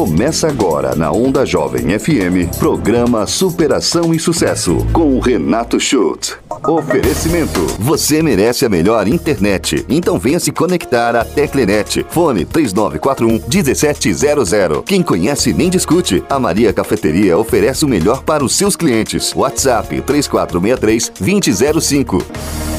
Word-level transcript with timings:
Começa 0.00 0.48
agora 0.48 0.94
na 0.96 1.12
Onda 1.12 1.44
Jovem 1.44 1.98
FM, 1.98 2.56
programa 2.58 3.26
Superação 3.26 4.14
e 4.14 4.18
Sucesso, 4.18 4.78
com 4.94 5.14
o 5.14 5.20
Renato 5.20 5.78
Schultz. 5.78 6.38
Oferecimento: 6.66 7.60
Você 7.78 8.22
merece 8.22 8.64
a 8.64 8.70
melhor 8.70 9.06
internet. 9.06 9.84
Então 9.90 10.18
venha 10.18 10.40
se 10.40 10.52
conectar 10.52 11.14
à 11.14 11.22
Teclenet. 11.22 12.06
Fone 12.08 12.46
3941 12.46 13.46
1700. 13.46 14.84
Quem 14.86 15.02
conhece 15.02 15.52
nem 15.52 15.68
discute. 15.68 16.24
A 16.30 16.38
Maria 16.38 16.72
Cafeteria 16.72 17.36
oferece 17.36 17.84
o 17.84 17.88
melhor 17.88 18.22
para 18.22 18.42
os 18.42 18.56
seus 18.56 18.76
clientes. 18.76 19.34
WhatsApp 19.36 20.00
3463 20.00 21.12
2005. 21.20 22.69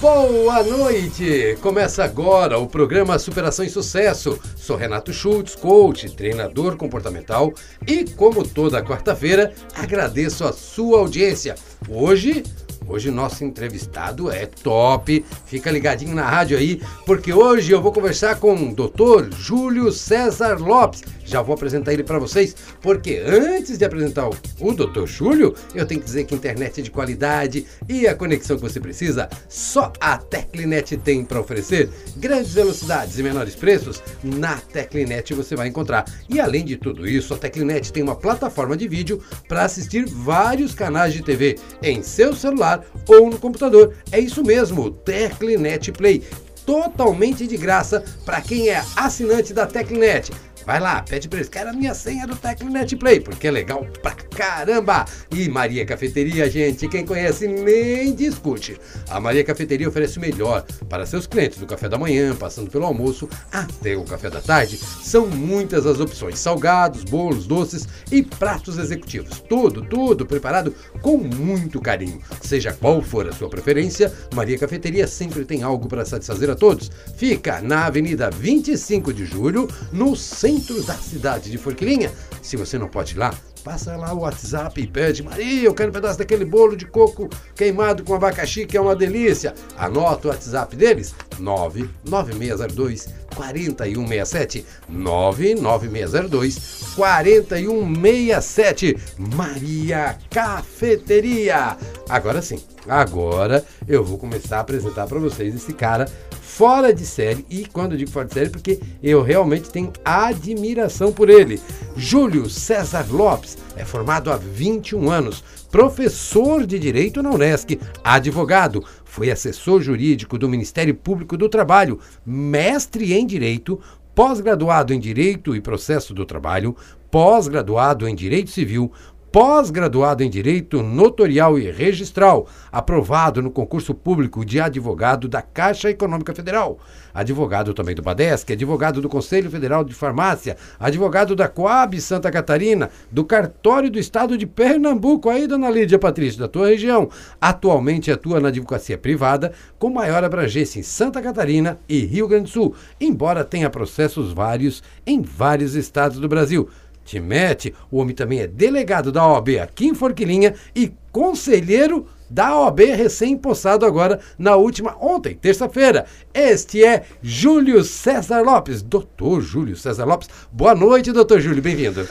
Boa 0.00 0.62
noite! 0.62 1.58
Começa 1.60 2.04
agora 2.04 2.56
o 2.56 2.68
programa 2.68 3.18
Superação 3.18 3.64
e 3.64 3.68
Sucesso. 3.68 4.38
Sou 4.56 4.76
Renato 4.76 5.12
Schultz, 5.12 5.56
coach, 5.56 6.08
treinador 6.14 6.76
comportamental 6.76 7.52
e, 7.84 8.04
como 8.04 8.46
toda 8.46 8.80
quarta-feira, 8.80 9.52
agradeço 9.74 10.44
a 10.44 10.52
sua 10.52 11.00
audiência. 11.00 11.56
Hoje, 11.88 12.44
Hoje 12.88 13.10
nosso 13.10 13.44
entrevistado 13.44 14.30
é 14.30 14.46
top. 14.46 15.22
Fica 15.44 15.70
ligadinho 15.70 16.14
na 16.14 16.22
rádio 16.22 16.56
aí, 16.56 16.80
porque 17.04 17.34
hoje 17.34 17.70
eu 17.70 17.82
vou 17.82 17.92
conversar 17.92 18.36
com 18.36 18.54
o 18.54 18.74
Dr. 18.74 19.36
Júlio 19.36 19.92
César 19.92 20.58
Lopes. 20.58 21.02
Já 21.28 21.42
vou 21.42 21.54
apresentar 21.54 21.92
ele 21.92 22.02
para 22.02 22.18
vocês, 22.18 22.56
porque 22.80 23.22
antes 23.26 23.76
de 23.76 23.84
apresentar 23.84 24.30
o 24.30 24.72
Dr. 24.72 25.04
Júlio, 25.04 25.54
eu 25.74 25.84
tenho 25.84 26.00
que 26.00 26.06
dizer 26.06 26.24
que 26.24 26.34
internet 26.34 26.80
é 26.80 26.82
de 26.82 26.90
qualidade 26.90 27.66
e 27.86 28.06
a 28.06 28.14
conexão 28.14 28.56
que 28.56 28.62
você 28.62 28.80
precisa, 28.80 29.28
só 29.46 29.92
a 30.00 30.16
Teclinet 30.16 30.96
tem 30.96 31.22
para 31.22 31.38
oferecer. 31.38 31.90
Grandes 32.16 32.54
velocidades 32.54 33.18
e 33.18 33.22
menores 33.22 33.54
preços, 33.54 34.02
na 34.24 34.56
Teclinet 34.56 35.34
você 35.34 35.54
vai 35.54 35.68
encontrar. 35.68 36.06
E 36.30 36.40
além 36.40 36.64
de 36.64 36.78
tudo 36.78 37.06
isso, 37.06 37.34
a 37.34 37.36
Teclinet 37.36 37.92
tem 37.92 38.02
uma 38.02 38.16
plataforma 38.16 38.74
de 38.74 38.88
vídeo 38.88 39.22
para 39.46 39.64
assistir 39.64 40.06
vários 40.06 40.74
canais 40.74 41.12
de 41.12 41.22
TV 41.22 41.58
em 41.82 42.02
seu 42.02 42.34
celular 42.34 42.86
ou 43.06 43.28
no 43.28 43.38
computador. 43.38 43.94
É 44.10 44.18
isso 44.18 44.42
mesmo, 44.42 44.90
Teclinet 44.90 45.92
Play 45.92 46.22
totalmente 46.68 47.46
de 47.46 47.56
graça 47.56 48.04
para 48.26 48.42
quem 48.42 48.68
é 48.68 48.84
assinante 48.94 49.54
da 49.54 49.66
Teclinet. 49.66 50.30
Vai 50.68 50.80
lá, 50.80 51.00
pede 51.00 51.30
pra 51.30 51.38
eles, 51.38 51.48
quero 51.48 51.70
a 51.70 51.72
minha 51.72 51.94
senha 51.94 52.26
do 52.26 52.36
Tecnonet 52.36 52.94
Play, 52.94 53.20
porque 53.20 53.46
é 53.46 53.50
legal 53.50 53.86
pra 54.02 54.10
caramba. 54.12 55.06
E 55.30 55.48
Maria 55.48 55.86
Cafeteria, 55.86 56.50
gente, 56.50 56.86
quem 56.88 57.06
conhece 57.06 57.48
nem 57.48 58.14
discute. 58.14 58.78
A 59.08 59.18
Maria 59.18 59.42
Cafeteria 59.42 59.88
oferece 59.88 60.18
o 60.18 60.20
melhor 60.20 60.62
para 60.86 61.06
seus 61.06 61.26
clientes, 61.26 61.56
do 61.56 61.66
café 61.66 61.88
da 61.88 61.96
manhã, 61.96 62.36
passando 62.36 62.70
pelo 62.70 62.84
almoço 62.84 63.30
até 63.50 63.96
o 63.96 64.04
café 64.04 64.28
da 64.28 64.42
tarde. 64.42 64.76
São 64.76 65.26
muitas 65.26 65.86
as 65.86 66.00
opções, 66.00 66.38
salgados, 66.38 67.02
bolos, 67.02 67.46
doces 67.46 67.88
e 68.12 68.22
pratos 68.22 68.76
executivos. 68.76 69.40
Tudo, 69.40 69.80
tudo 69.80 70.26
preparado 70.26 70.74
com 71.00 71.16
muito 71.16 71.80
carinho. 71.80 72.20
Seja 72.42 72.74
qual 72.74 73.00
for 73.00 73.26
a 73.26 73.32
sua 73.32 73.48
preferência, 73.48 74.12
Maria 74.34 74.58
Cafeteria 74.58 75.06
sempre 75.06 75.46
tem 75.46 75.62
algo 75.62 75.88
para 75.88 76.04
satisfazer 76.04 76.50
a 76.50 76.54
todos. 76.54 76.90
Fica 77.16 77.62
na 77.62 77.86
Avenida 77.86 78.28
25 78.30 79.14
de 79.14 79.24
Julho, 79.24 79.66
no 79.90 80.14
centro 80.14 80.57
centro 80.58 80.82
da 80.82 80.94
cidade 80.94 81.50
de 81.50 81.58
Forquilinha. 81.58 82.10
Se 82.42 82.56
você 82.56 82.78
não 82.78 82.88
pode 82.88 83.14
ir 83.14 83.18
lá, 83.18 83.32
passa 83.62 83.96
lá 83.96 84.12
o 84.12 84.20
WhatsApp 84.20 84.80
e 84.80 84.86
pede, 84.86 85.22
Maria, 85.22 85.64
eu 85.64 85.74
quero 85.74 85.90
um 85.90 85.92
pedaço 85.92 86.18
daquele 86.18 86.44
bolo 86.44 86.76
de 86.76 86.86
coco 86.86 87.28
queimado 87.54 88.02
com 88.02 88.14
abacaxi, 88.14 88.66
que 88.66 88.76
é 88.76 88.80
uma 88.80 88.96
delícia. 88.96 89.54
Anota 89.76 90.28
o 90.28 90.30
WhatsApp 90.30 90.74
deles, 90.74 91.14
99602 91.38 93.08
4167 93.34 94.66
99602 94.88 96.94
4167 96.96 98.96
Maria 99.18 100.18
Cafeteria. 100.30 101.76
Agora 102.08 102.42
sim, 102.42 102.60
agora 102.88 103.64
eu 103.86 104.02
vou 104.02 104.18
começar 104.18 104.56
a 104.56 104.60
apresentar 104.60 105.06
para 105.06 105.20
vocês 105.20 105.54
esse 105.54 105.72
cara 105.72 106.10
fora 106.58 106.92
de 106.92 107.06
série, 107.06 107.46
e 107.48 107.66
quando 107.66 107.96
digo 107.96 108.10
fora 108.10 108.26
de 108.26 108.34
série, 108.34 108.50
porque 108.50 108.80
eu 109.00 109.22
realmente 109.22 109.70
tenho 109.70 109.92
admiração 110.04 111.12
por 111.12 111.30
ele. 111.30 111.60
Júlio 111.96 112.50
César 112.50 113.06
Lopes 113.08 113.56
é 113.76 113.84
formado 113.84 114.28
há 114.28 114.36
21 114.36 115.08
anos, 115.08 115.44
professor 115.70 116.66
de 116.66 116.76
Direito 116.76 117.22
na 117.22 117.30
Unesc, 117.30 117.78
advogado, 118.02 118.84
foi 119.04 119.30
assessor 119.30 119.80
jurídico 119.80 120.36
do 120.36 120.48
Ministério 120.48 120.96
Público 120.96 121.36
do 121.36 121.48
Trabalho, 121.48 122.00
mestre 122.26 123.12
em 123.12 123.24
Direito, 123.24 123.80
pós-graduado 124.12 124.92
em 124.92 124.98
Direito 124.98 125.54
e 125.54 125.60
Processo 125.60 126.12
do 126.12 126.26
Trabalho, 126.26 126.74
pós-graduado 127.08 128.08
em 128.08 128.16
Direito 128.16 128.50
Civil, 128.50 128.90
pós-graduado 129.30 130.22
em 130.22 130.30
Direito 130.30 130.82
Notorial 130.82 131.58
e 131.58 131.70
Registral, 131.70 132.46
aprovado 132.72 133.42
no 133.42 133.50
concurso 133.50 133.94
público 133.94 134.44
de 134.44 134.58
advogado 134.60 135.28
da 135.28 135.42
Caixa 135.42 135.90
Econômica 135.90 136.34
Federal, 136.34 136.78
advogado 137.12 137.74
também 137.74 137.94
do 137.94 138.02
Badesc, 138.02 138.52
advogado 138.52 139.00
do 139.00 139.08
Conselho 139.08 139.50
Federal 139.50 139.84
de 139.84 139.94
Farmácia, 139.94 140.56
advogado 140.80 141.36
da 141.36 141.46
Coab 141.46 142.00
Santa 142.00 142.30
Catarina, 142.30 142.90
do 143.10 143.24
Cartório 143.24 143.90
do 143.90 143.98
Estado 143.98 144.38
de 144.38 144.46
Pernambuco, 144.46 145.28
aí, 145.28 145.46
dona 145.46 145.70
Lídia 145.70 145.98
Patrício, 145.98 146.40
da 146.40 146.48
tua 146.48 146.68
região. 146.68 147.10
Atualmente 147.40 148.10
atua 148.10 148.40
na 148.40 148.48
advocacia 148.48 148.96
privada, 148.96 149.52
com 149.78 149.90
maior 149.90 150.24
abrangência 150.24 150.80
em 150.80 150.82
Santa 150.82 151.20
Catarina 151.20 151.78
e 151.88 152.00
Rio 152.00 152.28
Grande 152.28 152.44
do 152.44 152.50
Sul, 152.50 152.74
embora 153.00 153.44
tenha 153.44 153.68
processos 153.68 154.32
vários 154.32 154.82
em 155.06 155.20
vários 155.20 155.74
estados 155.74 156.18
do 156.18 156.28
Brasil. 156.28 156.68
Timete, 157.08 157.74
o 157.90 157.96
homem 157.96 158.14
também 158.14 158.40
é 158.40 158.46
delegado 158.46 159.10
da 159.10 159.26
OAB 159.26 159.58
aqui 159.62 159.86
em 159.86 159.94
Forquilinha 159.94 160.54
e 160.76 160.92
conselheiro 161.10 162.06
da 162.28 162.54
OAB 162.54 162.80
recém-impossado 162.80 163.86
agora 163.86 164.20
na 164.38 164.56
última, 164.56 164.94
ontem, 165.00 165.34
terça-feira. 165.34 166.04
Este 166.34 166.84
é 166.84 167.04
Júlio 167.22 167.82
César 167.82 168.42
Lopes, 168.42 168.82
doutor 168.82 169.40
Júlio 169.40 169.74
César 169.74 170.04
Lopes. 170.04 170.28
Boa 170.52 170.74
noite, 170.74 171.10
doutor 171.10 171.40
Júlio, 171.40 171.62
bem-vindo. 171.62 172.06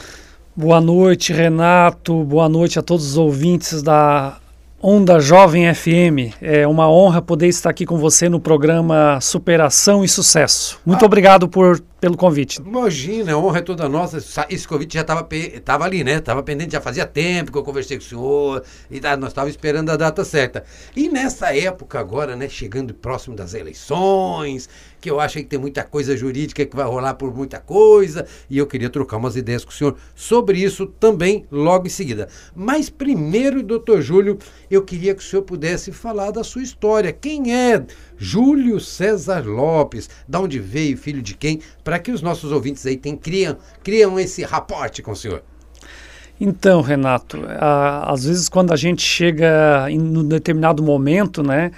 Boa 0.56 0.80
noite, 0.80 1.32
Renato. 1.32 2.24
Boa 2.24 2.48
noite 2.48 2.80
a 2.80 2.82
todos 2.82 3.06
os 3.06 3.16
ouvintes 3.16 3.80
da 3.80 4.40
Onda 4.80 5.18
Jovem 5.18 5.74
FM. 5.74 6.36
É 6.40 6.64
uma 6.64 6.88
honra 6.88 7.20
poder 7.20 7.48
estar 7.48 7.70
aqui 7.70 7.84
com 7.84 7.98
você 7.98 8.28
no 8.28 8.38
programa 8.38 9.20
Superação 9.20 10.04
e 10.04 10.08
Sucesso. 10.08 10.78
Muito 10.86 11.02
ah. 11.02 11.06
obrigado 11.06 11.48
por 11.48 11.82
pelo 12.00 12.16
convite. 12.16 12.60
Imagina, 12.60 13.32
a 13.32 13.38
honra 13.38 13.58
é 13.58 13.62
toda 13.62 13.88
nossa. 13.88 14.18
Esse 14.48 14.68
convite 14.68 14.94
já 14.94 15.00
estava 15.00 15.26
tava 15.64 15.84
ali, 15.84 16.04
né? 16.04 16.14
Estava 16.18 16.44
pendente, 16.44 16.72
já 16.72 16.80
fazia 16.80 17.04
tempo 17.04 17.50
que 17.50 17.58
eu 17.58 17.64
conversei 17.64 17.98
com 17.98 18.04
o 18.04 18.06
senhor 18.06 18.62
e 18.88 19.00
nós 19.00 19.30
estávamos 19.30 19.54
esperando 19.54 19.90
a 19.90 19.96
data 19.96 20.24
certa. 20.24 20.62
E 20.94 21.08
nessa 21.08 21.56
época 21.56 21.98
agora, 21.98 22.36
né, 22.36 22.48
chegando 22.48 22.94
próximo 22.94 23.34
das 23.34 23.52
eleições, 23.54 24.68
que 25.00 25.10
eu 25.10 25.20
acho 25.20 25.38
que 25.38 25.44
tem 25.44 25.58
muita 25.58 25.84
coisa 25.84 26.16
jurídica 26.16 26.64
que 26.64 26.76
vai 26.76 26.86
rolar 26.86 27.14
por 27.14 27.34
muita 27.34 27.58
coisa, 27.58 28.26
e 28.48 28.58
eu 28.58 28.66
queria 28.66 28.90
trocar 28.90 29.16
umas 29.16 29.36
ideias 29.36 29.64
com 29.64 29.70
o 29.70 29.74
senhor 29.74 29.96
sobre 30.14 30.58
isso 30.58 30.86
também 30.86 31.46
logo 31.50 31.86
em 31.86 31.90
seguida. 31.90 32.28
Mas 32.54 32.90
primeiro, 32.90 33.62
doutor 33.62 34.00
Júlio, 34.00 34.38
eu 34.70 34.82
queria 34.82 35.14
que 35.14 35.22
o 35.22 35.24
senhor 35.24 35.42
pudesse 35.42 35.92
falar 35.92 36.30
da 36.30 36.44
sua 36.44 36.62
história. 36.62 37.12
Quem 37.12 37.54
é 37.54 37.84
Júlio 38.16 38.80
César 38.80 39.44
Lopes, 39.46 40.08
da 40.26 40.40
onde 40.40 40.58
veio, 40.58 40.96
filho 40.96 41.22
de 41.22 41.34
quem, 41.34 41.60
para 41.84 41.98
que 41.98 42.10
os 42.10 42.22
nossos 42.22 42.52
ouvintes 42.52 42.84
aí 42.86 42.96
tem, 42.96 43.16
criam, 43.16 43.56
criam 43.82 44.18
esse 44.18 44.42
raporte 44.42 45.02
com 45.02 45.12
o 45.12 45.16
senhor. 45.16 45.42
Então, 46.40 46.80
Renato, 46.80 47.38
a, 47.48 48.12
às 48.12 48.24
vezes 48.24 48.48
quando 48.48 48.72
a 48.72 48.76
gente 48.76 49.02
chega 49.02 49.86
em 49.88 50.00
um 50.00 50.24
determinado 50.24 50.82
momento 50.82 51.42
né, 51.42 51.72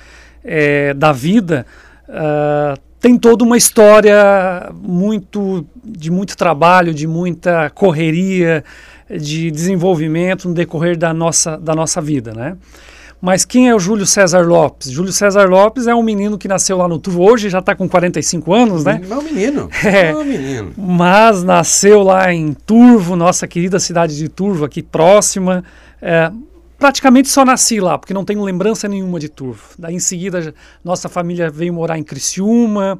é, 0.45 0.93
da 0.93 1.13
vida, 1.13 1.67
uh, 2.09 2.81
tem 3.01 3.19
toda 3.19 3.45
uma 3.45 3.57
história 3.57 4.71
muito 4.75 5.67
de 5.83 6.11
muito 6.11 6.37
trabalho, 6.37 6.93
de 6.93 7.07
muita 7.07 7.71
correria, 7.71 8.63
de 9.09 9.51
desenvolvimento 9.51 10.49
no 10.49 10.55
decorrer 10.55 10.97
da 10.97 11.13
nossa, 11.15 11.57
da 11.57 11.75
nossa 11.75 12.01
vida, 12.01 12.33
né? 12.33 12.57
Mas 13.21 13.45
quem 13.45 13.69
é 13.69 13.75
o 13.75 13.79
Júlio 13.79 14.07
César 14.07 14.47
Lopes? 14.47 14.91
Júlio 14.91 15.13
César 15.13 15.47
Lopes 15.49 15.87
é 15.87 15.95
um 15.95 16.03
menino 16.03 16.39
que 16.39 16.49
nasceu 16.49 16.79
lá 16.79 16.89
no 16.89 16.99
Turvo, 16.99 17.23
hoje 17.23 17.51
já 17.51 17.59
está 17.59 17.75
com 17.75 17.87
45 17.87 18.55
anos, 18.55 18.85
né? 18.85 19.01
É 19.09 19.15
um 19.15 19.23
menino. 19.23 19.69
É, 19.85 20.11
é 20.11 20.17
um 20.17 20.25
menino. 20.25 20.73
Mas 20.77 21.43
nasceu 21.43 22.03
lá 22.03 22.33
em 22.33 22.55
Turvo, 22.55 23.17
nossa 23.17 23.47
querida 23.47 23.79
cidade 23.79 24.17
de 24.17 24.29
Turvo, 24.29 24.65
aqui 24.65 24.83
próxima. 24.83 25.65
É, 26.01 26.31
praticamente 26.81 27.29
só 27.29 27.45
nasci 27.45 27.79
lá, 27.79 27.99
porque 27.99 28.15
não 28.15 28.25
tenho 28.25 28.43
lembrança 28.43 28.89
nenhuma 28.89 29.21
de 29.21 29.29
Turvo. 29.29 29.63
Daí 29.79 29.95
em 29.95 30.01
seguida, 30.01 30.55
nossa 30.83 31.09
família 31.09 31.51
veio 31.51 31.75
morar 31.75 31.99
em 31.99 32.03
Criciúma. 32.03 32.99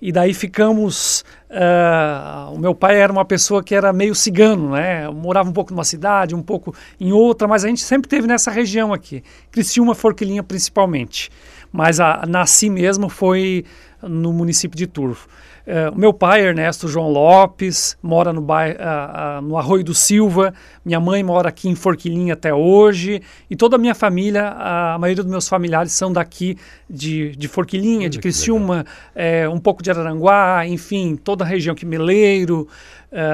E 0.00 0.12
daí 0.12 0.32
ficamos. 0.32 1.24
Uh, 1.50 2.54
o 2.54 2.58
meu 2.58 2.72
pai 2.72 3.00
era 3.00 3.12
uma 3.12 3.24
pessoa 3.24 3.64
que 3.64 3.74
era 3.74 3.92
meio 3.92 4.14
cigano, 4.14 4.70
né? 4.70 5.08
Morava 5.10 5.50
um 5.50 5.52
pouco 5.52 5.72
numa 5.72 5.82
cidade, 5.82 6.36
um 6.36 6.42
pouco 6.42 6.72
em 7.00 7.10
outra, 7.10 7.48
mas 7.48 7.64
a 7.64 7.68
gente 7.68 7.80
sempre 7.80 8.08
teve 8.08 8.26
nessa 8.28 8.48
região 8.50 8.92
aqui, 8.92 9.24
Criciúma, 9.50 9.94
Forquilinha 9.96 10.42
principalmente. 10.42 11.30
Mas 11.72 12.00
a, 12.00 12.24
nasci 12.26 12.70
mesmo 12.70 13.08
foi 13.08 13.64
no 14.02 14.32
município 14.32 14.76
de 14.76 14.86
Turvo. 14.86 15.26
Uh, 15.68 15.94
meu 15.94 16.14
pai, 16.14 16.46
Ernesto 16.46 16.88
João 16.88 17.10
Lopes, 17.10 17.94
mora 18.02 18.32
no, 18.32 18.40
bairro, 18.40 18.78
uh, 18.78 19.38
uh, 19.38 19.42
no 19.42 19.58
Arroio 19.58 19.84
do 19.84 19.92
Silva. 19.92 20.54
Minha 20.82 20.98
mãe 20.98 21.22
mora 21.22 21.50
aqui 21.50 21.68
em 21.68 21.74
Forquilinha 21.74 22.32
até 22.32 22.54
hoje. 22.54 23.20
E 23.50 23.54
toda 23.54 23.76
a 23.76 23.78
minha 23.78 23.94
família, 23.94 24.48
a 24.48 24.96
maioria 24.98 25.22
dos 25.22 25.30
meus 25.30 25.46
familiares 25.46 25.92
são 25.92 26.10
daqui 26.10 26.56
de, 26.88 27.36
de 27.36 27.48
Forquilinha, 27.48 28.08
de 28.08 28.18
Criciúma, 28.18 28.86
é, 29.14 29.46
um 29.46 29.58
pouco 29.58 29.82
de 29.82 29.90
Araranguá, 29.90 30.66
enfim, 30.66 31.16
toda 31.16 31.44
a 31.44 31.46
região 31.46 31.74
aqui, 31.74 31.84
Meleiro, 31.84 32.66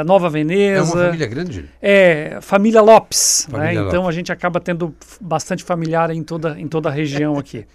Nova 0.04 0.28
Veneza. 0.28 0.80
É 0.80 0.82
uma 0.82 1.04
família 1.04 1.26
grande? 1.28 1.70
É, 1.80 2.38
família 2.40 2.80
Lopes. 2.80 3.46
Família 3.48 3.74
né? 3.74 3.78
Lopes. 3.78 3.94
Então 3.94 4.08
a 4.08 4.12
gente 4.12 4.32
acaba 4.32 4.58
tendo 4.58 4.92
bastante 5.20 5.62
familiar 5.62 6.10
em 6.10 6.24
toda, 6.24 6.58
em 6.58 6.66
toda 6.66 6.88
a 6.88 6.92
região 6.92 7.38
aqui. 7.38 7.64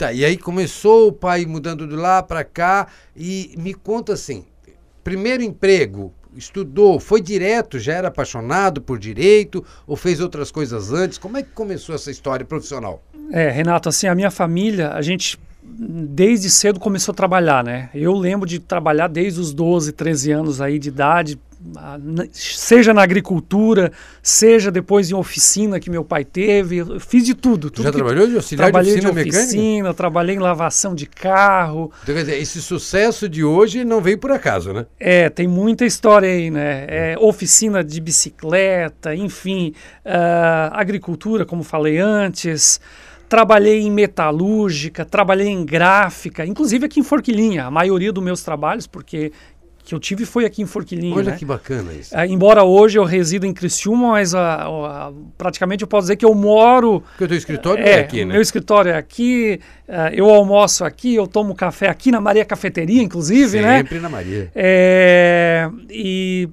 Tá, 0.00 0.14
e 0.14 0.24
aí 0.24 0.38
começou 0.38 1.08
o 1.08 1.12
pai 1.12 1.44
mudando 1.44 1.86
de 1.86 1.94
lá 1.94 2.22
para 2.22 2.42
cá 2.42 2.86
e 3.14 3.52
me 3.58 3.74
conta 3.74 4.14
assim, 4.14 4.46
primeiro 5.04 5.42
emprego, 5.42 6.10
estudou, 6.34 6.98
foi 6.98 7.20
direto, 7.20 7.78
já 7.78 7.92
era 7.92 8.08
apaixonado 8.08 8.80
por 8.80 8.98
direito 8.98 9.62
ou 9.86 9.96
fez 9.96 10.18
outras 10.18 10.50
coisas 10.50 10.90
antes? 10.90 11.18
Como 11.18 11.36
é 11.36 11.42
que 11.42 11.50
começou 11.50 11.94
essa 11.94 12.10
história 12.10 12.46
profissional? 12.46 13.02
É, 13.30 13.50
Renato, 13.50 13.90
assim, 13.90 14.06
a 14.06 14.14
minha 14.14 14.30
família, 14.30 14.88
a 14.92 15.02
gente 15.02 15.38
desde 15.62 16.48
cedo 16.48 16.80
começou 16.80 17.12
a 17.12 17.14
trabalhar, 17.14 17.62
né? 17.62 17.90
Eu 17.92 18.14
lembro 18.14 18.48
de 18.48 18.58
trabalhar 18.58 19.06
desde 19.06 19.38
os 19.38 19.52
12, 19.52 19.92
13 19.92 20.32
anos 20.32 20.62
aí 20.62 20.78
de 20.78 20.88
idade, 20.88 21.38
seja 22.32 22.94
na 22.94 23.02
agricultura, 23.02 23.92
seja 24.22 24.70
depois 24.70 25.10
em 25.10 25.14
oficina 25.14 25.78
que 25.78 25.90
meu 25.90 26.04
pai 26.04 26.24
teve, 26.24 26.78
eu 26.78 26.98
fiz 26.98 27.24
de 27.24 27.34
tudo. 27.34 27.70
tudo 27.70 27.84
Já 27.84 27.92
trabalhou 27.92 28.26
de 28.26 28.36
auxiliar 28.36 28.70
trabalhei 28.70 28.98
de 28.98 29.06
oficina, 29.06 29.24
de 29.24 29.38
oficina 29.38 29.94
trabalhei 29.94 30.36
em 30.36 30.38
lavação 30.38 30.94
de 30.94 31.06
carro. 31.06 31.92
Então, 32.02 32.14
quer 32.14 32.22
dizer, 32.22 32.40
esse 32.40 32.62
sucesso 32.62 33.28
de 33.28 33.44
hoje 33.44 33.84
não 33.84 34.00
veio 34.00 34.18
por 34.18 34.30
acaso, 34.30 34.72
né? 34.72 34.86
É, 34.98 35.28
tem 35.28 35.46
muita 35.46 35.84
história 35.84 36.28
aí, 36.28 36.50
né? 36.50 36.86
É, 36.88 37.16
oficina 37.18 37.84
de 37.84 38.00
bicicleta, 38.00 39.14
enfim, 39.14 39.74
uh, 40.04 40.72
agricultura, 40.72 41.44
como 41.44 41.62
falei 41.62 41.98
antes, 41.98 42.80
trabalhei 43.28 43.82
em 43.82 43.90
metalúrgica, 43.90 45.04
trabalhei 45.04 45.48
em 45.48 45.64
gráfica, 45.64 46.44
inclusive 46.44 46.86
aqui 46.86 46.98
em 46.98 47.04
Forquilinha, 47.04 47.66
a 47.66 47.70
maioria 47.70 48.12
dos 48.12 48.24
meus 48.24 48.42
trabalhos, 48.42 48.86
porque 48.86 49.30
que 49.90 49.94
eu 49.94 49.98
tive 49.98 50.24
foi 50.24 50.44
aqui 50.44 50.62
em 50.62 50.66
Forquilinha. 50.66 51.16
Olha 51.16 51.32
né? 51.32 51.36
que 51.36 51.44
bacana 51.44 51.92
isso. 51.92 52.16
É, 52.16 52.24
embora 52.26 52.62
hoje 52.62 52.98
eu 52.98 53.04
resido 53.04 53.44
em 53.44 53.52
Criciúma, 53.52 54.10
mas 54.10 54.34
a, 54.34 54.62
a, 54.66 55.12
praticamente 55.36 55.82
eu 55.82 55.88
posso 55.88 56.02
dizer 56.02 56.16
que 56.16 56.24
eu 56.24 56.32
moro... 56.32 57.00
Porque 57.00 57.24
o 57.24 57.28
teu 57.28 57.36
escritório 57.36 57.84
é, 57.84 57.90
é 57.90 58.00
aqui, 58.00 58.24
né? 58.24 58.32
meu 58.34 58.42
escritório 58.42 58.92
é 58.92 58.96
aqui, 58.96 59.60
uh, 59.88 60.14
eu 60.14 60.30
almoço 60.30 60.84
aqui, 60.84 61.16
eu 61.16 61.26
tomo 61.26 61.56
café 61.56 61.88
aqui 61.88 62.12
na 62.12 62.20
Maria 62.20 62.44
Cafeteria, 62.44 63.02
inclusive, 63.02 63.50
Sempre 63.50 63.66
né? 63.66 63.76
Sempre 63.78 63.98
na 63.98 64.08
Maria. 64.08 64.50
É, 64.54 65.68
e 65.90 66.48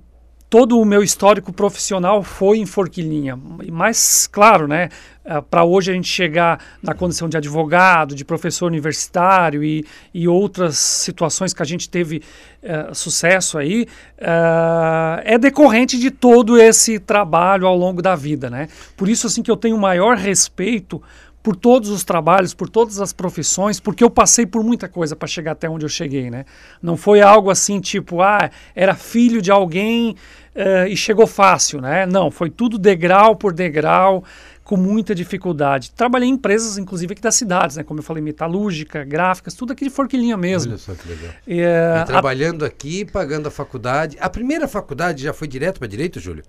todo 0.49 0.79
o 0.79 0.85
meu 0.85 1.03
histórico 1.03 1.51
profissional 1.51 2.23
foi 2.23 2.57
em 2.57 2.65
Forquilinha. 2.65 3.37
Mas, 3.71 4.27
claro, 4.27 4.67
né, 4.67 4.89
uh, 5.25 5.41
para 5.41 5.63
hoje 5.63 5.91
a 5.91 5.93
gente 5.93 6.07
chegar 6.07 6.63
na 6.81 6.93
condição 6.93 7.27
de 7.27 7.35
advogado, 7.35 8.15
de 8.15 8.23
professor 8.23 8.67
universitário 8.67 9.63
e, 9.63 9.85
e 10.13 10.27
outras 10.27 10.77
situações 10.77 11.53
que 11.53 11.61
a 11.61 11.65
gente 11.65 11.89
teve 11.89 12.21
uh, 12.63 12.95
sucesso 12.95 13.57
aí, 13.57 13.87
uh, 14.19 15.21
é 15.23 15.37
decorrente 15.37 15.99
de 15.99 16.09
todo 16.09 16.57
esse 16.57 16.97
trabalho 16.97 17.67
ao 17.67 17.75
longo 17.75 18.01
da 18.01 18.15
vida, 18.15 18.49
né? 18.49 18.69
Por 18.95 19.09
isso, 19.09 19.27
assim, 19.27 19.43
que 19.43 19.51
eu 19.51 19.57
tenho 19.57 19.75
o 19.75 19.81
maior 19.81 20.15
respeito 20.15 21.01
por 21.47 21.55
todos 21.55 21.89
os 21.89 22.03
trabalhos, 22.03 22.53
por 22.53 22.69
todas 22.69 22.99
as 22.99 23.13
profissões, 23.13 23.79
porque 23.79 24.03
eu 24.03 24.09
passei 24.09 24.45
por 24.45 24.61
muita 24.61 24.89
coisa 24.89 25.15
para 25.15 25.29
chegar 25.29 25.53
até 25.53 25.69
onde 25.69 25.85
eu 25.85 25.89
cheguei, 25.89 26.29
né? 26.29 26.43
Não 26.81 26.97
foi 26.97 27.21
algo 27.21 27.49
assim 27.49 27.79
tipo, 27.79 28.21
ah, 28.21 28.51
era 28.75 28.93
filho 28.95 29.41
de 29.41 29.49
alguém 29.49 30.13
uh, 30.53 30.89
e 30.89 30.97
chegou 30.97 31.25
fácil, 31.25 31.79
né? 31.79 32.05
Não, 32.05 32.29
foi 32.29 32.49
tudo 32.49 32.77
degrau 32.77 33.33
por 33.33 33.53
degrau, 33.53 34.25
com 34.61 34.75
muita 34.75 35.15
dificuldade. 35.15 35.91
Trabalhei 35.91 36.27
em 36.27 36.33
empresas, 36.33 36.77
inclusive 36.77 37.13
aqui 37.13 37.21
das 37.21 37.35
cidades, 37.35 37.77
né? 37.77 37.83
Como 37.83 38.01
eu 38.01 38.03
falei, 38.03 38.21
metalúrgica, 38.21 39.05
gráficas, 39.05 39.53
tudo 39.53 39.71
aqui 39.71 39.85
de 39.85 39.89
Forquilinha 39.89 40.35
mesmo. 40.35 40.73
Olha 40.73 40.77
só 40.77 40.93
que 40.95 41.07
legal. 41.07 41.31
E, 41.47 41.61
uh, 41.61 42.01
e 42.01 42.05
trabalhando 42.07 42.65
a... 42.65 42.67
aqui, 42.67 43.05
pagando 43.05 43.47
a 43.47 43.51
faculdade. 43.51 44.17
A 44.19 44.29
primeira 44.29 44.67
faculdade 44.67 45.23
já 45.23 45.31
foi 45.31 45.47
direto 45.47 45.79
para 45.79 45.87
direito, 45.87 46.19
Júlio? 46.19 46.43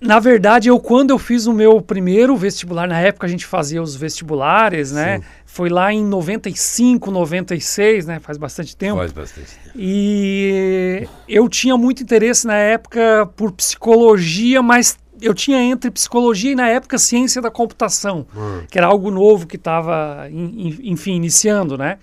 Na 0.00 0.20
verdade, 0.20 0.68
eu 0.68 0.78
quando 0.78 1.10
eu 1.10 1.18
fiz 1.18 1.46
o 1.46 1.52
meu 1.52 1.80
primeiro 1.82 2.36
vestibular, 2.36 2.86
na 2.86 3.00
época 3.00 3.26
a 3.26 3.30
gente 3.30 3.44
fazia 3.44 3.82
os 3.82 3.96
vestibulares, 3.96 4.92
né? 4.92 5.18
Sim. 5.18 5.24
Foi 5.44 5.68
lá 5.68 5.92
em 5.92 6.04
95, 6.04 7.10
96, 7.10 8.06
né? 8.06 8.20
Faz 8.20 8.38
bastante 8.38 8.76
tempo. 8.76 8.98
Faz 8.98 9.10
bastante 9.10 9.48
tempo. 9.48 9.76
E 9.76 11.08
eu 11.28 11.48
tinha 11.48 11.76
muito 11.76 12.02
interesse 12.02 12.46
na 12.46 12.54
época 12.54 13.28
por 13.34 13.50
psicologia, 13.50 14.62
mas 14.62 14.96
eu 15.20 15.34
tinha 15.34 15.60
entre 15.60 15.90
psicologia 15.90 16.52
e 16.52 16.54
na 16.54 16.68
época 16.68 16.96
ciência 16.96 17.42
da 17.42 17.50
computação, 17.50 18.24
hum. 18.36 18.62
que 18.70 18.78
era 18.78 18.86
algo 18.86 19.10
novo 19.10 19.48
que 19.48 19.56
estava, 19.56 20.28
enfim, 20.30 21.14
iniciando, 21.14 21.76
né? 21.76 21.98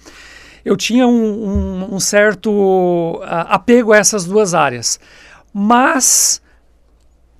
Eu 0.65 0.75
tinha 0.75 1.07
um, 1.07 1.11
um, 1.11 1.95
um 1.95 1.99
certo 1.99 2.51
uh, 2.51 3.23
apego 3.47 3.93
a 3.93 3.97
essas 3.97 4.25
duas 4.25 4.53
áreas. 4.53 4.99
Mas 5.53 6.41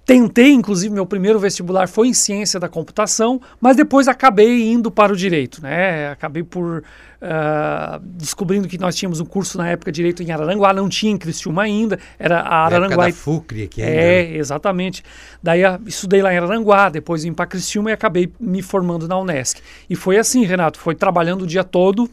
Tentei, 0.06 0.52
inclusive, 0.52 0.94
meu 0.94 1.06
primeiro 1.06 1.40
vestibular 1.40 1.88
foi 1.88 2.10
em 2.10 2.14
ciência 2.14 2.60
da 2.60 2.70
computação, 2.70 3.42
mas 3.60 3.76
depois 3.76 4.08
acabei 4.08 4.72
indo 4.72 4.92
para 4.92 5.12
o 5.12 5.16
direito, 5.16 5.64
né? 5.64 6.12
Acabei 6.12 6.44
por 6.44 6.84
uh, 7.26 8.00
descobrindo 8.04 8.68
que 8.68 8.78
nós 8.78 8.96
tínhamos 8.96 9.20
um 9.20 9.26
curso 9.26 9.58
na 9.58 9.68
época 9.68 9.92
de 9.92 9.96
direito 9.96 10.22
em 10.22 10.32
Araranguá, 10.32 10.72
não 10.74 10.88
tinha 10.88 11.12
em 11.12 11.18
Criciúma 11.18 11.64
ainda, 11.64 11.98
era 12.20 12.40
a 12.42 12.66
Araranguá. 12.66 13.08
Da 13.08 13.14
FUCRI 13.14 13.64
aqui 13.64 13.82
ainda. 13.82 13.96
É, 13.96 14.38
exatamente. 14.38 15.04
Daí 15.42 15.66
uh, 15.66 15.82
estudei 15.88 16.22
lá 16.22 16.32
em 16.32 16.38
Araranguá, 16.38 16.90
depois 16.90 17.24
vim 17.24 17.34
para 17.34 17.48
Criciúma 17.48 17.90
e 17.90 17.94
acabei 17.94 18.32
me 18.40 18.62
formando 18.62 19.08
na 19.08 19.18
Unesc. 19.18 19.60
E 19.90 19.96
foi 19.96 20.20
assim, 20.20 20.46
Renato, 20.46 20.78
foi 20.78 20.94
trabalhando 20.94 21.42
o 21.42 21.48
dia 21.48 21.64
todo, 21.64 22.08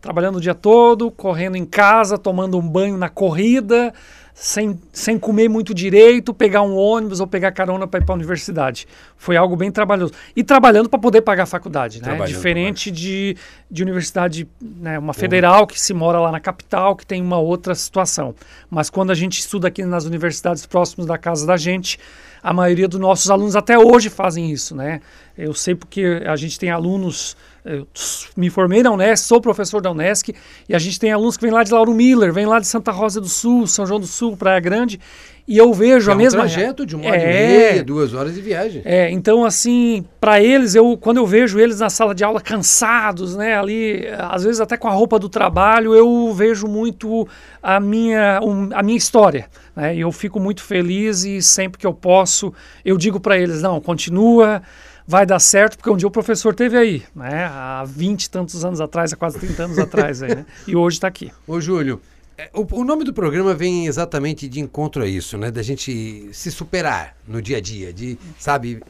trabalhando 0.00 0.36
o 0.36 0.40
dia 0.40 0.54
todo, 0.54 1.10
correndo 1.10 1.56
em 1.56 1.66
casa, 1.66 2.16
tomando 2.16 2.58
um 2.58 2.66
banho 2.66 2.96
na 2.96 3.10
corrida, 3.10 3.92
sem, 4.34 4.76
sem 4.92 5.16
comer 5.16 5.48
muito 5.48 5.72
direito, 5.72 6.34
pegar 6.34 6.62
um 6.62 6.76
ônibus 6.76 7.20
ou 7.20 7.26
pegar 7.26 7.52
carona 7.52 7.86
para 7.86 8.00
ir 8.00 8.04
para 8.04 8.12
a 8.12 8.16
universidade. 8.16 8.88
Foi 9.16 9.36
algo 9.36 9.54
bem 9.54 9.70
trabalhoso. 9.70 10.12
E 10.34 10.42
trabalhando 10.42 10.88
para 10.88 10.98
poder 10.98 11.22
pagar 11.22 11.44
a 11.44 11.46
faculdade, 11.46 12.02
né? 12.02 12.18
Diferente 12.26 12.90
de, 12.90 13.36
de 13.70 13.82
universidade, 13.84 14.48
né? 14.60 14.98
uma 14.98 15.14
federal 15.14 15.68
que 15.68 15.80
se 15.80 15.94
mora 15.94 16.18
lá 16.18 16.32
na 16.32 16.40
capital, 16.40 16.96
que 16.96 17.06
tem 17.06 17.22
uma 17.22 17.38
outra 17.38 17.76
situação. 17.76 18.34
Mas 18.68 18.90
quando 18.90 19.12
a 19.12 19.14
gente 19.14 19.38
estuda 19.38 19.68
aqui 19.68 19.84
nas 19.84 20.04
universidades 20.04 20.66
próximas 20.66 21.06
da 21.06 21.16
casa 21.16 21.46
da 21.46 21.56
gente, 21.56 21.96
a 22.42 22.52
maioria 22.52 22.88
dos 22.88 22.98
nossos 22.98 23.30
alunos 23.30 23.54
até 23.54 23.78
hoje 23.78 24.10
fazem 24.10 24.50
isso, 24.50 24.74
né? 24.74 25.00
Eu 25.38 25.54
sei 25.54 25.76
porque 25.76 26.22
a 26.26 26.34
gente 26.34 26.58
tem 26.58 26.70
alunos, 26.70 27.36
eu 27.64 27.86
me 28.36 28.50
formei 28.50 28.82
na 28.82 28.90
Unesc, 28.90 29.26
sou 29.26 29.40
professor 29.40 29.80
da 29.80 29.90
Unesc, 29.90 30.34
e 30.68 30.74
a 30.74 30.78
gente 30.78 31.00
tem 31.00 31.10
alunos 31.10 31.36
que 31.36 31.42
vêm 31.42 31.52
lá 31.52 31.62
de 31.62 31.72
Lauro 31.72 31.94
Miller, 31.94 32.32
vêm 32.32 32.44
lá 32.44 32.60
de 32.60 32.66
Santa 32.66 32.92
Rosa 32.92 33.20
do 33.20 33.28
Sul, 33.28 33.66
São 33.66 33.86
João 33.86 33.98
do 33.98 34.06
Sul, 34.06 34.36
Praia 34.36 34.60
Grande, 34.60 35.00
e 35.48 35.56
eu 35.56 35.72
vejo 35.72 36.10
é 36.10 36.12
a 36.12 36.16
mesma... 36.16 36.40
um 36.40 36.42
trajeto 36.42 36.84
de 36.84 36.94
uma 36.94 37.06
hora 37.06 37.16
é, 37.16 37.22
e 37.22 37.70
meia, 37.70 37.84
duas 37.84 38.12
horas 38.12 38.34
de 38.34 38.40
viagem. 38.42 38.82
É, 38.84 39.10
então 39.10 39.44
assim, 39.44 40.04
para 40.20 40.42
eles, 40.42 40.74
eu 40.74 40.96
quando 40.98 41.18
eu 41.18 41.26
vejo 41.26 41.58
eles 41.58 41.80
na 41.80 41.88
sala 41.88 42.14
de 42.14 42.22
aula 42.22 42.40
cansados, 42.40 43.34
né, 43.34 43.56
ali, 43.56 44.06
às 44.18 44.44
vezes 44.44 44.60
até 44.60 44.76
com 44.76 44.88
a 44.88 44.92
roupa 44.92 45.18
do 45.18 45.28
trabalho, 45.28 45.94
eu 45.94 46.32
vejo 46.34 46.66
muito 46.66 47.26
a 47.62 47.80
minha, 47.80 48.40
um, 48.42 48.68
a 48.74 48.82
minha 48.82 48.98
história, 48.98 49.46
né, 49.74 49.96
e 49.96 50.00
eu 50.00 50.12
fico 50.12 50.38
muito 50.38 50.62
feliz 50.62 51.24
e 51.24 51.40
sempre 51.40 51.78
que 51.78 51.86
eu 51.86 51.94
posso, 51.94 52.52
eu 52.84 52.98
digo 52.98 53.20
para 53.20 53.38
eles, 53.38 53.62
não, 53.62 53.80
continua, 53.80 54.62
vai 55.06 55.26
dar 55.26 55.38
certo, 55.38 55.76
porque 55.76 55.90
um 55.90 55.96
dia 55.96 56.08
o 56.08 56.10
professor 56.10 56.54
teve 56.54 56.76
aí, 56.76 57.02
né? 57.14 57.46
Há 57.46 57.84
20 57.86 58.24
e 58.24 58.30
tantos 58.30 58.64
anos 58.64 58.80
atrás, 58.80 59.12
há 59.12 59.16
quase 59.16 59.38
30 59.38 59.62
anos 59.64 59.78
atrás, 59.78 60.22
aí, 60.22 60.34
né? 60.34 60.46
E 60.66 60.74
hoje 60.74 60.96
está 60.96 61.08
aqui. 61.08 61.30
Ô, 61.46 61.60
Júlio, 61.60 62.00
é, 62.36 62.50
o, 62.52 62.66
o, 62.80 62.84
nome 62.84 63.04
do 63.04 63.12
programa 63.12 63.54
vem 63.54 63.86
exatamente 63.86 64.48
de 64.48 64.60
encontro 64.60 65.02
a 65.02 65.06
isso, 65.06 65.38
né? 65.38 65.50
Da 65.50 65.62
gente 65.62 66.28
se 66.32 66.50
superar 66.50 67.16
no 67.28 67.40
dia 67.40 67.58
a 67.58 67.60
dia, 67.60 67.92
de, 67.92 68.18
sabe, 68.38 68.82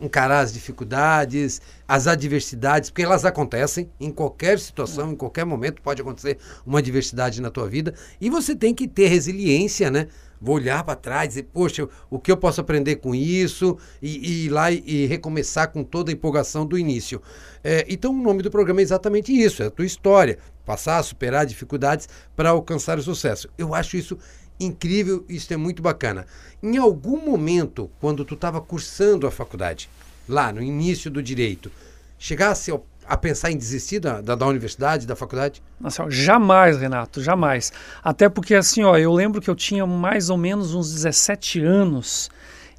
encarar 0.00 0.40
as 0.40 0.52
dificuldades, 0.52 1.60
as 1.86 2.06
adversidades, 2.06 2.90
porque 2.90 3.02
elas 3.02 3.24
acontecem 3.24 3.90
em 3.98 4.10
qualquer 4.10 4.58
situação, 4.58 5.12
em 5.12 5.16
qualquer 5.16 5.44
momento 5.44 5.82
pode 5.82 6.00
acontecer 6.00 6.38
uma 6.64 6.78
adversidade 6.78 7.40
na 7.40 7.50
tua 7.50 7.68
vida 7.68 7.94
e 8.20 8.28
você 8.28 8.54
tem 8.54 8.74
que 8.74 8.86
ter 8.86 9.08
resiliência, 9.08 9.90
né? 9.90 10.08
Vou 10.40 10.56
olhar 10.56 10.84
para 10.84 10.96
trás 10.96 11.24
e 11.24 11.28
dizer, 11.28 11.48
poxa, 11.52 11.88
o 12.10 12.18
que 12.18 12.30
eu 12.30 12.36
posso 12.36 12.60
aprender 12.60 12.96
com 12.96 13.14
isso? 13.14 13.78
E, 14.02 14.16
e 14.16 14.46
ir 14.46 14.48
lá 14.50 14.70
e, 14.70 15.06
recomeçar 15.06 15.70
com 15.70 15.82
toda 15.82 16.10
a 16.10 16.14
empolgação 16.14 16.66
do 16.66 16.78
início. 16.78 17.22
É, 17.62 17.86
então, 17.88 18.12
o 18.12 18.22
nome 18.22 18.42
do 18.42 18.50
programa 18.50 18.80
é 18.80 18.82
exatamente 18.82 19.32
isso: 19.32 19.62
é 19.62 19.66
a 19.66 19.70
tua 19.70 19.86
história. 19.86 20.38
Passar, 20.64 21.02
superar 21.02 21.46
dificuldades 21.46 22.08
para 22.34 22.50
alcançar 22.50 22.98
o 22.98 23.02
sucesso. 23.02 23.48
Eu 23.56 23.74
acho 23.74 23.96
isso 23.96 24.18
incrível, 24.58 25.24
isso 25.28 25.52
é 25.52 25.56
muito 25.56 25.82
bacana. 25.82 26.26
Em 26.62 26.76
algum 26.76 27.24
momento, 27.24 27.90
quando 28.00 28.24
tu 28.24 28.34
estava 28.34 28.60
cursando 28.60 29.26
a 29.26 29.30
faculdade, 29.30 29.88
lá 30.28 30.52
no 30.52 30.62
início 30.62 31.10
do 31.10 31.22
direito, 31.22 31.70
chegasse 32.18 32.70
ao, 32.70 32.84
a 33.08 33.16
pensar 33.16 33.50
em 33.50 33.56
desistir 33.56 34.00
da, 34.00 34.20
da, 34.20 34.34
da 34.34 34.46
universidade, 34.46 35.06
da 35.06 35.16
faculdade? 35.16 35.62
Ó, 35.82 36.10
jamais, 36.10 36.78
Renato, 36.78 37.22
jamais. 37.22 37.72
Até 38.02 38.28
porque, 38.28 38.54
assim, 38.54 38.82
ó, 38.84 38.96
eu 38.96 39.12
lembro 39.12 39.40
que 39.40 39.48
eu 39.48 39.54
tinha 39.54 39.86
mais 39.86 40.30
ou 40.30 40.36
menos 40.36 40.74
uns 40.74 40.92
17 40.92 41.62
anos 41.62 42.30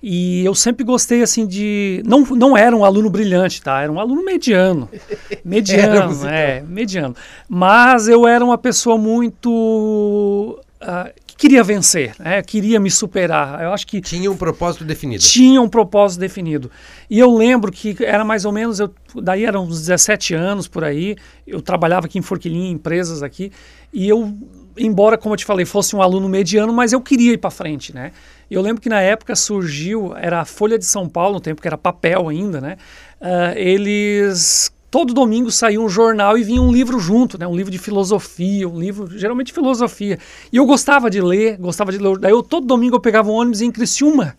e 0.01 0.45
eu 0.45 0.53
sempre 0.53 0.83
gostei, 0.83 1.23
assim, 1.23 1.47
de... 1.47 2.03
Não, 2.05 2.21
não 2.21 2.55
era 2.55 2.75
um 2.75 2.85
aluno 2.85 3.09
brilhante, 3.09 3.61
tá? 3.61 3.81
Era 3.81 3.91
um 3.91 3.99
aluno 3.99 4.23
mediano. 4.23 4.87
Mediano, 5.43 6.27
é, 6.27 6.61
mediano. 6.61 7.15
Mas 7.49 8.07
eu 8.07 8.27
era 8.27 8.43
uma 8.43 8.57
pessoa 8.57 8.97
muito... 8.97 10.59
Uh, 10.81 11.26
queria 11.37 11.63
vencer, 11.63 12.15
né? 12.19 12.41
queria 12.41 12.79
me 12.79 12.89
superar. 12.89 13.61
Eu 13.61 13.71
acho 13.71 13.85
que 13.85 14.01
tinha 14.01 14.29
um 14.29 14.35
propósito 14.35 14.83
definido. 14.83 15.23
Tinha 15.23 15.61
um 15.61 15.69
propósito 15.69 16.19
definido. 16.19 16.71
E 17.09 17.19
eu 17.19 17.33
lembro 17.35 17.71
que 17.71 17.95
era 18.03 18.25
mais 18.25 18.43
ou 18.43 18.51
menos, 18.51 18.79
eu, 18.79 18.93
daí 19.15 19.45
eram 19.45 19.65
uns 19.65 19.79
17 19.81 20.33
anos 20.33 20.67
por 20.67 20.83
aí. 20.83 21.15
Eu 21.45 21.61
trabalhava 21.61 22.07
aqui 22.07 22.17
em 22.17 22.21
Forquilinha, 22.21 22.69
em 22.69 22.73
empresas 22.73 23.21
aqui, 23.21 23.51
e 23.93 24.09
eu, 24.09 24.33
embora 24.77 25.17
como 25.17 25.33
eu 25.33 25.37
te 25.37 25.45
falei, 25.45 25.65
fosse 25.65 25.95
um 25.95 26.01
aluno 26.01 26.27
mediano, 26.27 26.73
mas 26.73 26.91
eu 26.91 27.01
queria 27.01 27.33
ir 27.33 27.37
para 27.37 27.51
frente, 27.51 27.93
né? 27.93 28.11
Eu 28.49 28.61
lembro 28.61 28.81
que 28.81 28.89
na 28.89 29.01
época 29.01 29.35
surgiu, 29.35 30.15
era 30.15 30.41
a 30.41 30.45
Folha 30.45 30.77
de 30.77 30.85
São 30.85 31.07
Paulo, 31.07 31.35
no 31.35 31.41
tempo 31.41 31.61
que 31.61 31.67
era 31.67 31.77
papel 31.77 32.29
ainda, 32.29 32.59
né? 32.59 32.77
Uh, 33.21 33.57
eles 33.57 34.71
todo 34.97 35.13
domingo 35.13 35.51
saía 35.51 35.79
um 35.79 35.87
jornal 35.87 36.39
e 36.39 36.43
vinha 36.43 36.59
um 36.59 36.71
livro 36.71 36.99
junto, 36.99 37.37
né? 37.37 37.45
Um 37.45 37.55
livro 37.55 37.71
de 37.71 37.77
filosofia, 37.77 38.67
um 38.67 38.79
livro 38.79 39.07
geralmente 39.15 39.47
de 39.47 39.53
filosofia. 39.53 40.17
E 40.51 40.57
eu 40.57 40.65
gostava 40.65 41.07
de 41.07 41.21
ler, 41.21 41.55
gostava 41.57 41.91
de 41.91 41.99
ler. 41.99 42.17
Daí 42.17 42.31
eu 42.31 42.41
todo 42.41 42.65
domingo 42.65 42.95
eu 42.95 42.99
pegava 42.99 43.29
um 43.29 43.33
ônibus 43.33 43.61
em 43.61 43.71
Criciúma. 43.71 44.35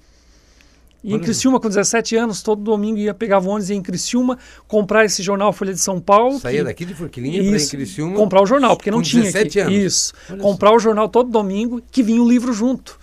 E 1.05 1.15
em 1.15 1.21
Criciúma, 1.21 1.61
com 1.61 1.69
17 1.69 2.17
anos, 2.17 2.43
todo 2.43 2.61
domingo 2.61 2.99
ia 2.99 3.15
pegar 3.15 3.39
o 3.39 3.47
ônibus 3.47 3.71
em 3.71 3.81
Criciúma, 3.81 4.37
comprar 4.67 5.05
esse 5.05 5.23
jornal 5.23 5.53
Folha 5.53 5.73
de 5.73 5.79
São 5.79 6.01
Paulo. 6.01 6.41
Saía 6.41 6.59
que, 6.59 6.65
daqui 6.65 6.85
de 6.85 6.93
Forquilinha 6.93 7.41
para 7.41 7.63
em 7.63 7.69
Criciúma. 7.69 8.17
Comprar 8.17 8.43
o 8.43 8.47
jornal, 8.47 8.77
porque 8.77 8.91
não 8.91 9.01
tinha. 9.01 9.23
17 9.23 9.61
aqui. 9.61 9.61
anos. 9.61 9.85
Isso. 9.85 10.15
Olha 10.29 10.41
comprar 10.41 10.73
o 10.73 10.81
jornal 10.81 11.09
todo 11.09 11.31
domingo, 11.31 11.81
que 11.93 12.03
vinha 12.03 12.21
um 12.21 12.29
livro 12.29 12.53
junto. 12.53 12.99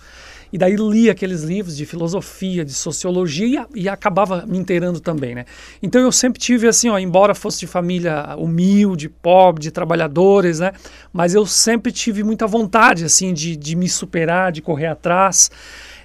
E 0.52 0.58
daí 0.58 0.76
lia 0.76 1.12
aqueles 1.12 1.42
livros 1.42 1.76
de 1.76 1.84
filosofia, 1.84 2.64
de 2.64 2.72
sociologia 2.72 3.66
e, 3.74 3.82
e, 3.82 3.88
acabava 3.88 4.44
me 4.46 4.58
inteirando 4.58 5.00
também, 5.00 5.34
né? 5.34 5.44
Então 5.82 6.00
eu 6.00 6.12
sempre 6.12 6.40
tive 6.40 6.68
assim, 6.68 6.88
ó, 6.88 6.98
embora 6.98 7.34
fosse 7.34 7.60
de 7.60 7.66
família 7.66 8.36
humilde, 8.36 9.08
pobre, 9.08 9.62
de 9.62 9.70
trabalhadores, 9.70 10.60
né? 10.60 10.72
Mas 11.12 11.34
eu 11.34 11.46
sempre 11.46 11.92
tive 11.92 12.22
muita 12.22 12.46
vontade, 12.46 13.04
assim, 13.04 13.32
de, 13.32 13.56
de 13.56 13.76
me 13.76 13.88
superar, 13.88 14.52
de 14.52 14.62
correr 14.62 14.86
atrás. 14.86 15.50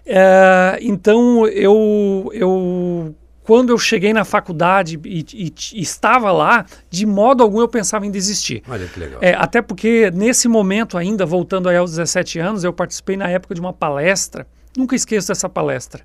É, 0.06 0.80
então 0.82 1.48
eu, 1.48 2.32
eu 2.34 3.16
quando 3.44 3.70
eu 3.70 3.78
cheguei 3.78 4.14
na 4.14 4.24
faculdade 4.24 5.00
e, 5.04 5.26
e, 5.34 5.54
e, 5.74 5.82
estava 5.82 6.32
lá, 6.32 6.66
de 6.90 7.06
modo 7.06 7.42
algum 7.42 7.60
eu 7.60 7.68
pensava 7.68 8.06
em 8.06 8.12
desistir. 8.12 8.62
Olha 8.68 8.88
que 8.88 9.00
legal. 9.00 9.20
É, 9.22 9.34
até 9.34 9.62
porque 9.62 10.12
nesse 10.12 10.48
momento 10.48 10.98
ainda, 10.98 11.26
voltando 11.26 11.68
aí 11.68 11.78
aos 11.78 11.92
17 11.92 12.40
anos, 12.40 12.64
eu 12.64 12.72
participei 12.72 13.18
na 13.18 13.30
época 13.30 13.56
de 13.56 13.62
uma 13.62 13.74
palestra, 13.74 14.48
nunca 14.78 14.96
esqueço 14.96 15.28
dessa 15.28 15.50
palestra, 15.50 16.04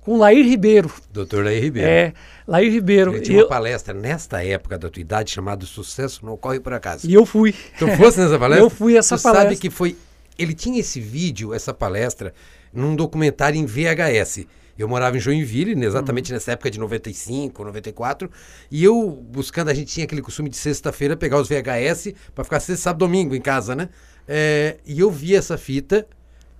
com 0.00 0.16
Lair 0.16 0.44
Ribeiro. 0.44 0.90
Doutor 1.12 1.44
Lair 1.44 1.62
Ribeiro. 1.62 1.88
É, 1.88 2.14
Lair 2.46 2.72
Ribeiro. 2.72 3.12
Ele 3.12 3.20
tinha 3.20 3.38
eu, 3.38 3.44
uma 3.44 3.48
palestra 3.48 3.92
nesta 3.92 4.42
época 4.42 4.78
da 4.78 4.88
tua 4.88 5.00
idade 5.00 5.30
chamada 5.30 5.66
Sucesso 5.66 6.24
Não 6.24 6.32
Ocorre 6.32 6.58
Por 6.58 6.72
Acaso. 6.72 7.08
E 7.08 7.12
eu 7.12 7.26
fui. 7.26 7.54
Tu 7.78 7.86
fosse 7.96 8.18
nessa 8.18 8.38
palestra? 8.40 8.64
eu 8.64 8.70
fui 8.70 8.96
essa 8.96 9.16
tu 9.16 9.22
palestra. 9.22 9.50
sabe 9.50 9.60
que 9.60 9.68
foi... 9.68 9.96
Ele 10.38 10.54
tinha 10.54 10.80
esse 10.80 10.98
vídeo, 10.98 11.52
essa 11.52 11.74
palestra, 11.74 12.32
num 12.72 12.96
documentário 12.96 13.60
em 13.60 13.66
VHS. 13.66 14.46
Eu 14.80 14.88
morava 14.88 15.16
em 15.16 15.20
Joinville, 15.20 15.78
exatamente 15.84 16.30
uhum. 16.30 16.36
nessa 16.36 16.52
época 16.52 16.70
de 16.70 16.78
95, 16.78 17.62
94, 17.62 18.30
e 18.70 18.82
eu, 18.82 19.10
buscando, 19.30 19.68
a 19.68 19.74
gente 19.74 19.92
tinha 19.92 20.04
aquele 20.04 20.22
costume 20.22 20.48
de 20.48 20.56
sexta-feira 20.56 21.16
pegar 21.16 21.38
os 21.38 21.48
VHS 21.48 22.14
para 22.34 22.44
ficar 22.44 22.60
sexta, 22.60 22.84
sábado, 22.84 23.00
domingo 23.00 23.34
em 23.34 23.40
casa, 23.42 23.74
né? 23.76 23.90
É, 24.26 24.78
e 24.86 24.98
eu 24.98 25.10
vi 25.10 25.36
essa 25.36 25.58
fita, 25.58 26.06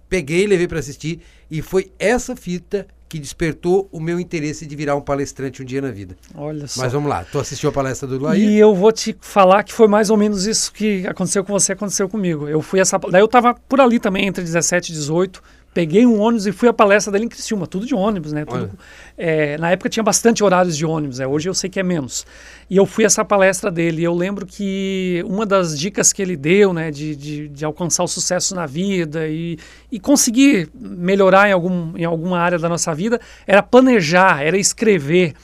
peguei, 0.07 0.47
levei 0.47 0.69
para 0.69 0.79
assistir, 0.79 1.21
e 1.51 1.63
foi 1.63 1.91
essa 1.99 2.37
fita 2.37 2.87
que 3.11 3.19
despertou 3.19 3.89
o 3.91 3.99
meu 3.99 4.21
interesse 4.21 4.65
de 4.65 4.77
virar 4.77 4.95
um 4.95 5.01
palestrante 5.01 5.61
um 5.63 5.65
dia 5.65 5.83
na 5.83 5.91
vida. 5.91 6.17
Olha 6.33 6.69
só. 6.69 6.81
Mas 6.81 6.93
vamos 6.93 7.09
lá, 7.11 7.25
tu 7.25 7.41
assistiu 7.41 7.69
a 7.69 7.73
palestra 7.73 8.07
do 8.07 8.21
Laí? 8.21 8.41
E 8.41 8.57
eu 8.57 8.73
vou 8.73 8.93
te 8.93 9.17
falar 9.21 9.65
que 9.65 9.73
foi 9.73 9.89
mais 9.89 10.11
ou 10.11 10.17
menos 10.17 10.47
isso 10.47 10.73
que 10.73 11.05
aconteceu 11.09 11.43
com 11.43 11.53
você, 11.53 11.73
aconteceu 11.73 12.09
comigo. 12.09 12.49
Eu 12.49 12.63
fui 12.63 12.79
essa, 12.79 12.99
daí 12.99 13.21
eu 13.21 13.27
estava 13.27 13.53
por 13.55 13.81
ali 13.81 13.99
também 13.99 14.27
entre 14.27 14.45
17 14.45 14.93
e 14.93 14.95
18, 14.95 15.43
peguei 15.73 16.05
um 16.05 16.21
ônibus 16.21 16.47
e 16.47 16.53
fui 16.53 16.69
à 16.69 16.73
palestra 16.73 17.13
dele 17.13 17.27
em 17.27 17.29
Criciúma, 17.29 17.67
tudo 17.67 17.87
de 17.87 17.95
ônibus, 17.95 18.33
né? 18.33 18.45
Tudo, 18.45 18.71
é, 19.17 19.57
na 19.59 19.71
época 19.71 19.89
tinha 19.89 20.03
bastante 20.03 20.43
horários 20.43 20.77
de 20.77 20.85
ônibus, 20.85 21.19
né? 21.19 21.27
hoje 21.27 21.49
eu 21.49 21.55
sei 21.55 21.71
que 21.71 21.79
é 21.79 21.83
menos. 21.83 22.27
E 22.69 22.77
eu 22.77 22.87
fui 22.87 23.05
a 23.05 23.07
essa 23.07 23.25
palestra 23.25 23.71
dele 23.71 24.03
e 24.03 24.05
eu 24.05 24.15
lembro 24.15 24.47
que 24.47 25.23
uma 25.27 25.47
das 25.47 25.79
dicas 25.79 26.13
que 26.13 26.21
ele 26.23 26.37
deu, 26.37 26.73
né, 26.73 26.91
de, 26.91 27.15
de, 27.15 27.49
de 27.49 27.65
alcançar 27.65 28.03
o 28.03 28.09
sucesso 28.09 28.55
na 28.55 28.67
vida 28.67 29.29
e, 29.29 29.59
e 29.91 30.01
conseguir 30.01 30.69
melhorar 30.75 31.49
em, 31.49 31.53
algum, 31.53 31.97
em 31.97 32.05
alguma 32.05 32.39
área 32.39 32.59
da 32.59 32.69
nossa 32.69 32.95
vida, 32.95 33.21
era 33.47 33.63
planejar, 33.63 34.43
era 34.43 34.57
escrever. 34.57 35.35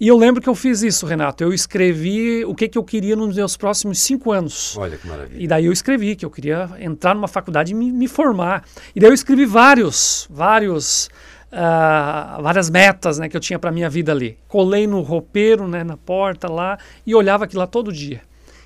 E 0.00 0.06
eu 0.06 0.16
lembro 0.16 0.40
que 0.40 0.48
eu 0.48 0.54
fiz 0.54 0.82
isso, 0.82 1.06
Renato. 1.06 1.42
Eu 1.42 1.52
escrevi 1.52 2.44
o 2.44 2.54
que, 2.54 2.68
que 2.68 2.78
eu 2.78 2.84
queria 2.84 3.16
nos 3.16 3.34
meus 3.34 3.56
próximos 3.56 3.98
cinco 3.98 4.30
anos. 4.30 4.76
Olha 4.76 4.96
que 4.96 5.06
maravilha. 5.08 5.42
E 5.42 5.46
daí 5.48 5.64
eu 5.66 5.72
escrevi 5.72 6.14
que 6.14 6.24
eu 6.24 6.30
queria 6.30 6.70
entrar 6.78 7.14
numa 7.14 7.26
faculdade 7.26 7.72
e 7.72 7.74
me, 7.74 7.90
me 7.90 8.06
formar. 8.06 8.64
E 8.94 9.00
daí 9.00 9.10
eu 9.10 9.14
escrevi 9.14 9.44
vários, 9.44 10.28
vários, 10.30 11.10
uh, 11.52 12.40
várias 12.40 12.70
metas 12.70 13.18
né, 13.18 13.28
que 13.28 13.36
eu 13.36 13.40
tinha 13.40 13.58
para 13.58 13.72
minha 13.72 13.90
vida 13.90 14.12
ali. 14.12 14.38
Colei 14.46 14.86
no 14.86 15.00
roupeiro, 15.00 15.66
né, 15.66 15.82
na 15.82 15.96
porta 15.96 16.48
lá, 16.48 16.78
e 17.04 17.12
olhava 17.12 17.44
aquilo 17.44 17.60
lá 17.60 17.66
todo 17.66 17.92
dia. 17.92 18.20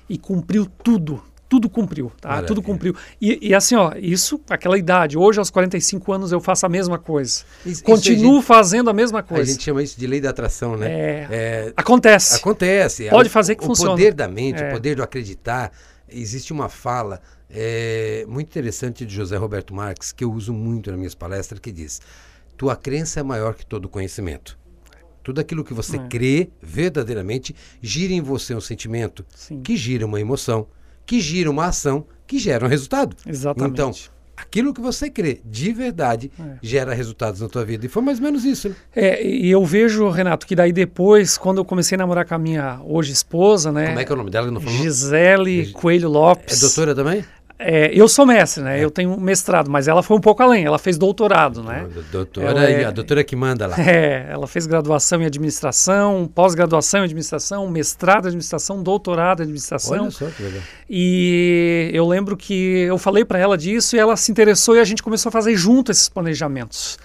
E 0.07 0.19
cumpriu 0.19 0.67
tudo, 0.83 1.19
tudo 1.53 1.69
cumpriu, 1.69 2.11
tá? 2.19 2.29
Maravilha. 2.29 2.47
Tudo 2.47 2.63
cumpriu. 2.63 2.95
E, 3.21 3.49
e, 3.49 3.53
assim, 3.53 3.75
ó, 3.75 3.93
isso, 3.95 4.41
aquela 4.49 4.75
idade. 4.75 5.19
Hoje, 5.19 5.37
aos 5.37 5.51
45 5.51 6.11
anos, 6.11 6.31
eu 6.31 6.41
faço 6.41 6.65
a 6.65 6.69
mesma 6.69 6.97
coisa. 6.97 7.43
Isso, 7.63 7.83
Continuo 7.83 8.37
gente, 8.37 8.45
fazendo 8.45 8.89
a 8.89 8.93
mesma 8.93 9.21
coisa. 9.21 9.43
A 9.43 9.53
gente 9.53 9.63
chama 9.63 9.83
isso 9.83 9.99
de 9.99 10.07
lei 10.07 10.19
da 10.19 10.31
atração, 10.31 10.75
né? 10.75 10.91
É, 10.91 11.27
é, 11.29 11.73
acontece. 11.77 12.37
Acontece. 12.37 13.07
Pode 13.07 13.29
fazer 13.29 13.53
que 13.53 13.63
o 13.63 13.67
funcione. 13.67 13.91
O 13.91 13.95
poder 13.95 14.15
da 14.15 14.27
mente, 14.27 14.63
é. 14.63 14.69
o 14.69 14.71
poder 14.71 14.95
do 14.95 15.03
acreditar. 15.03 15.71
Existe 16.09 16.51
uma 16.51 16.69
fala 16.69 17.21
é, 17.47 18.25
muito 18.27 18.47
interessante 18.47 19.05
de 19.05 19.13
José 19.13 19.37
Roberto 19.37 19.75
Marques, 19.75 20.11
que 20.11 20.23
eu 20.23 20.33
uso 20.33 20.51
muito 20.51 20.89
nas 20.89 20.97
minhas 20.97 21.13
palestras, 21.13 21.59
que 21.59 21.71
diz: 21.71 22.01
Tua 22.57 22.75
crença 22.75 23.19
é 23.19 23.23
maior 23.23 23.53
que 23.53 23.63
todo 23.63 23.87
conhecimento. 23.87 24.57
Tudo 25.21 25.39
aquilo 25.39 25.63
que 25.63 25.73
você 25.73 25.97
é. 25.97 26.07
crê 26.07 26.49
verdadeiramente 26.59 27.55
gira 27.79 28.11
em 28.11 28.21
você 28.21 28.55
um 28.55 28.59
sentimento, 28.59 29.23
Sim. 29.35 29.61
que 29.61 29.77
gira 29.77 30.03
uma 30.03 30.19
emoção, 30.19 30.67
que 31.05 31.19
gira 31.19 31.49
uma 31.49 31.67
ação 31.67 32.05
que 32.25 32.39
gera 32.39 32.65
um 32.65 32.69
resultado. 32.69 33.15
Exatamente. 33.25 33.73
Então, 33.73 33.91
aquilo 34.35 34.73
que 34.73 34.81
você 34.81 35.09
crê 35.09 35.39
de 35.45 35.71
verdade 35.71 36.31
é. 36.39 36.57
gera 36.61 36.93
resultados 36.93 37.41
na 37.41 37.47
tua 37.47 37.63
vida. 37.63 37.85
E 37.85 37.89
foi 37.89 38.01
mais 38.01 38.19
ou 38.19 38.23
menos 38.23 38.43
isso. 38.45 38.69
Né? 38.69 38.75
É, 38.95 39.25
e 39.25 39.49
eu 39.49 39.63
vejo, 39.65 40.09
Renato, 40.09 40.45
que 40.45 40.55
daí 40.55 40.71
depois, 40.71 41.37
quando 41.37 41.59
eu 41.59 41.65
comecei 41.65 41.95
a 41.95 41.99
namorar 41.99 42.25
com 42.25 42.35
a 42.35 42.39
minha 42.39 42.79
hoje 42.83 43.11
esposa, 43.11 43.71
né? 43.71 43.87
Como 43.87 43.99
é 43.99 44.05
que 44.05 44.11
é 44.11 44.15
o 44.15 44.17
nome 44.17 44.31
dela? 44.31 44.49
Não 44.51 44.61
falou? 44.61 44.77
Gisele 44.77 45.71
Coelho 45.73 46.09
Lopes. 46.09 46.57
É 46.57 46.59
doutora 46.59 46.95
também? 46.95 47.23
É, 47.65 47.91
eu 47.93 48.07
sou 48.07 48.25
mestre, 48.25 48.61
né? 48.61 48.79
É. 48.79 48.83
Eu 48.83 48.91
tenho 48.91 49.17
mestrado, 49.19 49.69
mas 49.71 49.87
ela 49.87 50.03
foi 50.03 50.17
um 50.17 50.19
pouco 50.19 50.43
além. 50.43 50.65
Ela 50.65 50.77
fez 50.77 50.97
doutorado, 50.97 51.63
né? 51.63 51.87
Doutora, 52.11 52.69
é, 52.69 52.83
a 52.85 52.91
doutora 52.91 53.23
que 53.23 53.35
manda 53.35 53.67
lá. 53.67 53.75
É, 53.93 54.27
ela 54.29 54.47
fez 54.47 54.65
graduação 54.65 55.21
em 55.21 55.25
administração, 55.25 56.29
pós-graduação 56.33 57.01
em 57.01 57.03
administração, 57.03 57.69
mestrado 57.69 58.25
em 58.25 58.27
administração, 58.29 58.81
doutorado 58.81 59.41
em 59.41 59.43
administração. 59.43 60.03
Olha 60.03 60.11
só 60.11 60.25
que 60.25 60.41
legal. 60.41 60.61
E 60.89 61.91
eu 61.93 62.07
lembro 62.07 62.35
que 62.35 62.53
eu 62.53 62.97
falei 62.97 63.23
para 63.23 63.37
ela 63.37 63.57
disso 63.57 63.95
e 63.95 63.99
ela 63.99 64.17
se 64.17 64.31
interessou 64.31 64.75
e 64.75 64.79
a 64.79 64.83
gente 64.83 65.03
começou 65.03 65.29
a 65.29 65.31
fazer 65.31 65.55
junto 65.55 65.91
esses 65.91 66.09
planejamentos 66.09 66.97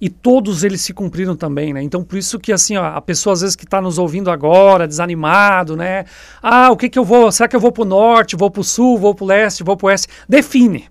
e 0.00 0.08
todos 0.08 0.62
eles 0.62 0.80
se 0.80 0.92
cumpriram 0.92 1.36
também, 1.36 1.72
né? 1.72 1.82
Então 1.82 2.04
por 2.04 2.18
isso 2.18 2.38
que 2.38 2.52
assim, 2.52 2.76
ó, 2.76 2.84
a 2.84 3.00
pessoa 3.00 3.32
às 3.32 3.40
vezes 3.40 3.56
que 3.56 3.64
está 3.64 3.80
nos 3.80 3.98
ouvindo 3.98 4.30
agora, 4.30 4.86
desanimado, 4.86 5.76
né? 5.76 6.04
Ah, 6.42 6.70
o 6.70 6.76
que 6.76 6.88
que 6.88 6.98
eu 6.98 7.04
vou? 7.04 7.32
Será 7.32 7.48
que 7.48 7.56
eu 7.56 7.60
vou 7.60 7.72
para 7.72 7.82
o 7.82 7.86
norte, 7.86 8.36
vou 8.36 8.50
para 8.50 8.60
o 8.60 8.64
sul, 8.64 8.98
vou 8.98 9.14
para 9.14 9.24
o 9.24 9.26
leste, 9.26 9.64
vou 9.64 9.76
para 9.76 9.86
o 9.86 9.88
oeste? 9.88 10.08
Define. 10.28 10.86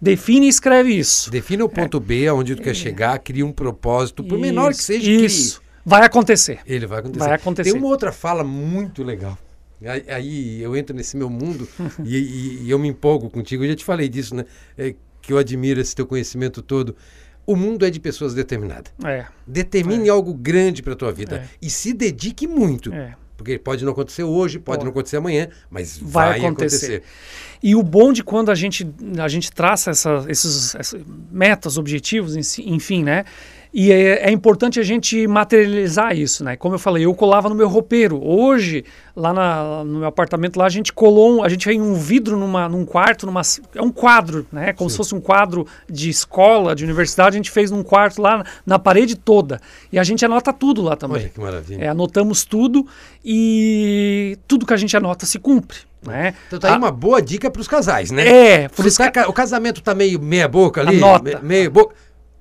Define 0.00 0.46
e 0.46 0.48
escreve 0.48 0.92
isso. 0.92 1.30
Define 1.30 1.62
o 1.62 1.68
ponto 1.68 1.98
é. 1.98 2.00
B, 2.00 2.26
aonde 2.26 2.56
tu 2.56 2.62
quer 2.62 2.74
chegar, 2.74 3.16
cria 3.20 3.46
um 3.46 3.52
propósito, 3.52 4.24
por 4.24 4.34
isso, 4.34 4.42
menor 4.42 4.72
que 4.72 4.82
seja, 4.82 5.08
isso. 5.08 5.60
Crie. 5.60 5.72
Vai 5.84 6.04
acontecer. 6.04 6.58
Ele 6.66 6.86
vai 6.86 6.98
acontecer. 7.00 7.24
Vai 7.24 7.34
acontecer. 7.34 7.70
Tem 7.70 7.78
uma 7.78 7.88
outra 7.88 8.10
fala 8.12 8.42
muito 8.42 9.02
legal. 9.02 9.38
Aí, 9.84 10.04
aí 10.08 10.62
eu 10.62 10.76
entro 10.76 10.94
nesse 10.94 11.16
meu 11.16 11.28
mundo 11.28 11.68
e, 12.04 12.16
e, 12.16 12.62
e, 12.64 12.70
eu 12.70 12.78
me 12.78 12.88
empolgo 12.88 13.28
contigo. 13.30 13.64
Eu 13.64 13.70
já 13.70 13.76
te 13.76 13.84
falei 13.84 14.08
disso, 14.08 14.34
né? 14.34 14.44
É, 14.76 14.94
que 15.20 15.32
eu 15.32 15.38
admiro 15.38 15.80
esse 15.80 15.94
teu 15.94 16.06
conhecimento 16.06 16.62
todo. 16.62 16.96
O 17.46 17.56
mundo 17.56 17.84
é 17.84 17.90
de 17.90 17.98
pessoas 17.98 18.34
determinadas. 18.34 18.92
É. 19.04 19.26
Determine 19.46 20.08
é. 20.08 20.10
algo 20.10 20.32
grande 20.32 20.82
para 20.82 20.92
a 20.92 20.96
tua 20.96 21.12
vida 21.12 21.36
É. 21.36 21.48
e 21.60 21.68
se 21.68 21.92
dedique 21.92 22.46
muito. 22.46 22.92
É. 22.92 23.14
Porque 23.36 23.58
pode 23.58 23.84
não 23.84 23.90
acontecer 23.92 24.22
hoje, 24.22 24.60
pode 24.60 24.84
não 24.84 24.92
acontecer 24.92 25.16
amanhã, 25.16 25.48
mas 25.68 25.98
Vai 25.98 26.38
vai, 26.38 26.38
acontecer. 26.46 26.76
acontecer. 26.86 27.02
E 27.60 27.74
o 27.74 27.82
bom 27.82 28.12
de 28.12 28.22
quando 28.22 28.50
a 28.50 28.54
gente, 28.54 28.88
a 29.18 29.26
gente 29.26 29.50
traça 29.50 29.90
essa, 29.90 30.24
esses, 30.28 30.74
essas 30.76 31.00
metas, 31.30 31.76
objetivos, 31.76 32.36
enfim, 32.60 33.02
né? 33.02 33.24
E 33.74 33.90
é, 33.90 34.28
é, 34.28 34.30
importante 34.30 34.78
a 34.78 34.82
gente 34.82 35.26
materializar 35.26 36.14
isso, 36.14 36.44
né? 36.44 36.56
Como 36.56 36.74
eu 36.74 36.78
falei, 36.78 37.06
eu 37.06 37.14
colava 37.14 37.48
no 37.48 37.54
meu 37.54 37.68
roupeiro. 37.68 38.22
Hoje, 38.22 38.84
lá 39.16 39.32
na, 39.32 39.82
no 39.82 40.00
meu 40.00 40.08
apartamento, 40.08 40.58
lá 40.58 40.66
a 40.66 40.68
gente 40.68 40.92
colou, 40.92 41.38
um, 41.38 41.42
a 41.42 41.48
gente 41.48 41.64
fez 41.64 41.80
um 41.80 41.94
vidro 41.94 42.36
numa, 42.36 42.68
num 42.68 42.84
quarto, 42.84 43.24
numa, 43.24 43.40
é 43.74 43.80
um 43.80 43.90
quadro, 43.90 44.46
né? 44.52 44.74
Como 44.74 44.90
Sim. 44.90 44.92
se 44.92 44.96
fosse 44.98 45.14
um 45.14 45.20
quadro 45.20 45.66
de 45.88 46.10
escola, 46.10 46.74
de 46.74 46.84
universidade, 46.84 47.34
a 47.34 47.38
gente 47.38 47.50
fez 47.50 47.70
num 47.70 47.82
quarto 47.82 48.20
lá 48.20 48.44
na 48.66 48.78
parede 48.78 49.16
toda. 49.16 49.58
E 49.90 49.98
a 49.98 50.04
gente 50.04 50.22
anota 50.22 50.52
tudo 50.52 50.82
lá 50.82 50.94
também. 50.94 51.22
Olha 51.22 51.28
que 51.30 51.40
maravilha. 51.40 51.82
É, 51.82 51.88
anotamos 51.88 52.44
tudo 52.44 52.86
e 53.24 54.38
tudo 54.46 54.66
que 54.66 54.74
a 54.74 54.76
gente 54.76 54.94
anota 54.94 55.24
se 55.24 55.38
cumpre. 55.38 55.78
Né? 56.06 56.34
Então 56.48 56.58
tá 56.58 56.68
aí 56.68 56.74
a... 56.74 56.76
uma 56.76 56.90
boa 56.90 57.22
dica 57.22 57.50
para 57.50 57.60
os 57.60 57.68
casais, 57.68 58.10
né? 58.10 58.26
É, 58.26 58.68
por 58.68 58.84
isso 58.84 58.98
tá, 58.98 59.28
o 59.28 59.32
casamento 59.32 59.80
tá 59.80 59.94
meio 59.94 60.20
meia 60.20 60.48
boca 60.48 60.80
ali, 60.80 60.96
anota. 60.96 61.38
Me, 61.38 61.48
meio 61.48 61.70
boca 61.70 61.94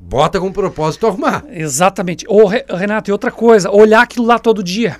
Bota 0.04 0.40
com 0.40 0.52
propósito 0.52 1.06
arrumar. 1.06 1.46
Exatamente. 1.48 2.26
Ô, 2.28 2.46
Renato, 2.48 3.10
e 3.10 3.14
outra 3.14 3.32
coisa, 3.32 3.70
olhar 3.70 4.02
aquilo 4.02 4.26
lá 4.26 4.40
todo 4.40 4.64
dia. 4.64 5.00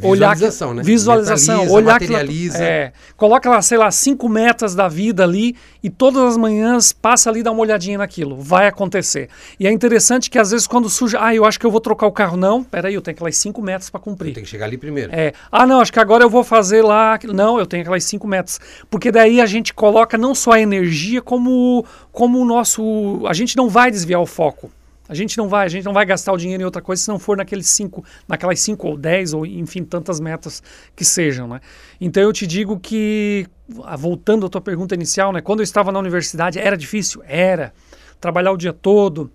Visualização, 0.00 0.68
olhar, 0.68 0.76
né? 0.76 0.82
Visualização, 0.82 1.68
olhar 1.70 1.92
materializa. 1.92 2.54
Aquilo, 2.56 2.70
é, 2.70 2.92
coloca 3.16 3.50
lá, 3.50 3.60
sei 3.60 3.76
lá, 3.76 3.90
cinco 3.90 4.26
metas 4.28 4.74
da 4.74 4.88
vida 4.88 5.22
ali 5.22 5.54
e 5.82 5.90
todas 5.90 6.22
as 6.22 6.36
manhãs 6.36 6.92
passa 6.92 7.28
ali 7.28 7.40
e 7.40 7.42
dá 7.42 7.52
uma 7.52 7.60
olhadinha 7.60 7.98
naquilo. 7.98 8.36
Vai 8.36 8.66
acontecer. 8.66 9.28
E 9.60 9.66
é 9.66 9.70
interessante 9.70 10.30
que 10.30 10.38
às 10.38 10.50
vezes 10.50 10.66
quando 10.66 10.88
surge, 10.88 11.16
ah, 11.18 11.34
eu 11.34 11.44
acho 11.44 11.60
que 11.60 11.66
eu 11.66 11.70
vou 11.70 11.80
trocar 11.80 12.06
o 12.06 12.12
carro. 12.12 12.36
Não, 12.36 12.64
peraí, 12.64 12.94
eu 12.94 13.02
tenho 13.02 13.14
aquelas 13.14 13.36
cinco 13.36 13.60
metas 13.60 13.90
para 13.90 14.00
cumprir. 14.00 14.32
Tem 14.32 14.44
que 14.44 14.48
chegar 14.48 14.64
ali 14.64 14.78
primeiro. 14.78 15.14
É. 15.14 15.34
Ah, 15.50 15.66
não, 15.66 15.80
acho 15.80 15.92
que 15.92 16.00
agora 16.00 16.24
eu 16.24 16.30
vou 16.30 16.42
fazer 16.42 16.82
lá. 16.82 17.18
Não, 17.24 17.58
eu 17.58 17.66
tenho 17.66 17.82
aquelas 17.82 18.04
cinco 18.04 18.26
metas. 18.26 18.58
Porque 18.88 19.10
daí 19.10 19.40
a 19.40 19.46
gente 19.46 19.74
coloca 19.74 20.16
não 20.16 20.34
só 20.34 20.52
a 20.52 20.60
energia, 20.60 21.20
como, 21.20 21.84
como 22.10 22.38
o 22.38 22.44
nosso. 22.44 23.22
A 23.26 23.34
gente 23.34 23.56
não 23.56 23.68
vai 23.68 23.90
desviar 23.90 24.20
o 24.20 24.26
foco. 24.26 24.70
A 25.08 25.14
gente 25.14 25.36
não 25.36 25.48
vai, 25.48 25.66
a 25.66 25.68
gente 25.68 25.84
não 25.84 25.92
vai 25.92 26.06
gastar 26.06 26.32
o 26.32 26.36
dinheiro 26.36 26.62
em 26.62 26.64
outra 26.64 26.80
coisa 26.80 27.02
se 27.02 27.08
não 27.08 27.18
for 27.18 27.36
naqueles 27.36 27.66
cinco, 27.68 28.04
naquelas 28.26 28.60
cinco 28.60 28.88
ou 28.88 28.96
dez 28.96 29.34
ou 29.34 29.44
enfim 29.44 29.84
tantas 29.84 30.20
metas 30.20 30.62
que 30.94 31.04
sejam, 31.04 31.48
né? 31.48 31.60
Então 32.00 32.22
eu 32.22 32.32
te 32.32 32.46
digo 32.46 32.78
que 32.78 33.46
ah, 33.84 33.96
voltando 33.96 34.46
à 34.46 34.48
tua 34.48 34.60
pergunta 34.60 34.94
inicial, 34.94 35.32
né? 35.32 35.40
Quando 35.40 35.60
eu 35.60 35.64
estava 35.64 35.90
na 35.90 35.98
universidade 35.98 36.58
era 36.58 36.76
difícil, 36.76 37.22
era 37.26 37.72
trabalhar 38.20 38.52
o 38.52 38.56
dia 38.56 38.72
todo 38.72 39.30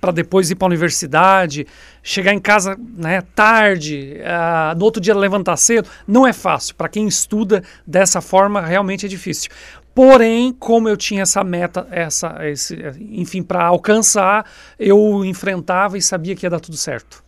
para 0.00 0.12
depois 0.12 0.50
ir 0.50 0.54
para 0.54 0.66
a 0.66 0.68
universidade, 0.68 1.66
chegar 2.02 2.32
em 2.32 2.38
casa 2.38 2.78
né, 2.96 3.22
tarde, 3.34 4.16
uh, 4.20 4.78
no 4.78 4.84
outro 4.84 5.00
dia 5.00 5.14
levantar 5.14 5.56
cedo, 5.56 5.88
não 6.06 6.26
é 6.26 6.32
fácil. 6.32 6.74
Para 6.76 6.88
quem 6.88 7.06
estuda 7.06 7.62
dessa 7.86 8.20
forma, 8.20 8.60
realmente 8.60 9.06
é 9.06 9.08
difícil. 9.08 9.50
Porém, 9.98 10.52
como 10.52 10.88
eu 10.88 10.96
tinha 10.96 11.22
essa 11.22 11.42
meta, 11.42 11.84
essa, 11.90 12.38
esse, 12.48 12.78
enfim, 13.10 13.42
para 13.42 13.64
alcançar, 13.64 14.48
eu 14.78 15.24
enfrentava 15.24 15.98
e 15.98 16.00
sabia 16.00 16.36
que 16.36 16.46
ia 16.46 16.50
dar 16.50 16.60
tudo 16.60 16.76
certo. 16.76 17.20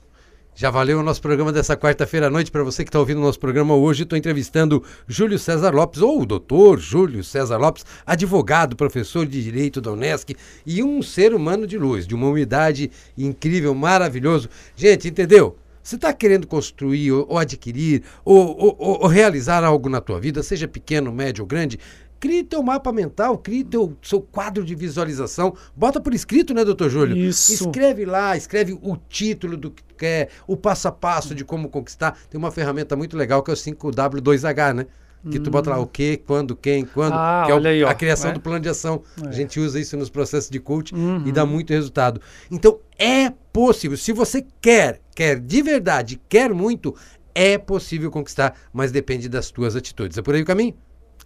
Já 0.55 0.71
valeu 0.71 1.01
o 1.01 1.03
nosso 1.03 1.21
programa 1.21 1.53
dessa 1.53 1.77
quarta-feira 1.77 2.29
à 2.29 2.31
noite. 2.31 2.49
Para 2.49 2.63
você 2.63 2.85
que 2.85 2.89
está 2.89 3.01
ouvindo 3.01 3.19
o 3.19 3.25
nosso 3.25 3.41
programa 3.41 3.75
hoje, 3.75 4.05
estou 4.05 4.17
entrevistando 4.17 4.85
Júlio 5.09 5.37
César 5.37 5.75
Lopes, 5.75 6.01
ou 6.01 6.23
o 6.23 6.25
doutor 6.25 6.79
Júlio 6.79 7.25
César 7.25 7.57
Lopes, 7.57 7.85
advogado, 8.07 8.77
professor 8.77 9.27
de 9.27 9.43
Direito 9.43 9.81
da 9.81 9.91
Unesc 9.91 10.37
e 10.65 10.81
um 10.81 11.03
ser 11.03 11.35
humano 11.35 11.67
de 11.67 11.77
luz, 11.77 12.07
de 12.07 12.15
uma 12.15 12.29
humildade 12.29 12.89
incrível, 13.19 13.75
maravilhoso. 13.75 14.49
Gente, 14.77 15.09
entendeu? 15.09 15.57
Você 15.83 15.97
está 15.97 16.13
querendo 16.13 16.47
construir 16.47 17.11
ou, 17.11 17.27
ou 17.31 17.39
adquirir 17.39 18.03
ou, 18.25 18.57
ou, 18.57 18.77
ou, 18.79 19.07
realizar 19.09 19.65
algo 19.65 19.89
na 19.89 20.01
tua 20.01 20.21
vida, 20.21 20.41
seja 20.43 20.69
pequeno, 20.69 21.11
médio 21.11 21.43
ou 21.43 21.49
grande, 21.49 21.81
Crie 22.21 22.45
teu 22.45 22.63
mapa 22.63 22.93
mental, 22.93 23.39
crie 23.39 23.65
teu 23.65 23.97
seu 24.03 24.21
quadro 24.21 24.63
de 24.63 24.75
visualização. 24.75 25.55
Bota 25.75 25.99
por 25.99 26.13
escrito, 26.13 26.53
né, 26.53 26.63
doutor 26.65 26.91
Júlio? 26.91 27.17
Isso. 27.17 27.55
Escreve 27.55 28.05
lá, 28.05 28.37
escreve 28.37 28.79
o 28.83 28.97
título 29.09 29.57
do 29.57 29.71
que 29.71 29.83
quer, 29.97 30.29
o 30.47 30.55
passo 30.55 30.87
a 30.87 30.93
passo 30.93 31.35
de 31.35 31.45
como 31.45 31.71
conquistar. 31.71 32.17
Tem 32.29 32.39
uma 32.39 32.51
ferramenta 32.51 32.95
muito 32.95 33.17
legal 33.17 33.43
que 33.43 33.51
é 33.51 33.55
o 33.55 33.57
5W2H, 33.57 34.75
né? 34.75 34.87
Que 35.31 35.39
tu 35.39 35.51
bota 35.51 35.69
lá 35.69 35.79
o 35.79 35.87
que, 35.87 36.17
quando, 36.17 36.57
quem, 36.57 36.85
quando, 36.85 37.13
ah, 37.13 37.43
que 37.45 37.53
é 37.53 37.55
o, 37.55 37.67
aí, 37.67 37.85
a 37.85 37.95
criação 37.95 38.31
é. 38.31 38.35
do 38.35 38.41
plano 38.41 38.61
de 38.61 38.71
ação. 38.71 39.03
É. 39.23 39.29
A 39.29 39.33
gente 39.33 39.61
usa 39.61 39.79
isso 39.79 39.95
nos 39.97 40.09
processos 40.09 40.49
de 40.49 40.59
coaching 40.59 40.95
uhum. 40.95 41.27
e 41.27 41.33
dá 41.33 41.45
muito 41.45 41.75
resultado. 41.75 42.23
Então, 42.51 42.79
é 42.99 43.31
possível. 43.53 43.99
Se 43.99 44.13
você 44.13 44.47
quer, 44.63 45.01
quer 45.15 45.39
de 45.39 45.61
verdade, 45.61 46.19
quer 46.27 46.55
muito, 46.55 46.95
é 47.35 47.59
possível 47.59 48.11
conquistar, 48.11 48.55
mas 48.73 48.91
depende 48.91 49.29
das 49.29 49.51
tuas 49.51 49.77
atitudes. 49.77 50.17
É 50.17 50.23
por 50.23 50.35
aí 50.35 50.41
o 50.41 50.47
caminho? 50.47 50.75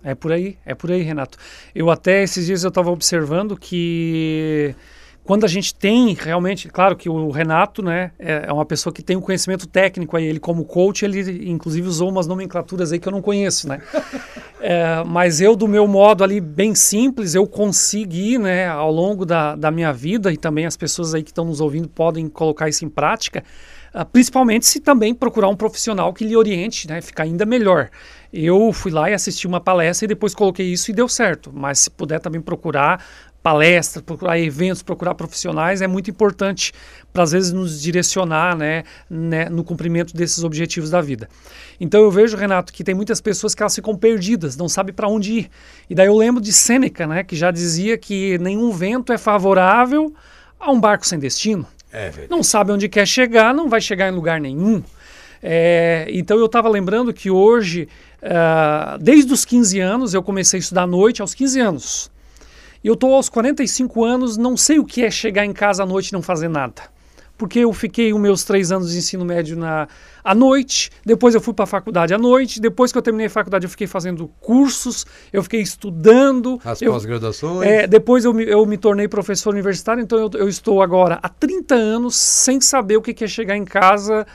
É 0.04 0.14
por 0.14 0.32
aí, 0.32 0.58
é 0.66 0.74
por 0.74 0.92
aí, 0.92 1.02
Renato. 1.02 1.38
Eu 1.74 1.90
até 1.90 2.22
esses 2.22 2.44
dias 2.44 2.62
eu 2.62 2.68
estava 2.68 2.90
observando 2.90 3.56
que 3.56 4.74
quando 5.24 5.44
a 5.44 5.48
gente 5.48 5.74
tem 5.74 6.12
realmente, 6.12 6.68
claro 6.68 6.94
que 6.94 7.08
o 7.08 7.30
Renato, 7.30 7.82
né, 7.82 8.12
é, 8.18 8.44
é 8.46 8.52
uma 8.52 8.66
pessoa 8.66 8.92
que 8.92 9.02
tem 9.02 9.16
um 9.16 9.22
conhecimento 9.22 9.66
técnico 9.66 10.14
aí, 10.14 10.26
ele 10.26 10.38
como 10.38 10.66
coach, 10.66 11.02
ele 11.02 11.50
inclusive 11.50 11.88
usou 11.88 12.10
umas 12.10 12.26
nomenclaturas 12.26 12.92
aí 12.92 12.98
que 12.98 13.08
eu 13.08 13.12
não 13.12 13.22
conheço, 13.22 13.66
né? 13.66 13.80
é, 14.60 15.02
mas 15.06 15.40
eu, 15.40 15.56
do 15.56 15.66
meu 15.66 15.88
modo 15.88 16.22
ali, 16.22 16.42
bem 16.42 16.74
simples, 16.74 17.34
eu 17.34 17.46
consegui, 17.46 18.36
né, 18.36 18.68
ao 18.68 18.92
longo 18.92 19.24
da, 19.24 19.56
da 19.56 19.70
minha 19.70 19.94
vida, 19.94 20.30
e 20.30 20.36
também 20.36 20.66
as 20.66 20.76
pessoas 20.76 21.14
aí 21.14 21.22
que 21.22 21.30
estão 21.30 21.46
nos 21.46 21.58
ouvindo 21.58 21.88
podem 21.88 22.28
colocar 22.28 22.68
isso 22.68 22.84
em 22.84 22.90
prática, 22.90 23.42
uh, 23.94 24.04
principalmente 24.04 24.66
se 24.66 24.78
também 24.78 25.14
procurar 25.14 25.48
um 25.48 25.56
profissional 25.56 26.12
que 26.12 26.22
lhe 26.22 26.36
oriente, 26.36 26.86
né, 26.86 27.00
ficar 27.00 27.22
ainda 27.22 27.46
melhor. 27.46 27.88
Eu 28.36 28.72
fui 28.72 28.90
lá 28.90 29.08
e 29.08 29.14
assisti 29.14 29.46
uma 29.46 29.60
palestra 29.60 30.06
e 30.06 30.08
depois 30.08 30.34
coloquei 30.34 30.66
isso 30.66 30.90
e 30.90 30.94
deu 30.94 31.08
certo. 31.08 31.52
Mas 31.54 31.78
se 31.78 31.90
puder 31.90 32.18
também 32.18 32.40
procurar 32.40 33.00
palestras, 33.40 34.02
procurar 34.02 34.40
eventos, 34.40 34.82
procurar 34.82 35.14
profissionais, 35.14 35.80
é 35.80 35.86
muito 35.86 36.10
importante 36.10 36.72
para 37.12 37.22
às 37.22 37.30
vezes 37.30 37.52
nos 37.52 37.80
direcionar 37.80 38.56
né, 38.56 38.82
né, 39.08 39.48
no 39.48 39.62
cumprimento 39.62 40.16
desses 40.16 40.42
objetivos 40.42 40.90
da 40.90 41.00
vida. 41.00 41.28
Então 41.78 42.00
eu 42.00 42.10
vejo, 42.10 42.36
Renato, 42.36 42.72
que 42.72 42.82
tem 42.82 42.94
muitas 42.94 43.20
pessoas 43.20 43.54
que 43.54 43.62
elas 43.62 43.74
ficam 43.74 43.94
perdidas, 43.94 44.56
não 44.56 44.68
sabem 44.68 44.92
para 44.92 45.06
onde 45.06 45.32
ir. 45.32 45.50
E 45.88 45.94
daí 45.94 46.08
eu 46.08 46.16
lembro 46.16 46.42
de 46.42 46.52
Sêneca, 46.52 47.06
né, 47.06 47.22
que 47.22 47.36
já 47.36 47.52
dizia 47.52 47.96
que 47.96 48.36
nenhum 48.38 48.72
vento 48.72 49.12
é 49.12 49.18
favorável 49.18 50.12
a 50.58 50.72
um 50.72 50.80
barco 50.80 51.06
sem 51.06 51.20
destino. 51.20 51.64
É 51.92 52.10
não 52.28 52.42
sabe 52.42 52.72
onde 52.72 52.88
quer 52.88 53.06
chegar, 53.06 53.54
não 53.54 53.68
vai 53.68 53.80
chegar 53.80 54.08
em 54.08 54.12
lugar 54.12 54.40
nenhum. 54.40 54.82
É, 55.46 56.06
então 56.08 56.38
eu 56.38 56.46
estava 56.46 56.70
lembrando 56.70 57.12
que 57.12 57.30
hoje, 57.30 57.86
uh, 58.22 58.96
desde 58.98 59.30
os 59.30 59.44
15 59.44 59.78
anos, 59.78 60.14
eu 60.14 60.22
comecei 60.22 60.56
a 60.56 60.60
estudar 60.62 60.84
à 60.84 60.86
noite 60.86 61.20
aos 61.20 61.34
15 61.34 61.60
anos. 61.60 62.10
E 62.82 62.88
eu 62.88 62.94
estou 62.94 63.14
aos 63.14 63.28
45 63.28 64.02
anos, 64.02 64.38
não 64.38 64.56
sei 64.56 64.78
o 64.78 64.86
que 64.86 65.04
é 65.04 65.10
chegar 65.10 65.44
em 65.44 65.52
casa 65.52 65.82
à 65.82 65.86
noite 65.86 66.08
e 66.08 66.12
não 66.14 66.22
fazer 66.22 66.48
nada. 66.48 66.82
Porque 67.36 67.58
eu 67.58 67.72
fiquei 67.74 68.14
os 68.14 68.18
meus 68.18 68.42
três 68.42 68.72
anos 68.72 68.92
de 68.92 68.96
ensino 68.96 69.22
médio 69.22 69.54
na, 69.54 69.86
à 70.22 70.34
noite, 70.34 70.90
depois 71.04 71.34
eu 71.34 71.42
fui 71.42 71.52
para 71.52 71.64
a 71.64 71.66
faculdade 71.66 72.14
à 72.14 72.18
noite, 72.18 72.58
depois 72.58 72.90
que 72.90 72.96
eu 72.96 73.02
terminei 73.02 73.26
a 73.26 73.30
faculdade 73.30 73.66
eu 73.66 73.70
fiquei 73.70 73.86
fazendo 73.86 74.28
cursos, 74.40 75.04
eu 75.30 75.42
fiquei 75.42 75.60
estudando. 75.60 76.58
As 76.64 76.80
pós-graduações? 76.80 77.68
É, 77.68 77.86
depois 77.86 78.24
eu 78.24 78.32
me, 78.32 78.44
eu 78.44 78.64
me 78.64 78.78
tornei 78.78 79.08
professor 79.08 79.50
universitário, 79.52 80.02
então 80.02 80.18
eu, 80.18 80.30
eu 80.34 80.48
estou 80.48 80.80
agora 80.80 81.18
há 81.22 81.28
30 81.28 81.74
anos 81.74 82.14
sem 82.14 82.62
saber 82.62 82.96
o 82.96 83.02
que 83.02 83.24
é 83.24 83.28
chegar 83.28 83.58
em 83.58 83.64
casa 83.66 84.26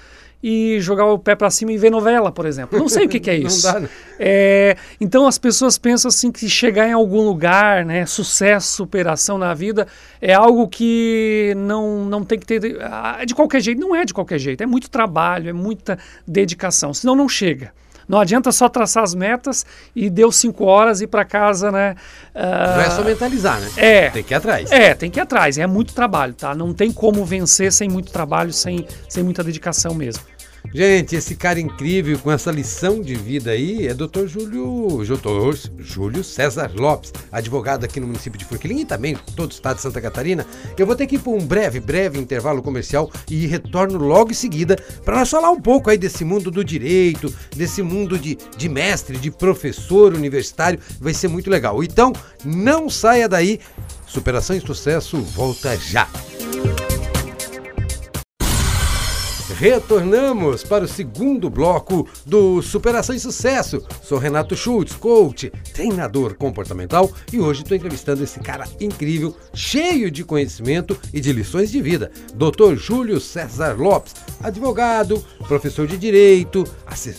e 0.41 0.79
jogar 0.79 1.05
o 1.05 1.19
pé 1.19 1.35
para 1.35 1.49
cima 1.49 1.71
e 1.71 1.77
ver 1.77 1.89
novela, 1.89 2.31
por 2.31 2.45
exemplo. 2.45 2.79
Não 2.79 2.87
sei 2.87 3.05
o 3.05 3.09
que, 3.09 3.19
que 3.19 3.29
é 3.29 3.35
isso. 3.37 3.67
Não 3.67 3.73
dá, 3.73 3.79
né? 3.81 3.89
é, 4.17 4.77
então 4.99 5.27
as 5.27 5.37
pessoas 5.37 5.77
pensam 5.77 6.09
assim 6.09 6.31
que 6.31 6.47
chegar 6.47 6.87
em 6.87 6.93
algum 6.93 7.21
lugar, 7.21 7.85
né, 7.85 8.05
sucesso, 8.05 8.75
superação 8.75 9.37
na 9.37 9.53
vida, 9.53 9.87
é 10.21 10.33
algo 10.33 10.67
que 10.67 11.53
não, 11.57 12.05
não 12.05 12.23
tem 12.23 12.39
que 12.39 12.45
ter 12.45 12.77
ah, 12.81 13.23
de 13.25 13.35
qualquer 13.35 13.61
jeito. 13.61 13.79
Não 13.79 13.95
é 13.95 14.05
de 14.05 14.13
qualquer 14.13 14.39
jeito. 14.39 14.61
É 14.63 14.65
muito 14.65 14.89
trabalho, 14.89 15.49
é 15.49 15.53
muita 15.53 15.99
dedicação. 16.25 16.93
Senão 16.93 17.15
não 17.15 17.27
chega. 17.27 17.71
Não 18.09 18.19
adianta 18.19 18.51
só 18.51 18.67
traçar 18.67 19.03
as 19.03 19.13
metas 19.13 19.63
e 19.95 20.09
deu 20.09 20.31
cinco 20.31 20.65
horas 20.65 20.99
e 20.99 21.03
ir 21.03 21.07
para 21.07 21.23
casa, 21.23 21.71
né? 21.71 21.95
Uh, 22.33 22.75
não 22.75 22.81
é 22.81 22.89
só 22.89 23.03
mentalizar, 23.03 23.59
né? 23.59 23.69
É. 23.77 24.09
Tem 24.09 24.23
que 24.23 24.33
ir 24.33 24.35
atrás. 24.35 24.71
É, 24.71 24.95
tem 24.95 25.11
que 25.11 25.19
ir 25.19 25.21
atrás. 25.21 25.59
É 25.59 25.67
muito 25.67 25.93
trabalho, 25.93 26.33
tá? 26.33 26.55
Não 26.55 26.73
tem 26.73 26.91
como 26.91 27.23
vencer 27.23 27.71
sem 27.71 27.87
muito 27.87 28.11
trabalho, 28.11 28.51
sem, 28.51 28.87
sem 29.07 29.21
muita 29.23 29.43
dedicação 29.43 29.93
mesmo. 29.93 30.23
Gente, 30.73 31.15
esse 31.15 31.35
cara 31.35 31.59
incrível 31.59 32.19
com 32.19 32.31
essa 32.31 32.51
lição 32.51 33.01
de 33.01 33.15
vida 33.15 33.51
aí 33.51 33.87
é 33.87 33.93
Dr. 33.93 34.27
Júlio, 34.27 35.03
Dr. 35.03 35.57
Júlio 35.79 36.23
César 36.23 36.71
Lopes, 36.75 37.11
advogado 37.31 37.85
aqui 37.85 37.99
no 37.99 38.05
município 38.05 38.37
de 38.37 38.45
Forquilinha 38.45 38.83
e 38.83 38.85
também 38.85 39.17
todo 39.35 39.49
o 39.49 39.53
estado 39.53 39.77
de 39.77 39.81
Santa 39.81 39.99
Catarina. 39.99 40.45
Eu 40.77 40.85
vou 40.85 40.95
ter 40.95 41.07
que 41.07 41.15
ir 41.15 41.19
para 41.19 41.31
um 41.31 41.39
breve, 41.39 41.79
breve 41.79 42.19
intervalo 42.19 42.61
comercial 42.61 43.11
e 43.29 43.47
retorno 43.47 43.97
logo 43.97 44.31
em 44.31 44.35
seguida 44.35 44.77
para 45.03 45.17
nós 45.17 45.29
falar 45.29 45.49
um 45.49 45.59
pouco 45.59 45.89
aí 45.89 45.97
desse 45.97 46.23
mundo 46.23 46.51
do 46.51 46.63
direito, 46.63 47.33
desse 47.55 47.81
mundo 47.81 48.19
de, 48.19 48.37
de 48.55 48.69
mestre, 48.69 49.17
de 49.17 49.31
professor 49.31 50.13
universitário. 50.13 50.79
Vai 50.99 51.13
ser 51.13 51.29
muito 51.29 51.49
legal. 51.49 51.83
Então, 51.83 52.13
não 52.45 52.89
saia 52.89 53.27
daí. 53.27 53.59
Superação 54.05 54.55
e 54.55 54.61
sucesso 54.61 55.17
volta 55.21 55.75
já. 55.77 56.07
Retornamos 59.59 60.63
para 60.63 60.85
o 60.85 60.87
segundo 60.87 61.49
bloco 61.49 62.07
do 62.25 62.61
Superação 62.61 63.13
e 63.13 63.19
Sucesso. 63.19 63.85
Sou 64.01 64.17
Renato 64.17 64.55
Schultz, 64.55 64.95
coach, 64.95 65.51
treinador 65.73 66.35
comportamental 66.35 67.11
e 67.33 67.41
hoje 67.41 67.63
estou 67.63 67.75
entrevistando 67.75 68.23
esse 68.23 68.39
cara 68.39 68.65
incrível, 68.79 69.35
cheio 69.53 70.09
de 70.09 70.23
conhecimento 70.23 70.97
e 71.13 71.19
de 71.19 71.33
lições 71.33 71.69
de 71.69 71.81
vida. 71.81 72.09
Dr. 72.33 72.77
Júlio 72.77 73.19
César 73.19 73.73
Lopes, 73.77 74.15
advogado, 74.41 75.21
professor 75.45 75.85
de 75.85 75.97
direito, 75.97 76.63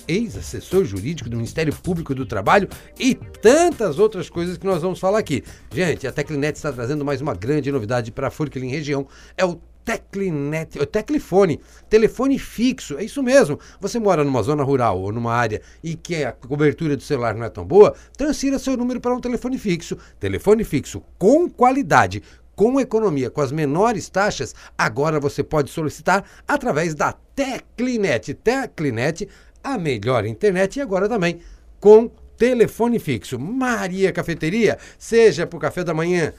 ex-assessor 0.09 0.87
jurídico 0.87 1.29
do 1.29 1.37
Ministério 1.37 1.74
Público 1.74 2.14
do 2.14 2.24
Trabalho 2.24 2.70
e 2.98 3.14
tantas 3.14 3.98
outras 3.98 4.31
coisas 4.31 4.57
que 4.57 4.64
nós 4.64 4.81
vamos 4.81 4.98
falar 4.98 5.18
aqui. 5.18 5.44
Gente, 5.70 6.07
a 6.07 6.12
Teclinet 6.12 6.57
está 6.57 6.72
trazendo 6.72 7.05
mais 7.05 7.20
uma 7.20 7.35
grande 7.35 7.70
novidade 7.70 8.11
para 8.11 8.29
a 8.29 8.31
Furquilim 8.31 8.70
região. 8.70 9.07
É 9.37 9.44
o 9.44 9.61
Teclinet, 9.85 10.79
o 10.79 10.87
Teclifone, 10.87 11.61
telefone 11.88 12.38
fixo, 12.38 12.99
é 12.99 13.05
isso 13.05 13.23
mesmo. 13.23 13.59
Você 13.81 13.99
mora 13.99 14.23
numa 14.25 14.43
zona 14.43 14.62
rural 14.62 15.01
ou 15.01 15.12
numa 15.12 15.33
área 15.33 15.61
e 15.83 15.95
que 15.95 16.25
a 16.25 16.33
cobertura 16.33 16.97
do 16.97 17.03
celular 17.03 17.35
não 17.35 17.45
é 17.45 17.49
tão 17.49 17.64
boa, 17.64 17.95
transfira 18.16 18.59
seu 18.59 18.77
número 18.77 19.01
para 19.01 19.14
um 19.14 19.21
telefone 19.21 19.59
fixo. 19.59 19.97
Telefone 20.19 20.64
fixo 20.64 21.03
com 21.19 21.49
qualidade, 21.49 22.23
com 22.55 22.79
economia, 22.79 23.31
com 23.31 23.40
as 23.40 23.51
menores 23.51 24.09
taxas, 24.09 24.55
agora 24.77 25.19
você 25.19 25.43
pode 25.43 25.71
solicitar 25.71 26.25
através 26.47 26.95
da 26.95 27.12
Teclinet. 27.35 28.35
Teclinet, 28.35 29.27
a 29.64 29.79
melhor 29.79 30.27
internet 30.27 30.77
e 30.77 30.83
agora 30.83 31.09
também 31.09 31.40
com 31.81 32.11
telefone 32.37 32.99
fixo. 32.99 33.38
Maria 33.38 34.12
Cafeteria, 34.12 34.79
seja 34.99 35.47
para 35.47 35.57
o 35.57 35.61
café 35.61 35.85
da 35.85 35.95
manhã, 35.95 36.33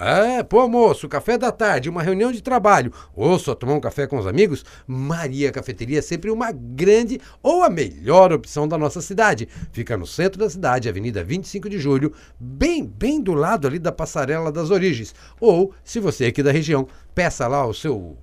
é, 0.00 0.42
pô, 0.42 0.68
moço, 0.68 1.08
café 1.08 1.36
da 1.36 1.50
tarde, 1.50 1.88
uma 1.88 2.02
reunião 2.02 2.30
de 2.30 2.42
trabalho, 2.42 2.92
ou 3.16 3.38
só 3.38 3.54
tomar 3.54 3.74
um 3.74 3.80
café 3.80 4.06
com 4.06 4.18
os 4.18 4.26
amigos, 4.26 4.64
Maria 4.86 5.50
Cafeteria 5.50 5.98
é 5.98 6.02
sempre 6.02 6.30
uma 6.30 6.52
grande 6.52 7.20
ou 7.42 7.62
a 7.62 7.70
melhor 7.70 8.32
opção 8.32 8.68
da 8.68 8.78
nossa 8.78 9.00
cidade. 9.00 9.48
Fica 9.72 9.96
no 9.96 10.06
centro 10.06 10.38
da 10.38 10.48
cidade, 10.48 10.88
Avenida 10.88 11.24
25 11.24 11.68
de 11.68 11.78
Julho, 11.78 12.12
bem, 12.38 12.84
bem 12.84 13.20
do 13.20 13.34
lado 13.34 13.66
ali 13.66 13.78
da 13.78 13.90
Passarela 13.90 14.52
das 14.52 14.70
Origens. 14.70 15.14
Ou, 15.40 15.74
se 15.82 15.98
você 15.98 16.26
é 16.26 16.28
aqui 16.28 16.42
da 16.42 16.52
região, 16.52 16.86
peça 17.14 17.46
lá 17.48 17.66
o 17.66 17.74
seu 17.74 18.16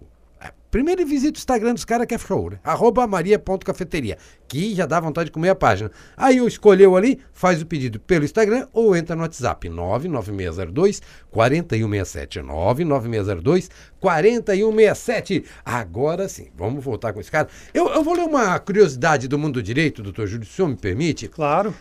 Primeiro 0.76 1.06
visita 1.06 1.38
o 1.38 1.40
Instagram 1.40 1.74
dos 1.74 1.86
caras 1.86 2.06
que 2.06 2.14
é 2.14 2.18
show, 2.18 2.50
né? 2.50 2.60
Arroba 2.62 3.08
maria.cafeteria, 3.08 4.18
que 4.46 4.76
já 4.76 4.86
dá 4.86 5.00
vontade 5.00 5.28
de 5.28 5.32
comer 5.32 5.48
a 5.48 5.56
página. 5.56 5.90
Aí 6.18 6.36
eu 6.36 6.46
escolheu 6.50 6.98
ali, 6.98 7.18
faz 7.32 7.62
o 7.62 7.66
pedido 7.66 7.98
pelo 7.98 8.26
Instagram 8.26 8.68
ou 8.74 8.94
entra 8.94 9.16
no 9.16 9.22
WhatsApp 9.22 9.70
99602 9.70 11.02
4167. 11.32 12.42
99602 12.42 13.70
4167. 14.02 15.46
Agora 15.64 16.28
sim, 16.28 16.50
vamos 16.54 16.84
voltar 16.84 17.14
com 17.14 17.22
esse 17.22 17.32
cara. 17.32 17.48
Eu, 17.74 17.88
eu 17.88 18.04
vou 18.04 18.14
ler 18.14 18.26
uma 18.26 18.60
curiosidade 18.60 19.30
do 19.30 19.40
mundo 19.40 19.54
do 19.54 19.64
direito, 19.64 20.04
doutor 20.04 20.28
Júlio, 20.28 20.46
se 20.46 20.52
o 20.52 20.56
senhor 20.56 20.68
me 20.68 20.76
permite. 20.76 21.30
Claro. 21.30 21.74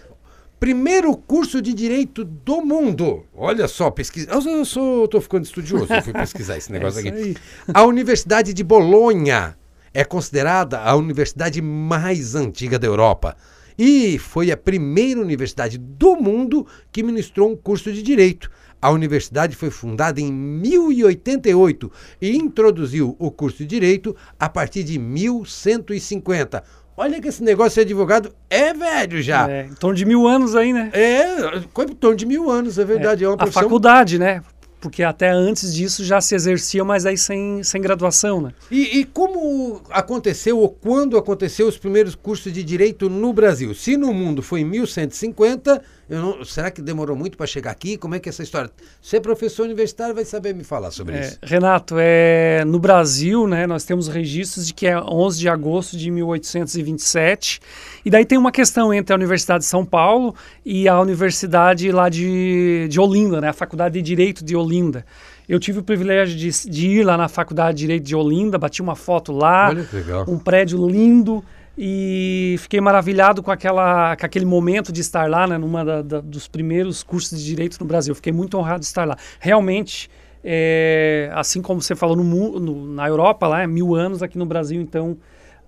Primeiro 0.65 1.15
curso 1.15 1.61
de 1.61 1.75
direito 1.75 2.25
do 2.25 2.65
mundo. 2.65 3.27
Olha 3.37 3.69
só, 3.69 3.91
pesquisa. 3.91 4.31
Eu, 4.31 4.65
sou, 4.65 5.07
tô 5.07 5.21
ficando 5.21 5.45
estudioso, 5.45 5.93
eu 5.93 6.03
fui 6.03 6.15
pesquisar 6.15 6.57
esse 6.57 6.73
negócio 6.73 7.07
é 7.07 7.11
aqui. 7.11 7.23
Aí. 7.23 7.37
A 7.75 7.85
Universidade 7.85 8.55
de 8.55 8.65
Bolonha 8.65 9.59
é 9.93 10.05
considerada 10.05 10.81
a 10.81 10.97
universidade 10.97 11.61
mais 11.61 12.35
antiga 12.35 12.79
da 12.79 12.87
Europa. 12.87 13.37
E 13.79 14.19
foi 14.19 14.51
a 14.51 14.57
primeira 14.57 15.21
universidade 15.21 15.77
do 15.77 16.17
mundo 16.17 16.67
que 16.91 17.03
ministrou 17.03 17.51
um 17.51 17.57
curso 17.57 17.93
de 17.93 18.03
direito. 18.03 18.51
A 18.81 18.91
universidade 18.91 19.55
foi 19.55 19.71
fundada 19.71 20.19
em 20.19 20.33
1088 20.33 21.93
e 22.23 22.37
introduziu 22.37 23.15
o 23.19 23.31
curso 23.31 23.59
de 23.59 23.67
direito 23.67 24.17
a 24.41 24.49
partir 24.49 24.83
de 24.83 24.99
1150. 24.99 26.65
Olha 26.97 27.21
que 27.21 27.29
esse 27.29 27.43
negócio 27.43 27.75
de 27.75 27.81
advogado 27.81 28.33
é 28.49 28.73
velho 28.73 29.21
já. 29.21 29.51
É, 29.51 29.67
em 29.67 29.75
torno 29.75 29.97
de 29.97 30.05
mil 30.05 30.29
anos 30.29 30.55
aí, 30.55 30.73
né? 30.73 30.91
É, 30.93 31.57
em 31.57 31.95
torno 31.95 32.17
de 32.17 32.25
mil 32.25 32.51
anos, 32.51 32.79
é 32.79 32.85
verdade. 32.85 33.25
É, 33.25 33.27
é 33.27 33.29
uma 33.31 33.37
profissão... 33.37 33.61
A 33.61 33.65
faculdade, 33.65 34.19
né? 34.19 34.43
Porque 34.85 35.03
até 35.03 35.31
antes 35.31 35.75
disso 35.75 36.05
já 36.05 36.21
se 36.21 36.35
exercia, 36.35 36.85
mas 36.85 37.07
aí 37.07 37.17
sem, 37.17 37.63
sem 37.63 37.81
graduação, 37.81 38.43
né? 38.43 38.53
E, 38.71 38.99
e 38.99 39.05
como 39.07 39.81
aconteceu 39.89 40.59
ou 40.59 40.69
quando 40.69 41.17
aconteceu 41.17 41.67
os 41.67 41.79
primeiros 41.79 42.15
cursos 42.15 42.53
de 42.53 42.63
direito 42.63 43.09
no 43.09 43.33
Brasil? 43.33 43.75
Se 43.75 43.97
no 43.97 44.13
mundo 44.13 44.43
foi 44.43 44.61
em 44.61 44.65
1150, 44.67 45.83
não, 46.09 46.45
será 46.45 46.71
que 46.71 46.83
demorou 46.83 47.17
muito 47.17 47.37
para 47.37 47.47
chegar 47.47 47.71
aqui? 47.71 47.97
Como 47.97 48.15
é 48.15 48.19
que 48.19 48.29
é 48.29 48.31
essa 48.31 48.43
história? 48.43 48.71
Você 49.01 49.17
é 49.17 49.21
professor 49.21 49.65
universitário, 49.65 50.15
vai 50.15 50.25
saber 50.25 50.55
me 50.55 50.63
falar 50.63 50.91
sobre 50.91 51.17
é, 51.17 51.21
isso. 51.21 51.39
Renato, 51.43 51.97
é, 51.99 52.65
no 52.67 52.79
Brasil, 52.79 53.47
né, 53.47 53.67
nós 53.67 53.85
temos 53.85 54.09
registros 54.09 54.67
de 54.67 54.75
que 54.75 54.87
é 54.87 54.99
11 55.01 55.39
de 55.39 55.49
agosto 55.49 55.97
de 55.97 56.11
1827. 56.11 57.61
E 58.05 58.11
daí 58.11 58.25
tem 58.27 58.37
uma 58.37 58.53
questão 58.53 58.93
entre 58.93 59.13
a 59.13 59.17
Universidade 59.17 59.61
de 59.61 59.69
São 59.69 59.85
Paulo 59.85 60.35
e 60.65 60.89
a 60.89 61.01
Universidade 61.01 61.91
lá 61.91 62.09
de, 62.09 62.87
de 62.91 63.01
Olinda, 63.01 63.41
né, 63.41 63.49
a 63.49 63.55
Faculdade 63.55 63.95
de 63.95 64.03
Direito 64.03 64.45
de 64.45 64.55
Olinda. 64.55 65.07
Eu 65.49 65.59
tive 65.59 65.79
o 65.79 65.83
privilégio 65.83 66.37
de, 66.37 66.71
de 66.71 66.89
ir 66.89 67.05
lá 67.05 67.17
na 67.17 67.29
Faculdade 67.29 67.77
de 67.77 67.81
Direito 67.83 68.05
de 68.05 68.17
Olinda, 68.17 68.59
bati 68.59 68.81
uma 68.81 68.97
foto 68.97 69.33
lá. 69.33 69.69
Olha 69.69 69.85
que 69.85 69.97
legal. 69.97 70.25
Um 70.27 70.39
prédio 70.39 70.87
lindo 70.87 71.45
e 71.77 72.57
fiquei 72.59 72.81
maravilhado 72.81 73.43
com, 73.43 73.51
aquela, 73.51 74.17
com 74.17 74.27
aquele 74.27 74.45
momento 74.45 74.93
de 74.93 75.01
estar 75.01 75.29
lá, 75.29 75.47
né, 75.47 75.59
numa 75.59 75.85
da, 75.85 76.03
da, 76.03 76.21
dos 76.21 76.47
primeiros 76.47 77.03
cursos 77.03 77.39
de 77.39 77.45
direito 77.45 77.79
no 77.81 77.87
Brasil. 77.87 78.15
Fiquei 78.15 78.33
muito 78.33 78.57
honrado 78.57 78.81
de 78.81 78.87
estar 78.87 79.05
lá. 79.05 79.17
Realmente, 79.41 80.09
é, 80.43 81.31
assim 81.35 81.61
como 81.61 81.83
você 81.83 81.97
falou 81.97 82.17
no, 82.17 82.61
no, 82.61 82.87
na 82.95 83.09
Europa, 83.09 83.49
lá 83.49 83.63
é 83.63 83.67
mil 83.67 83.95
anos, 83.95 84.23
aqui 84.23 84.39
no 84.39 84.47
Brasil, 84.47 84.81
então 84.81 85.17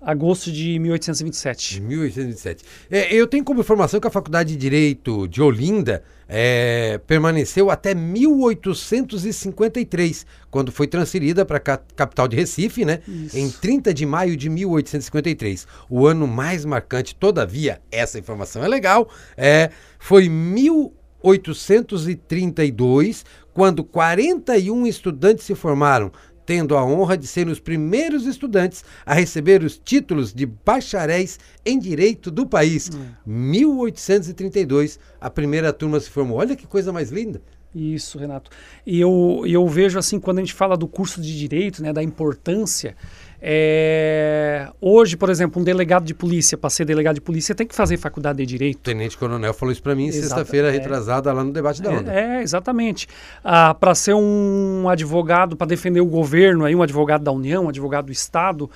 agosto 0.07 0.49
de 0.49 0.79
1827. 0.79 1.81
1827. 1.81 2.63
É, 2.89 3.13
eu 3.13 3.27
tenho 3.27 3.43
como 3.43 3.59
informação 3.59 3.99
que 3.99 4.07
a 4.07 4.09
Faculdade 4.09 4.53
de 4.53 4.55
Direito 4.55 5.27
de 5.27 5.41
Olinda 5.41 6.01
é, 6.29 6.97
permaneceu 7.05 7.69
até 7.69 7.93
1853, 7.93 10.25
quando 10.49 10.71
foi 10.71 10.87
transferida 10.87 11.43
para 11.43 11.57
a 11.57 11.59
capital 11.59 12.25
de 12.25 12.37
Recife, 12.37 12.85
né? 12.85 13.01
Isso. 13.05 13.37
Em 13.37 13.51
30 13.51 13.93
de 13.93 14.05
maio 14.05 14.37
de 14.37 14.49
1853. 14.49 15.67
O 15.89 16.07
ano 16.07 16.25
mais 16.25 16.63
marcante, 16.63 17.13
todavia, 17.13 17.81
essa 17.91 18.17
informação 18.17 18.63
é 18.63 18.67
legal, 18.69 19.09
é, 19.35 19.71
foi 19.99 20.29
1832, 20.29 23.25
quando 23.53 23.83
41 23.83 24.87
estudantes 24.87 25.43
se 25.43 25.53
formaram 25.53 26.13
tendo 26.47 26.77
a 26.77 26.83
honra 26.83 27.17
de 27.17 27.27
serem 27.27 27.51
os 27.51 27.59
primeiros 27.59 28.25
estudantes 28.25 28.83
a 29.05 29.13
receber 29.13 29.61
os 29.63 29.77
títulos 29.77 30.33
de 30.33 30.45
bacharéis 30.45 31.37
em 31.65 31.77
direito 31.77 32.31
do 32.31 32.47
país. 32.47 32.89
Hum. 32.89 33.09
1832, 33.25 34.97
a 35.19 35.29
primeira 35.29 35.73
turma 35.73 35.99
se 35.99 36.09
formou. 36.09 36.37
Olha 36.37 36.55
que 36.55 36.65
coisa 36.65 36.93
mais 36.93 37.11
linda. 37.11 37.41
Isso, 37.75 38.17
Renato. 38.17 38.49
E 38.85 38.97
eu, 38.97 39.43
eu 39.45 39.67
vejo 39.67 39.99
assim, 39.99 40.21
quando 40.21 40.37
a 40.37 40.41
gente 40.41 40.53
fala 40.53 40.77
do 40.77 40.87
curso 40.87 41.21
de 41.21 41.37
direito, 41.37 41.83
né, 41.83 41.91
da 41.91 42.01
importância, 42.01 42.95
é... 43.41 44.69
Hoje, 44.81 45.15
por 45.15 45.29
exemplo, 45.29 45.61
um 45.61 45.65
delegado 45.65 46.05
de 46.05 46.13
polícia, 46.13 46.57
para 46.57 46.69
ser 46.69 46.85
delegado 46.85 47.15
de 47.15 47.21
polícia, 47.21 47.53
tem 47.53 47.67
que 47.67 47.75
fazer 47.75 47.97
faculdade 47.97 48.37
de 48.39 48.45
direito. 48.45 48.77
O 48.77 48.81
Tenente 48.81 49.17
Coronel 49.17 49.53
falou 49.53 49.71
isso 49.71 49.83
para 49.83 49.95
mim 49.95 50.11
sexta-feira 50.11 50.69
é... 50.69 50.71
retrasada 50.71 51.31
lá 51.31 51.43
no 51.43 51.51
debate 51.51 51.81
da 51.81 51.91
onda. 51.91 52.11
É, 52.11 52.37
é 52.37 52.41
exatamente. 52.41 53.07
Ah, 53.43 53.73
para 53.73 53.93
ser 53.93 54.13
um 54.15 54.89
advogado, 54.89 55.55
para 55.55 55.67
defender 55.67 56.01
o 56.01 56.05
governo, 56.05 56.65
aí, 56.65 56.75
um 56.75 56.81
advogado 56.81 57.23
da 57.23 57.31
União, 57.31 57.65
um 57.65 57.69
advogado 57.69 58.05
do 58.05 58.11
Estado, 58.11 58.69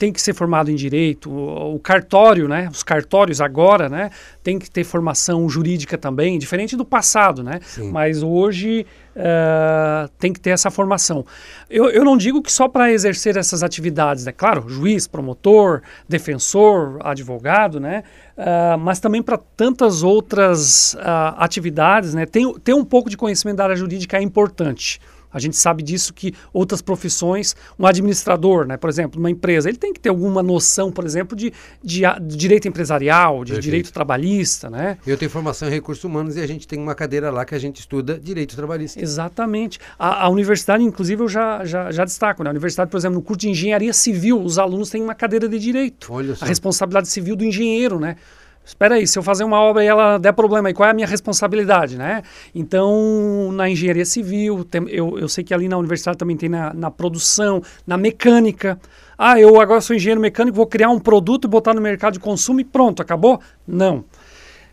tem 0.00 0.10
que 0.10 0.20
ser 0.22 0.32
formado 0.32 0.70
em 0.70 0.74
direito, 0.74 1.30
o, 1.30 1.74
o, 1.74 1.78
cartório, 1.78 2.48
né? 2.48 2.70
Os 2.72 2.82
cartórios 2.82 3.38
agora, 3.38 3.86
né? 3.86 4.08
Tem 4.42 4.58
que 4.58 4.70
ter 4.70 4.82
formação 4.82 5.46
jurídica 5.46 5.98
também, 5.98 6.38
diferente 6.38 6.74
do 6.74 6.86
passado, 6.86 7.42
né? 7.44 7.60
Sim. 7.62 7.90
Mas 7.90 8.22
hoje 8.22 8.86
uh, 9.14 10.08
tem 10.18 10.32
que 10.32 10.40
ter 10.40 10.50
essa 10.50 10.70
formação. 10.70 11.26
Eu, 11.68 11.90
eu 11.90 12.02
não 12.02 12.16
digo 12.16 12.40
que 12.40 12.50
só 12.50 12.66
para 12.66 12.90
exercer 12.90 13.36
essas 13.36 13.62
atividades, 13.62 14.24
né? 14.24 14.32
Claro, 14.32 14.66
juiz, 14.70 15.06
promotor, 15.06 15.82
defensor, 16.08 16.96
advogado, 17.00 17.78
né? 17.78 18.02
Uh, 18.38 18.78
mas 18.78 19.00
também 19.00 19.22
para 19.22 19.36
tantas 19.54 20.02
outras 20.02 20.94
uh, 20.94 21.36
atividades, 21.36 22.14
né? 22.14 22.24
Ter, 22.24 22.50
ter 22.64 22.72
um 22.72 22.86
pouco 22.86 23.10
de 23.10 23.18
conhecimento 23.18 23.58
da 23.58 23.64
área 23.64 23.76
jurídica 23.76 24.16
é 24.16 24.22
importante. 24.22 24.98
A 25.32 25.38
gente 25.38 25.56
sabe 25.56 25.82
disso 25.82 26.12
que 26.12 26.34
outras 26.52 26.82
profissões, 26.82 27.54
um 27.78 27.86
administrador, 27.86 28.66
né, 28.66 28.76
por 28.76 28.90
exemplo, 28.90 29.18
uma 29.18 29.30
empresa, 29.30 29.68
ele 29.68 29.78
tem 29.78 29.92
que 29.92 30.00
ter 30.00 30.08
alguma 30.08 30.42
noção, 30.42 30.90
por 30.90 31.04
exemplo, 31.04 31.36
de, 31.36 31.52
de, 31.82 32.02
de 32.22 32.36
direito 32.36 32.68
empresarial, 32.68 33.44
de 33.44 33.52
Perfeito. 33.52 33.62
direito 33.62 33.92
trabalhista, 33.92 34.68
né? 34.68 34.98
Eu 35.06 35.16
tenho 35.16 35.30
formação 35.30 35.68
em 35.68 35.70
recursos 35.70 36.02
humanos 36.04 36.36
e 36.36 36.40
a 36.40 36.46
gente 36.46 36.66
tem 36.66 36.78
uma 36.78 36.94
cadeira 36.94 37.30
lá 37.30 37.44
que 37.44 37.54
a 37.54 37.58
gente 37.58 37.80
estuda 37.80 38.18
direito 38.18 38.56
trabalhista. 38.56 39.00
Exatamente. 39.00 39.78
A, 39.98 40.24
a 40.24 40.28
universidade, 40.28 40.82
inclusive, 40.82 41.22
eu 41.22 41.28
já, 41.28 41.64
já, 41.64 41.90
já 41.90 42.04
destaco, 42.04 42.42
né? 42.42 42.50
A 42.50 42.52
universidade, 42.52 42.90
por 42.90 42.96
exemplo, 42.96 43.16
no 43.16 43.22
curso 43.22 43.40
de 43.40 43.50
engenharia 43.50 43.92
civil, 43.92 44.40
os 44.40 44.58
alunos 44.58 44.90
têm 44.90 45.02
uma 45.02 45.14
cadeira 45.14 45.48
de 45.48 45.58
direito. 45.58 46.12
Olha 46.12 46.34
só. 46.34 46.44
A 46.44 46.48
responsabilidade 46.48 47.08
civil 47.08 47.36
do 47.36 47.44
engenheiro, 47.44 47.98
né? 47.98 48.16
Espera 48.70 48.94
aí, 48.94 49.06
se 49.06 49.18
eu 49.18 49.22
fazer 49.22 49.42
uma 49.42 49.60
obra 49.60 49.84
e 49.84 49.88
ela 49.88 50.16
der 50.16 50.32
problema, 50.32 50.72
qual 50.72 50.86
é 50.86 50.90
a 50.92 50.94
minha 50.94 51.06
responsabilidade, 51.06 51.98
né? 51.98 52.22
Então, 52.54 53.50
na 53.52 53.68
engenharia 53.68 54.04
civil, 54.04 54.64
tem, 54.64 54.88
eu, 54.88 55.18
eu 55.18 55.28
sei 55.28 55.42
que 55.42 55.52
ali 55.52 55.68
na 55.68 55.76
universidade 55.76 56.16
também 56.16 56.36
tem 56.36 56.48
na, 56.48 56.72
na 56.72 56.90
produção, 56.90 57.62
na 57.84 57.96
mecânica. 57.96 58.80
Ah, 59.18 59.40
eu 59.40 59.60
agora 59.60 59.80
sou 59.80 59.94
engenheiro 59.94 60.20
mecânico, 60.20 60.56
vou 60.56 60.66
criar 60.66 60.88
um 60.88 61.00
produto 61.00 61.46
e 61.46 61.48
botar 61.48 61.74
no 61.74 61.80
mercado 61.80 62.14
de 62.14 62.20
consumo 62.20 62.60
e 62.60 62.64
pronto, 62.64 63.02
acabou? 63.02 63.40
Não. 63.66 64.04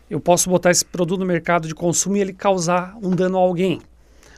Eu 0.08 0.20
posso 0.20 0.48
botar 0.48 0.70
esse 0.70 0.84
produto 0.84 1.20
no 1.20 1.26
mercado 1.26 1.66
de 1.66 1.74
consumo 1.74 2.16
e 2.16 2.20
ele 2.20 2.32
causar 2.32 2.96
um 3.02 3.10
dano 3.10 3.36
a 3.36 3.40
alguém 3.40 3.80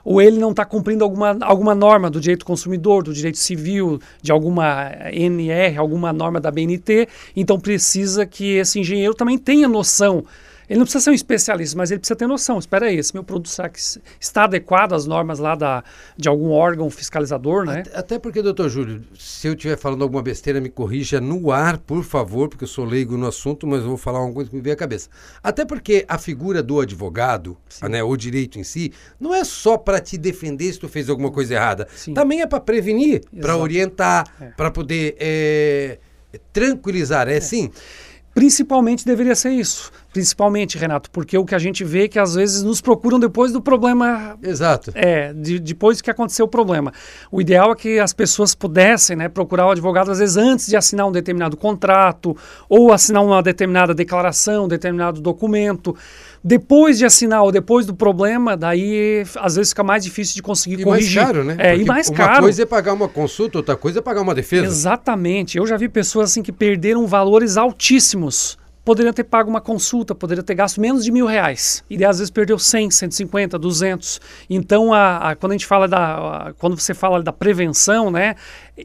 ou 0.04 0.20
ele 0.20 0.38
não 0.38 0.50
está 0.50 0.64
cumprindo 0.64 1.04
alguma, 1.04 1.36
alguma 1.40 1.74
norma 1.74 2.10
do 2.10 2.20
direito 2.20 2.44
consumidor, 2.44 3.02
do 3.02 3.12
direito 3.12 3.38
civil, 3.38 4.00
de 4.22 4.32
alguma 4.32 4.90
NR, 5.12 5.78
alguma 5.78 6.12
norma 6.12 6.40
da 6.40 6.50
BNT, 6.50 7.08
então 7.36 7.58
precisa 7.58 8.26
que 8.26 8.56
esse 8.56 8.78
engenheiro 8.80 9.14
também 9.14 9.38
tenha 9.38 9.68
noção 9.68 10.24
ele 10.70 10.78
não 10.78 10.84
precisa 10.84 11.02
ser 11.02 11.10
um 11.10 11.14
especialista, 11.14 11.76
mas 11.76 11.90
ele 11.90 11.98
precisa 11.98 12.14
ter 12.14 12.28
noção. 12.28 12.56
Espera 12.56 12.86
aí, 12.86 12.96
esse 12.96 13.12
meu 13.12 13.24
produto 13.24 13.48
será 13.48 13.68
que 13.68 13.80
está 14.20 14.44
adequado 14.44 14.92
às 14.92 15.04
normas 15.04 15.40
lá 15.40 15.56
da, 15.56 15.82
de 16.16 16.28
algum 16.28 16.50
órgão 16.52 16.88
fiscalizador, 16.88 17.64
né? 17.64 17.80
Até, 17.80 17.98
até 17.98 18.18
porque, 18.20 18.40
doutor 18.40 18.68
Júlio, 18.68 19.02
se 19.18 19.48
eu 19.48 19.54
estiver 19.54 19.76
falando 19.76 20.02
alguma 20.02 20.22
besteira, 20.22 20.60
me 20.60 20.68
corrija 20.68 21.20
no 21.20 21.50
ar, 21.50 21.76
por 21.76 22.04
favor, 22.04 22.48
porque 22.48 22.62
eu 22.62 22.68
sou 22.68 22.84
leigo 22.84 23.16
no 23.16 23.26
assunto, 23.26 23.66
mas 23.66 23.80
eu 23.80 23.88
vou 23.88 23.96
falar 23.96 24.22
uma 24.22 24.32
coisa 24.32 24.48
que 24.48 24.54
me 24.54 24.62
veio 24.62 24.74
à 24.74 24.76
cabeça. 24.76 25.08
Até 25.42 25.64
porque 25.64 26.04
a 26.06 26.16
figura 26.18 26.62
do 26.62 26.78
advogado, 26.78 27.58
né, 27.82 28.00
o 28.04 28.16
direito 28.16 28.56
em 28.56 28.62
si, 28.62 28.92
não 29.18 29.34
é 29.34 29.42
só 29.42 29.76
para 29.76 29.98
te 29.98 30.16
defender 30.16 30.72
se 30.72 30.78
tu 30.78 30.88
fez 30.88 31.10
alguma 31.10 31.32
coisa 31.32 31.52
errada. 31.52 31.88
Sim. 31.96 32.14
Também 32.14 32.42
é 32.42 32.46
para 32.46 32.60
prevenir, 32.60 33.22
para 33.40 33.56
orientar, 33.56 34.24
é. 34.40 34.44
para 34.50 34.70
poder 34.70 35.16
é, 35.18 35.98
tranquilizar. 36.52 37.26
É, 37.26 37.38
é. 37.38 37.40
sim? 37.40 37.72
Principalmente 38.34 39.04
deveria 39.04 39.34
ser 39.34 39.50
isso. 39.50 39.90
Principalmente, 40.12 40.78
Renato, 40.78 41.10
porque 41.10 41.36
o 41.36 41.44
que 41.44 41.54
a 41.54 41.58
gente 41.58 41.84
vê 41.84 42.04
é 42.04 42.08
que 42.08 42.18
às 42.18 42.34
vezes 42.34 42.62
nos 42.62 42.80
procuram 42.80 43.18
depois 43.18 43.52
do 43.52 43.60
problema. 43.60 44.36
Exato. 44.42 44.92
É, 44.94 45.32
de, 45.32 45.58
depois 45.58 46.00
que 46.00 46.10
aconteceu 46.10 46.46
o 46.46 46.48
problema. 46.48 46.92
O 47.30 47.40
ideal 47.40 47.72
é 47.72 47.74
que 47.74 47.98
as 47.98 48.12
pessoas 48.12 48.54
pudessem 48.54 49.16
né, 49.16 49.28
procurar 49.28 49.66
o 49.66 49.70
advogado, 49.70 50.10
às 50.10 50.18
vezes, 50.18 50.36
antes 50.36 50.66
de 50.66 50.76
assinar 50.76 51.06
um 51.06 51.12
determinado 51.12 51.56
contrato, 51.56 52.36
ou 52.68 52.92
assinar 52.92 53.24
uma 53.24 53.42
determinada 53.42 53.94
declaração, 53.94 54.64
um 54.64 54.68
determinado 54.68 55.20
documento. 55.20 55.96
Depois 56.42 56.96
de 56.96 57.04
assinar 57.04 57.42
ou 57.42 57.52
depois 57.52 57.84
do 57.84 57.94
problema, 57.94 58.56
daí 58.56 59.22
às 59.36 59.56
vezes 59.56 59.70
fica 59.70 59.82
mais 59.82 60.02
difícil 60.02 60.34
de 60.34 60.42
conseguir 60.42 60.80
e 60.80 60.84
corrigir. 60.84 61.16
mais 61.16 61.32
caro, 61.32 61.44
né? 61.44 61.56
É, 61.58 61.70
Porque 61.70 61.82
e 61.82 61.86
mais 61.86 62.08
uma 62.08 62.16
caro. 62.16 62.32
Uma 62.32 62.40
coisa 62.40 62.62
é 62.62 62.66
pagar 62.66 62.92
uma 62.94 63.08
consulta, 63.08 63.58
outra 63.58 63.76
coisa 63.76 63.98
é 63.98 64.02
pagar 64.02 64.22
uma 64.22 64.34
defesa. 64.34 64.64
Exatamente. 64.64 65.58
Eu 65.58 65.66
já 65.66 65.76
vi 65.76 65.88
pessoas 65.88 66.30
assim 66.30 66.42
que 66.42 66.52
perderam 66.52 67.06
valores 67.06 67.56
altíssimos 67.58 68.58
poderia 68.84 69.12
ter 69.12 69.24
pago 69.24 69.48
uma 69.48 69.60
consulta, 69.60 70.14
poderia 70.14 70.42
ter 70.42 70.54
gasto 70.54 70.80
menos 70.80 71.04
de 71.04 71.12
mil 71.12 71.26
reais. 71.26 71.84
E 71.88 72.04
às 72.04 72.18
vezes 72.18 72.30
perdeu 72.30 72.58
100, 72.58 72.90
150, 72.90 73.58
200. 73.58 74.20
Então, 74.48 74.92
a, 74.92 75.30
a, 75.30 75.36
quando 75.36 75.52
a 75.52 75.54
gente 75.54 75.66
fala 75.66 75.86
da, 75.86 76.48
a, 76.48 76.52
quando 76.54 76.78
você 76.78 76.94
fala 76.94 77.22
da 77.22 77.32
prevenção, 77.32 78.10
né, 78.10 78.34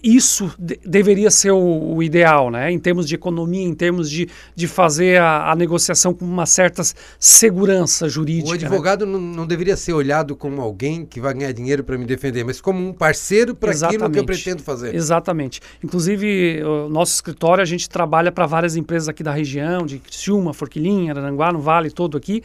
isso 0.03 0.53
de, 0.57 0.79
deveria 0.85 1.29
ser 1.31 1.51
o, 1.51 1.95
o, 1.95 2.03
ideal, 2.03 2.49
né? 2.49 2.71
Em 2.71 2.79
termos 2.79 3.07
de 3.07 3.15
economia, 3.15 3.63
em 3.63 3.73
termos 3.73 4.09
de, 4.09 4.27
de 4.55 4.67
fazer 4.67 5.19
a, 5.19 5.51
a 5.51 5.55
negociação 5.55 6.13
com 6.13 6.25
uma 6.25 6.45
certa 6.45 6.83
segurança 7.19 8.07
jurídica. 8.07 8.49
O 8.49 8.51
né? 8.51 8.65
advogado 8.65 9.05
né? 9.05 9.11
não, 9.13 9.19
não, 9.19 9.47
deveria 9.47 9.75
ser 9.75 9.93
olhado 9.93 10.35
como 10.35 10.61
alguém 10.61 11.05
que 11.05 11.19
vai 11.19 11.33
ganhar 11.33 11.51
dinheiro 11.51 11.83
para 11.83 11.97
me 11.97 12.05
defender, 12.05 12.43
mas 12.43 12.61
como 12.61 12.87
um 12.87 12.93
parceiro 12.93 13.55
para 13.55 13.71
aquilo 13.71 14.09
que 14.09 14.19
eu 14.19 14.25
pretendo 14.25 14.61
fazer. 14.61 14.93
Exatamente. 14.93 15.61
Inclusive, 15.83 16.63
o 16.63 16.89
nosso 16.89 17.13
escritório, 17.13 17.61
a 17.61 17.65
gente 17.65 17.89
trabalha 17.89 18.31
para 18.31 18.45
várias 18.45 18.75
empresas 18.75 19.09
aqui 19.09 19.23
da 19.23 19.31
região, 19.31 19.85
de 19.85 19.99
Criciúma, 19.99 20.53
Forquilinha, 20.53 21.13
Aranguá, 21.13 21.51
no 21.51 21.59
Vale 21.59 21.89
todo 21.91 22.17
aqui, 22.17 22.43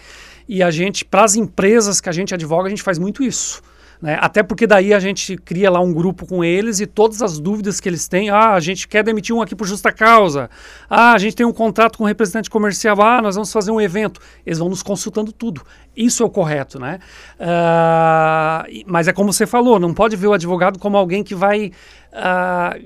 e 0.48 0.62
a 0.62 0.70
gente, 0.70 1.04
para 1.04 1.24
as 1.24 1.36
empresas 1.36 2.00
que 2.00 2.08
a 2.08 2.12
gente 2.12 2.34
advoga, 2.34 2.66
a 2.66 2.70
gente 2.70 2.82
faz 2.82 2.98
muito 2.98 3.22
isso. 3.22 3.62
Né? 4.00 4.16
Até 4.20 4.42
porque 4.42 4.66
daí 4.66 4.94
a 4.94 5.00
gente 5.00 5.36
cria 5.36 5.70
lá 5.70 5.80
um 5.80 5.92
grupo 5.92 6.26
com 6.26 6.42
eles 6.42 6.80
e 6.80 6.86
todas 6.86 7.20
as 7.20 7.38
dúvidas 7.38 7.80
que 7.80 7.88
eles 7.88 8.08
têm, 8.08 8.30
ah, 8.30 8.54
a 8.54 8.60
gente 8.60 8.88
quer 8.88 9.04
demitir 9.04 9.34
um 9.34 9.42
aqui 9.42 9.54
por 9.54 9.66
justa 9.66 9.92
causa, 9.92 10.48
ah, 10.88 11.12
a 11.12 11.18
gente 11.18 11.36
tem 11.36 11.44
um 11.44 11.52
contrato 11.52 11.98
com 11.98 12.04
um 12.04 12.06
representante 12.06 12.48
comercial, 12.48 13.00
ah, 13.02 13.20
nós 13.20 13.34
vamos 13.34 13.52
fazer 13.52 13.70
um 13.70 13.80
evento. 13.80 14.20
Eles 14.46 14.58
vão 14.58 14.68
nos 14.68 14.82
consultando 14.82 15.32
tudo. 15.32 15.62
Isso 15.94 16.22
é 16.22 16.26
o 16.26 16.30
correto, 16.30 16.78
né? 16.78 16.98
Uh, 17.38 18.84
mas 18.86 19.08
é 19.08 19.12
como 19.12 19.32
você 19.32 19.46
falou, 19.46 19.78
não 19.78 19.92
pode 19.92 20.16
ver 20.16 20.28
o 20.28 20.32
advogado 20.32 20.78
como 20.78 20.96
alguém 20.96 21.22
que 21.22 21.34
vai 21.34 21.72
ah, 22.12 22.76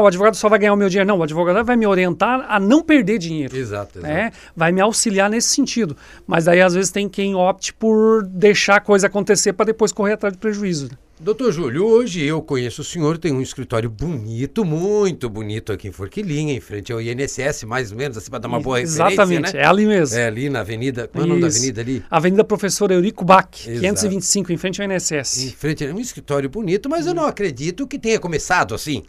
o 0.00 0.06
advogado 0.06 0.34
só 0.34 0.48
vai 0.48 0.58
ganhar 0.58 0.72
o 0.72 0.76
meu 0.76 0.88
dinheiro. 0.88 1.06
Não, 1.06 1.18
o 1.18 1.22
advogado 1.22 1.64
vai 1.64 1.76
me 1.76 1.86
orientar 1.86 2.46
a 2.48 2.58
não 2.58 2.82
perder 2.82 3.18
dinheiro. 3.18 3.56
Exato, 3.56 4.00
né? 4.00 4.08
exato. 4.08 4.24
Né? 4.24 4.32
Vai 4.56 4.72
me 4.72 4.80
auxiliar 4.80 5.28
nesse 5.28 5.48
sentido. 5.48 5.96
Mas 6.26 6.46
daí, 6.46 6.60
às 6.60 6.74
vezes, 6.74 6.90
tem 6.90 7.08
quem 7.08 7.34
opte 7.34 7.72
por 7.74 8.24
deixar 8.24 8.76
a 8.76 8.80
coisa 8.80 9.06
acontecer 9.06 9.52
para 9.52 9.66
depois 9.66 9.92
correr 9.92 10.14
atrás 10.14 10.32
de 10.32 10.38
prejuízo. 10.38 10.90
Doutor 11.20 11.52
Júlio, 11.52 11.86
hoje 11.86 12.24
eu 12.24 12.42
conheço 12.42 12.82
o 12.82 12.84
senhor, 12.84 13.16
tem 13.18 13.32
um 13.32 13.40
escritório 13.40 13.88
bonito, 13.88 14.64
muito 14.64 15.30
bonito 15.30 15.72
aqui 15.72 15.86
em 15.86 15.92
Forquilinha, 15.92 16.52
em 16.52 16.60
frente 16.60 16.92
ao 16.92 17.00
INSS, 17.00 17.62
mais 17.64 17.92
ou 17.92 17.96
menos, 17.96 18.18
assim, 18.18 18.28
para 18.28 18.40
dar 18.40 18.48
uma 18.48 18.58
boa 18.58 18.78
referência, 18.78 19.06
Exatamente, 19.06 19.54
né? 19.54 19.60
é 19.60 19.64
ali 19.64 19.86
mesmo. 19.86 20.18
É 20.18 20.26
ali 20.26 20.50
na 20.50 20.60
avenida, 20.60 21.06
qual 21.06 21.22
é 21.22 21.24
o 21.24 21.28
nome 21.28 21.40
da 21.40 21.46
avenida 21.46 21.80
ali? 21.80 22.04
Avenida 22.10 22.42
Professor 22.42 22.90
Eurico 22.90 23.24
Bach, 23.24 23.48
Exato. 23.64 23.80
525, 23.80 24.52
em 24.52 24.56
frente 24.56 24.82
ao 24.82 24.90
INSS. 24.90 25.44
Em 25.44 25.50
frente, 25.52 25.84
é 25.84 25.94
um 25.94 26.00
escritório 26.00 26.50
bonito, 26.50 26.90
mas 26.90 27.06
eu 27.06 27.14
não 27.14 27.26
acredito 27.26 27.86
que 27.86 27.96
tenha 27.96 28.18
começado 28.18 28.74
assim. 28.74 29.04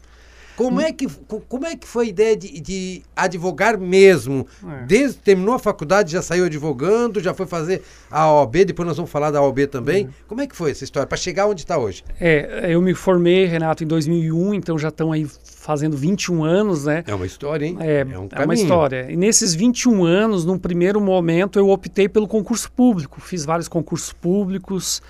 Como 0.55 0.79
é 0.79 0.91
que, 0.91 1.07
como 1.49 1.65
é 1.65 1.75
que 1.75 1.87
foi 1.87 2.05
a 2.05 2.09
ideia 2.09 2.35
de, 2.35 2.59
de 2.59 3.01
advogar 3.15 3.77
mesmo? 3.77 4.47
É. 4.65 4.85
Desde 4.85 5.17
terminou 5.17 5.53
a 5.55 5.59
faculdade, 5.59 6.11
já 6.11 6.21
saiu 6.21 6.45
advogando, 6.45 7.21
já 7.21 7.33
foi 7.33 7.45
fazer 7.45 7.83
a 8.09 8.31
OAB, 8.31 8.65
depois 8.65 8.87
nós 8.87 8.97
vamos 8.97 9.11
falar 9.11 9.31
da 9.31 9.41
OAB 9.41 9.67
também. 9.67 10.05
Uhum. 10.05 10.11
Como 10.27 10.41
é 10.41 10.47
que 10.47 10.55
foi 10.55 10.71
essa 10.71 10.83
história, 10.83 11.07
para 11.07 11.17
chegar 11.17 11.47
onde 11.47 11.61
está 11.61 11.77
hoje? 11.77 12.03
É, 12.19 12.67
eu 12.69 12.81
me 12.81 12.93
formei, 12.93 13.45
Renato, 13.45 13.83
em 13.83 13.87
2001, 13.87 14.53
então 14.53 14.77
já 14.77 14.89
estão 14.89 15.11
aí 15.11 15.27
fazendo 15.43 15.97
21 15.97 16.43
anos, 16.43 16.85
né? 16.85 17.03
É 17.07 17.15
uma 17.15 17.25
história, 17.25 17.65
hein? 17.65 17.77
É, 17.79 18.01
é, 18.01 18.19
um 18.19 18.29
é 18.31 18.45
uma 18.45 18.53
história. 18.53 19.07
E 19.09 19.15
nesses 19.15 19.53
21 19.55 20.05
anos, 20.05 20.45
num 20.45 20.59
primeiro 20.59 21.01
momento, 21.01 21.57
eu 21.57 21.69
optei 21.69 22.07
pelo 22.07 22.27
concurso 22.27 22.71
público. 22.71 23.19
Fiz 23.19 23.43
vários 23.45 23.67
concursos 23.67 24.13
públicos. 24.13 25.01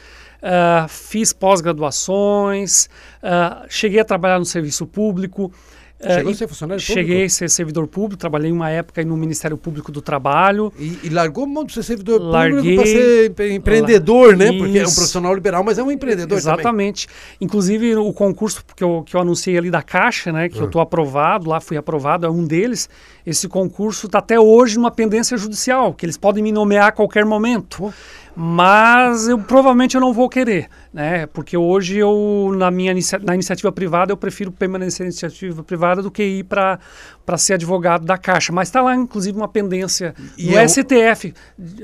Uh, 0.45 0.87
fiz 0.87 1.33
pós-graduações, 1.33 2.85
uh, 3.23 3.65
cheguei 3.67 3.99
a 3.99 4.05
trabalhar 4.05 4.37
no 4.37 4.45
serviço 4.45 4.85
público. 4.85 5.51
Uh, 5.99 6.13
Chegou 6.13 6.31
a 6.31 6.35
ser 6.35 6.47
funcionário 6.47 6.83
público? 6.83 6.99
Cheguei 6.99 7.25
a 7.25 7.29
ser 7.29 7.49
servidor 7.49 7.87
público, 7.87 8.15
trabalhei 8.15 8.51
uma 8.51 8.69
época 8.69 9.03
no 9.03 9.17
Ministério 9.17 9.57
Público 9.57 9.91
do 9.91 10.03
Trabalho. 10.03 10.71
E, 10.77 10.99
e 11.03 11.09
largou 11.09 11.47
mão 11.47 11.63
de 11.63 11.73
ser 11.73 11.81
servidor 11.81 12.21
Larguei, 12.21 12.75
público 12.75 12.75
para 12.75 12.85
ser 12.85 13.51
empreendedor, 13.53 14.37
né? 14.37 14.51
Porque 14.51 14.77
é 14.77 14.83
um 14.83 14.93
profissional 14.93 15.33
liberal, 15.33 15.63
mas 15.63 15.79
é 15.79 15.83
um 15.83 15.89
empreendedor 15.89 16.37
Exatamente. 16.37 17.07
Também. 17.07 17.37
Inclusive, 17.41 17.95
o 17.95 18.13
concurso 18.13 18.63
que 18.75 18.83
eu, 18.83 19.03
que 19.03 19.15
eu 19.15 19.21
anunciei 19.21 19.57
ali 19.57 19.71
da 19.71 19.81
Caixa, 19.81 20.31
né? 20.31 20.47
Que 20.47 20.59
eu 20.59 20.65
estou 20.65 20.79
aprovado, 20.79 21.49
lá 21.49 21.59
fui 21.59 21.75
aprovado, 21.75 22.27
é 22.27 22.29
um 22.29 22.45
deles. 22.45 22.87
Esse 23.25 23.47
concurso 23.47 24.05
está 24.05 24.19
até 24.19 24.39
hoje 24.39 24.75
numa 24.75 24.91
pendência 24.91 25.35
judicial, 25.37 25.91
que 25.91 26.05
eles 26.05 26.17
podem 26.17 26.43
me 26.43 26.51
nomear 26.51 26.89
a 26.89 26.91
qualquer 26.91 27.25
momento 27.25 27.91
mas 28.35 29.27
eu 29.27 29.39
provavelmente 29.39 29.95
eu 29.95 30.01
não 30.01 30.13
vou 30.13 30.27
querer, 30.27 30.69
né? 30.93 31.25
Porque 31.27 31.55
hoje 31.55 31.97
eu 31.97 32.53
na 32.57 32.69
minha 32.69 32.91
inicia 32.91 33.17
na 33.19 33.33
iniciativa 33.33 33.71
privada 33.71 34.11
eu 34.11 34.17
prefiro 34.17 34.51
permanecer 34.51 35.05
na 35.05 35.07
iniciativa 35.07 35.63
privada 35.63 36.01
do 36.01 36.11
que 36.11 36.23
ir 36.23 36.43
para 36.43 36.79
para 37.25 37.37
ser 37.37 37.53
advogado 37.53 38.05
da 38.05 38.17
Caixa, 38.17 38.51
mas 38.51 38.67
está 38.67 38.81
lá 38.81 38.95
inclusive 38.95 39.37
uma 39.37 39.47
pendência 39.47 40.13
e 40.37 40.47
no 40.47 40.59
eu... 40.59 40.67
STF, 40.69 41.33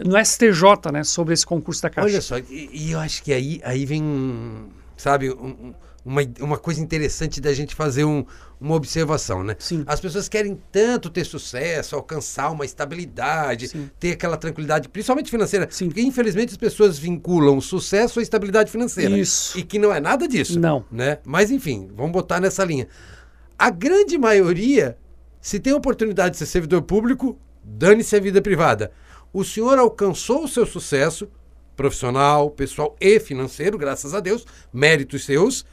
no 0.05 0.23
STJ, 0.23 0.91
né, 0.91 1.03
sobre 1.03 1.33
esse 1.33 1.45
concurso 1.45 1.81
da 1.81 1.89
Caixa. 1.89 2.07
Olha 2.07 2.21
só, 2.21 2.37
e, 2.37 2.69
e 2.73 2.91
eu 2.91 2.99
acho 2.99 3.23
que 3.23 3.33
aí 3.33 3.61
aí 3.63 3.85
vem, 3.85 4.67
sabe, 4.97 5.31
um, 5.31 5.73
uma, 6.05 6.21
uma 6.39 6.57
coisa 6.57 6.81
interessante 6.81 7.39
da 7.39 7.53
gente 7.53 7.73
fazer 7.75 8.03
um, 8.03 8.25
uma 8.62 8.76
observação, 8.76 9.43
né? 9.43 9.56
Sim. 9.58 9.84
As 9.88 10.00
pessoas 10.00 10.30
querem 10.30 10.58
tanto 10.71 11.10
ter 11.10 11.26
sucesso, 11.26 11.95
alcançar 11.95 12.52
uma 12.52 12.63
estabilidade, 12.63 13.69
Sim. 13.69 13.89
ter 14.00 14.12
aquela 14.12 14.38
tranquilidade, 14.38 14.88
principalmente 14.88 15.32
financeira. 15.32 15.67
Sim. 15.71 15.88
Porque, 15.88 16.02
infelizmente, 16.02 16.52
as 16.52 16.58
pessoas 16.58 17.00
vinculam 17.00 17.58
o 17.58 17.62
sucesso 17.62 18.19
à 18.19 18.24
estabilidade 18.24 18.71
financeira. 18.71 19.17
Isso. 19.17 19.58
E 19.58 19.63
que 19.63 19.80
não 19.80 19.91
é 19.91 20.00
nada 20.00 20.28
disso. 20.28 20.60
Não. 20.60 20.86
Né? 20.91 21.17
Mas, 21.26 21.50
enfim, 21.50 21.89
vamos 21.95 22.12
botar 22.12 22.39
nessa 22.39 22.63
linha. 22.63 22.88
A 23.58 23.71
grande 23.71 24.15
maioria, 24.15 24.95
se 25.41 25.60
tem 25.60 25.74
a 25.74 25.78
oportunidade 25.78 26.34
de 26.34 26.38
ser 26.38 26.45
servidor 26.45 26.84
público, 26.84 27.39
dane-se 27.63 28.15
a 28.15 28.19
vida 28.19 28.43
privada. 28.43 28.91
O 29.34 29.43
senhor 29.43 29.80
alcançou 29.80 30.43
o 30.43 30.47
seu 30.47 30.67
sucesso 30.67 31.28
profissional, 31.76 32.52
pessoal 32.52 32.95
e 33.02 33.19
financeiro, 33.19 33.76
graças 33.76 34.13
a 34.13 34.19
Deus, 34.19 34.45
méritos 34.71 35.26
seus 35.26 35.65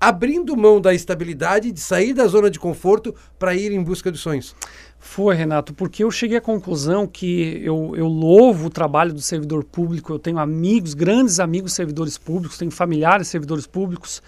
abrindo 0.00 0.56
mão 0.56 0.80
da 0.80 0.94
estabilidade, 0.94 1.70
de 1.70 1.80
sair 1.80 2.14
da 2.14 2.26
zona 2.26 2.50
de 2.50 2.58
conforto 2.58 3.14
para 3.38 3.54
ir 3.54 3.70
em 3.70 3.82
busca 3.82 4.10
dos 4.10 4.20
sonhos? 4.20 4.56
Foi, 4.98 5.34
Renato, 5.34 5.74
porque 5.74 6.04
eu 6.04 6.10
cheguei 6.10 6.36
à 6.36 6.40
conclusão 6.40 7.06
que 7.06 7.60
eu, 7.64 7.94
eu 7.96 8.06
louvo 8.06 8.66
o 8.66 8.70
trabalho 8.70 9.12
do 9.12 9.20
servidor 9.20 9.64
público, 9.64 10.12
eu 10.12 10.18
tenho 10.18 10.38
amigos, 10.38 10.94
grandes 10.94 11.40
amigos 11.40 11.72
servidores 11.72 12.18
públicos, 12.18 12.58
tenho 12.58 12.70
familiares 12.70 13.28
servidores 13.28 13.66
públicos, 13.66 14.22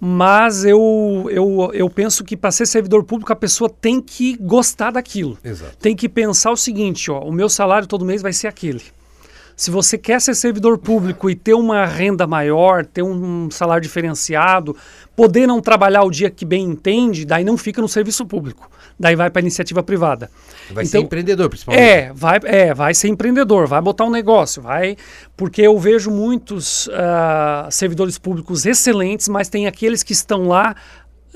mas 0.00 0.64
eu, 0.64 1.28
eu, 1.30 1.70
eu 1.74 1.90
penso 1.90 2.22
que 2.22 2.36
para 2.36 2.52
ser 2.52 2.66
servidor 2.66 3.02
público 3.02 3.32
a 3.32 3.36
pessoa 3.36 3.68
tem 3.68 4.00
que 4.00 4.36
gostar 4.36 4.92
daquilo. 4.92 5.36
Exato. 5.42 5.76
Tem 5.78 5.96
que 5.96 6.08
pensar 6.08 6.52
o 6.52 6.56
seguinte, 6.56 7.10
ó, 7.10 7.20
o 7.20 7.32
meu 7.32 7.48
salário 7.48 7.88
todo 7.88 8.04
mês 8.04 8.22
vai 8.22 8.32
ser 8.32 8.46
aquele. 8.46 8.82
Se 9.58 9.72
você 9.72 9.98
quer 9.98 10.20
ser 10.20 10.36
servidor 10.36 10.78
público 10.78 11.28
e 11.28 11.34
ter 11.34 11.52
uma 11.52 11.84
renda 11.84 12.28
maior, 12.28 12.86
ter 12.86 13.02
um 13.02 13.50
salário 13.50 13.82
diferenciado, 13.82 14.76
poder 15.16 15.48
não 15.48 15.60
trabalhar 15.60 16.04
o 16.04 16.10
dia 16.12 16.30
que 16.30 16.44
bem 16.44 16.64
entende, 16.64 17.24
daí 17.24 17.42
não 17.42 17.58
fica 17.58 17.82
no 17.82 17.88
serviço 17.88 18.24
público. 18.24 18.70
Daí 18.96 19.16
vai 19.16 19.28
para 19.28 19.40
a 19.40 19.42
iniciativa 19.42 19.82
privada. 19.82 20.30
Vai 20.70 20.84
então, 20.84 21.00
ser 21.00 21.04
empreendedor, 21.04 21.48
principalmente. 21.48 21.82
É 21.82 22.12
vai, 22.14 22.38
é, 22.44 22.72
vai 22.72 22.94
ser 22.94 23.08
empreendedor, 23.08 23.66
vai 23.66 23.80
botar 23.80 24.04
um 24.04 24.10
negócio, 24.10 24.62
vai. 24.62 24.96
Porque 25.36 25.62
eu 25.62 25.76
vejo 25.76 26.08
muitos 26.08 26.86
uh, 26.86 27.68
servidores 27.68 28.16
públicos 28.16 28.64
excelentes, 28.64 29.26
mas 29.26 29.48
tem 29.48 29.66
aqueles 29.66 30.04
que 30.04 30.12
estão 30.12 30.46
lá 30.46 30.76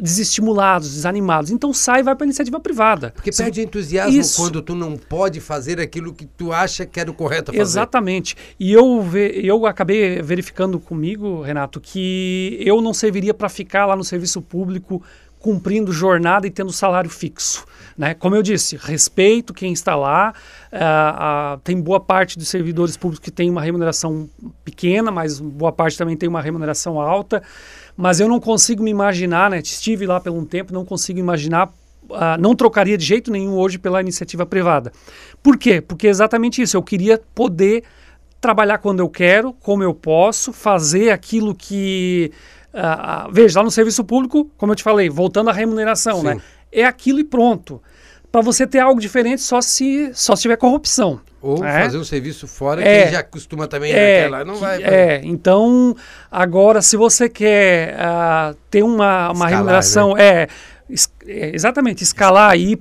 desestimulados, 0.02 0.94
desanimados. 0.94 1.52
Então 1.52 1.72
sai 1.72 2.00
e 2.00 2.02
vai 2.02 2.16
para 2.16 2.24
a 2.24 2.26
iniciativa 2.26 2.58
privada. 2.58 3.12
Porque 3.14 3.30
perde 3.30 3.62
entusiasmo 3.62 4.20
Isso. 4.20 4.42
quando 4.42 4.60
tu 4.60 4.74
não 4.74 4.96
pode 4.96 5.38
fazer 5.38 5.78
aquilo 5.78 6.12
que 6.12 6.26
tu 6.26 6.52
acha 6.52 6.84
que 6.84 6.98
era 6.98 7.08
o 7.08 7.14
correto 7.14 7.52
a 7.52 7.54
fazer. 7.54 7.62
Exatamente. 7.62 8.36
E 8.58 8.72
eu, 8.72 9.08
eu 9.16 9.64
acabei 9.64 10.20
verificando 10.20 10.80
comigo, 10.80 11.42
Renato, 11.42 11.80
que 11.80 12.58
eu 12.60 12.80
não 12.80 12.92
serviria 12.92 13.32
para 13.32 13.48
ficar 13.48 13.86
lá 13.86 13.94
no 13.94 14.02
serviço 14.02 14.42
público 14.42 15.00
cumprindo 15.38 15.92
jornada 15.92 16.46
e 16.46 16.50
tendo 16.50 16.72
salário 16.72 17.10
fixo. 17.10 17.64
Né? 17.96 18.14
Como 18.14 18.34
eu 18.34 18.42
disse, 18.42 18.76
respeito 18.76 19.54
quem 19.54 19.72
está 19.72 19.94
lá. 19.94 20.34
Uh, 20.72 21.56
uh, 21.56 21.60
tem 21.62 21.80
boa 21.80 22.00
parte 22.00 22.38
dos 22.38 22.48
servidores 22.48 22.96
públicos 22.96 23.22
que 23.22 23.30
tem 23.30 23.50
uma 23.50 23.60
remuneração 23.60 24.28
pequena, 24.64 25.10
mas 25.10 25.38
boa 25.38 25.70
parte 25.70 25.98
também 25.98 26.16
tem 26.16 26.28
uma 26.28 26.40
remuneração 26.40 27.00
alta 27.00 27.42
mas 27.96 28.20
eu 28.20 28.28
não 28.28 28.40
consigo 28.40 28.83
me 28.83 28.90
imaginar, 28.90 29.50
né? 29.50 29.59
Estive 29.59 30.07
lá 30.07 30.20
por 30.20 30.33
um 30.33 30.44
tempo, 30.44 30.72
não 30.72 30.85
consigo 30.85 31.18
imaginar, 31.18 31.68
uh, 32.09 32.40
não 32.40 32.55
trocaria 32.55 32.96
de 32.96 33.05
jeito 33.05 33.31
nenhum 33.31 33.55
hoje 33.55 33.78
pela 33.78 34.00
iniciativa 34.00 34.46
privada. 34.46 34.92
Por 35.42 35.57
quê? 35.57 35.81
Porque 35.81 36.07
é 36.07 36.11
exatamente 36.11 36.62
isso, 36.62 36.76
eu 36.76 36.83
queria 36.83 37.20
poder 37.35 37.85
trabalhar 38.40 38.78
quando 38.78 39.00
eu 39.00 39.09
quero, 39.09 39.52
como 39.55 39.83
eu 39.83 39.94
posso, 39.94 40.52
fazer 40.52 41.11
aquilo 41.11 41.55
que. 41.55 42.33
Uh, 42.74 43.31
veja, 43.31 43.61
lá 43.61 43.64
no 43.64 43.70
serviço 43.70 44.02
público, 44.02 44.50
como 44.57 44.72
eu 44.72 44.76
te 44.76 44.83
falei, 44.83 45.09
voltando 45.09 45.50
à 45.50 45.52
remuneração, 45.52 46.22
né? 46.22 46.33
Sim. 46.33 46.37
né? 46.38 46.42
É 46.72 46.85
aquilo 46.85 47.20
e 47.20 47.24
pronto. 47.24 47.83
Para 48.32 48.40
você 48.40 48.66
ter 48.66 48.78
algo 48.78 48.98
diferente, 49.00 49.42
só 49.42 49.60
se, 49.60 50.10
só 50.14 50.34
se 50.34 50.42
tiver 50.42 50.56
corrupção. 50.56 51.20
Ou 51.42 51.64
é. 51.64 51.82
fazer 51.82 51.98
um 51.98 52.04
serviço 52.04 52.46
fora 52.48 52.82
é. 52.82 53.06
que 53.06 53.12
já 53.12 53.22
costuma 53.22 53.66
também 53.66 53.92
é, 53.92 54.22
naquela. 54.22 54.44
Não 54.44 54.54
vai 54.54 54.82
É, 54.82 55.20
então, 55.24 55.94
agora, 56.30 56.80
se 56.80 56.96
você 56.96 57.28
quer 57.28 57.94
uh, 57.94 58.56
ter 58.70 58.82
uma, 58.82 59.26
uma 59.26 59.32
Escalar, 59.32 59.50
remuneração. 59.50 60.14
Né? 60.14 60.24
É, 60.24 60.48
é, 61.26 61.55
exatamente, 61.55 62.02
escalar 62.02 62.50
aí 62.50 62.76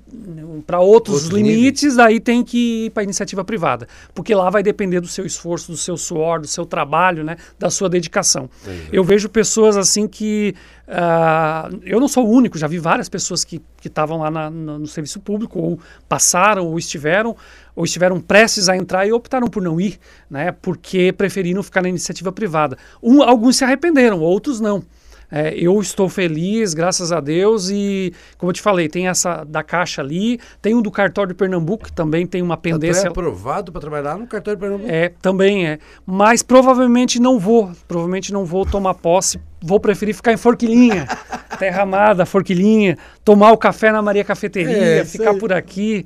para 0.66 0.80
outros, 0.80 1.24
outros 1.24 1.32
limites, 1.32 1.96
níveis. 1.96 2.00
aí 2.00 2.20
tem 2.20 2.44
que 2.44 2.86
ir 2.86 2.90
para 2.92 3.02
a 3.02 3.04
iniciativa 3.04 3.44
privada, 3.44 3.88
porque 4.14 4.34
lá 4.36 4.50
vai 4.50 4.62
depender 4.62 5.00
do 5.00 5.08
seu 5.08 5.26
esforço, 5.26 5.72
do 5.72 5.78
seu 5.78 5.98
suor, 5.98 6.42
do 6.42 6.48
seu 6.48 6.66
trabalho, 6.66 7.24
né, 7.24 7.38
da 7.58 7.70
sua 7.70 7.90
dedicação. 7.90 8.50
Eu 8.92 9.04
vejo 9.04 9.30
pessoas 9.30 9.78
assim 9.78 10.08
que 10.08 10.54
uh, 10.88 11.80
eu 11.84 12.00
não 12.00 12.08
sou 12.08 12.28
o 12.28 12.30
único, 12.30 12.58
já 12.58 12.68
vi 12.68 12.78
várias 12.78 13.10
pessoas 13.10 13.44
que 13.44 13.62
estavam 13.84 14.20
lá 14.20 14.30
na, 14.30 14.50
no, 14.50 14.80
no 14.80 14.88
serviço 14.88 15.20
público 15.20 15.60
ou 15.60 15.80
passaram 16.08 16.68
ou 16.68 16.78
estiveram 16.78 17.36
ou 17.76 17.86
estiveram 17.86 18.20
prestes 18.20 18.68
a 18.68 18.76
entrar 18.76 19.08
e 19.08 19.14
optaram 19.14 19.48
por 19.48 19.64
não 19.64 19.80
ir, 19.80 19.98
né, 20.30 20.52
porque 20.62 21.14
preferiram 21.14 21.64
ficar 21.64 21.82
na 21.82 21.90
iniciativa 21.90 22.32
privada. 22.32 22.78
Um, 23.02 23.24
alguns 23.24 23.56
se 23.56 23.64
arrependeram, 23.64 24.20
outros 24.20 24.60
não. 24.60 24.84
É, 25.32 25.54
eu 25.56 25.80
estou 25.80 26.10
feliz, 26.10 26.74
graças 26.74 27.12
a 27.12 27.22
Deus, 27.22 27.70
e 27.70 28.14
como 28.38 28.50
eu 28.50 28.54
te 28.54 28.62
falei, 28.62 28.90
tem 28.90 29.08
essa 29.08 29.46
da 29.46 29.64
Caixa 29.64 30.02
ali, 30.02 30.40
tem 30.62 30.76
um 30.76 30.82
do 30.82 30.92
cartório 30.92 31.30
de 31.30 31.36
Pernambuco, 31.36 31.86
que 31.86 31.94
também 31.94 32.28
tem 32.28 32.42
uma 32.42 32.58
pendência. 32.58 33.02
Você 33.02 33.08
é 33.08 33.10
aprovado 33.10 33.72
para 33.72 33.80
trabalhar 33.80 34.18
no 34.18 34.28
cartório 34.28 34.58
de 34.58 34.62
Pernambuco? 34.62 34.92
É, 34.92 35.14
também 35.22 35.68
é. 35.68 35.80
Mas 36.06 36.44
provavelmente 36.44 37.20
não 37.20 37.40
vou, 37.40 37.72
provavelmente 37.88 38.34
não 38.34 38.44
vou 38.44 38.66
tomar 38.66 38.94
posse, 38.96 39.40
vou 39.62 39.80
preferir 39.80 40.14
ficar 40.14 40.34
em 40.34 40.38
Forquilinha, 40.38 41.08
Terra 41.58 41.84
Amada, 41.84 42.26
Forquilinha, 42.26 42.98
tomar 43.24 43.54
o 43.54 43.58
café 43.58 43.92
na 43.92 44.02
Maria 44.02 44.26
Cafeteria, 44.26 45.02
é, 45.02 45.06
ficar 45.06 45.34
por 45.36 45.54
aqui 45.54 46.06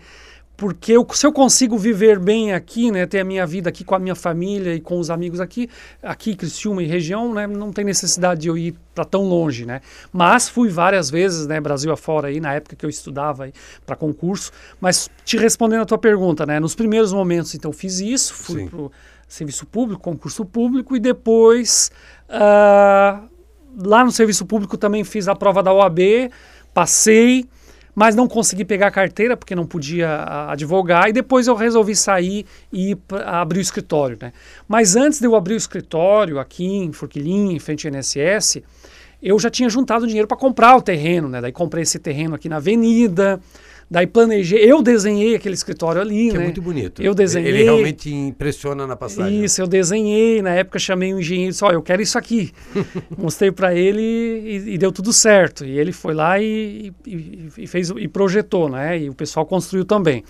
porque 0.57 0.93
eu, 0.93 1.05
se 1.11 1.25
eu 1.25 1.33
consigo 1.33 1.77
viver 1.77 2.17
bem 2.17 2.53
aqui, 2.53 2.89
né, 2.89 3.05
ter 3.05 3.19
a 3.19 3.25
minha 3.25 3.45
vida 3.45 3.69
aqui 3.69 3.83
com 3.83 3.95
a 3.95 3.99
minha 3.99 4.15
família 4.15 4.73
e 4.73 4.79
com 4.79 4.99
os 4.99 5.09
amigos 5.09 5.39
aqui, 5.39 5.69
aqui 6.01 6.35
Criciúma 6.35 6.81
e 6.81 6.87
região, 6.87 7.33
né, 7.33 7.45
não 7.45 7.73
tem 7.73 7.83
necessidade 7.83 8.41
de 8.41 8.47
eu 8.47 8.57
ir 8.57 8.75
para 8.93 9.03
tão 9.03 9.23
longe, 9.23 9.65
né. 9.65 9.81
Mas 10.13 10.47
fui 10.47 10.69
várias 10.69 11.09
vezes, 11.09 11.45
né, 11.45 11.59
Brasil 11.59 11.91
afora 11.91 12.29
aí 12.29 12.39
na 12.39 12.53
época 12.53 12.75
que 12.75 12.85
eu 12.85 12.89
estudava 12.89 13.49
para 13.85 13.95
concurso. 13.95 14.51
Mas 14.79 15.09
te 15.25 15.37
respondendo 15.37 15.81
a 15.81 15.85
tua 15.85 15.97
pergunta, 15.97 16.45
né, 16.45 16.59
nos 16.59 16.73
primeiros 16.73 17.11
momentos, 17.11 17.53
então 17.53 17.73
fiz 17.73 17.99
isso, 17.99 18.33
fui 18.33 18.69
para 18.69 18.79
o 18.79 18.91
serviço 19.27 19.65
público, 19.65 20.01
concurso 20.01 20.45
público 20.45 20.95
e 20.95 20.99
depois 20.99 21.91
uh, 22.29 23.27
lá 23.77 24.05
no 24.05 24.11
serviço 24.11 24.45
público 24.45 24.77
também 24.77 25.03
fiz 25.03 25.27
a 25.27 25.35
prova 25.35 25.61
da 25.61 25.73
OAB, 25.73 25.99
passei 26.73 27.45
mas 27.95 28.15
não 28.15 28.27
consegui 28.27 28.65
pegar 28.65 28.87
a 28.87 28.91
carteira 28.91 29.37
porque 29.37 29.55
não 29.55 29.65
podia 29.65 30.49
advogar 30.49 31.07
e 31.07 31.13
depois 31.13 31.47
eu 31.47 31.55
resolvi 31.55 31.95
sair 31.95 32.45
e 32.71 32.95
abrir 33.25 33.59
o 33.59 33.61
escritório, 33.61 34.17
né? 34.21 34.33
Mas 34.67 34.95
antes 34.97 35.19
de 35.19 35.25
eu 35.25 35.35
abrir 35.35 35.53
o 35.53 35.57
escritório 35.57 36.37
aqui 36.37 36.65
em 36.65 36.91
Forquilinha, 36.91 37.55
em 37.55 37.59
frente 37.59 37.87
ao 37.87 37.93
INSS, 37.93 38.61
eu 39.23 39.39
já 39.39 39.49
tinha 39.49 39.69
juntado 39.69 40.05
dinheiro 40.05 40.27
para 40.27 40.37
comprar 40.37 40.75
o 40.75 40.81
terreno, 40.81 41.29
né? 41.29 41.39
Daí 41.39 41.51
comprei 41.51 41.83
esse 41.83 41.97
terreno 41.97 42.35
aqui 42.35 42.49
na 42.49 42.57
avenida, 42.57 43.39
Daí 43.89 44.07
planejei, 44.07 44.59
eu 44.59 44.81
desenhei 44.81 45.35
aquele 45.35 45.53
escritório 45.53 46.01
ali, 46.01 46.29
que 46.29 46.35
é 46.35 46.39
né? 46.39 46.39
É 46.39 46.43
muito 46.45 46.61
bonito. 46.61 47.03
Eu 47.03 47.13
desenhei. 47.13 47.51
Ele 47.51 47.63
realmente 47.63 48.11
impressiona 48.11 48.87
na 48.87 48.95
passagem. 48.95 49.43
Isso, 49.43 49.61
eu 49.61 49.67
desenhei. 49.67 50.41
Na 50.41 50.51
época 50.51 50.79
chamei 50.79 51.13
um 51.13 51.19
engenheiro 51.19 51.49
e 51.49 51.51
disse: 51.51 51.63
Ó, 51.63 51.69
oh, 51.69 51.71
eu 51.71 51.81
quero 51.83 52.01
isso 52.01 52.17
aqui. 52.17 52.51
Mostrei 53.15 53.51
para 53.51 53.75
ele 53.75 54.01
e, 54.01 54.73
e, 54.73 54.77
deu 54.77 54.91
tudo 54.91 55.13
certo. 55.13 55.63
E 55.63 55.77
ele 55.77 55.91
foi 55.91 56.15
lá 56.15 56.39
e, 56.41 56.91
e, 57.05 57.49
e, 57.57 57.67
fez 57.67 57.91
e 57.91 58.07
projetou, 58.07 58.69
né? 58.69 58.99
E 58.99 59.09
o 59.09 59.13
pessoal 59.13 59.45
construiu 59.45 59.85
também. 59.85 60.23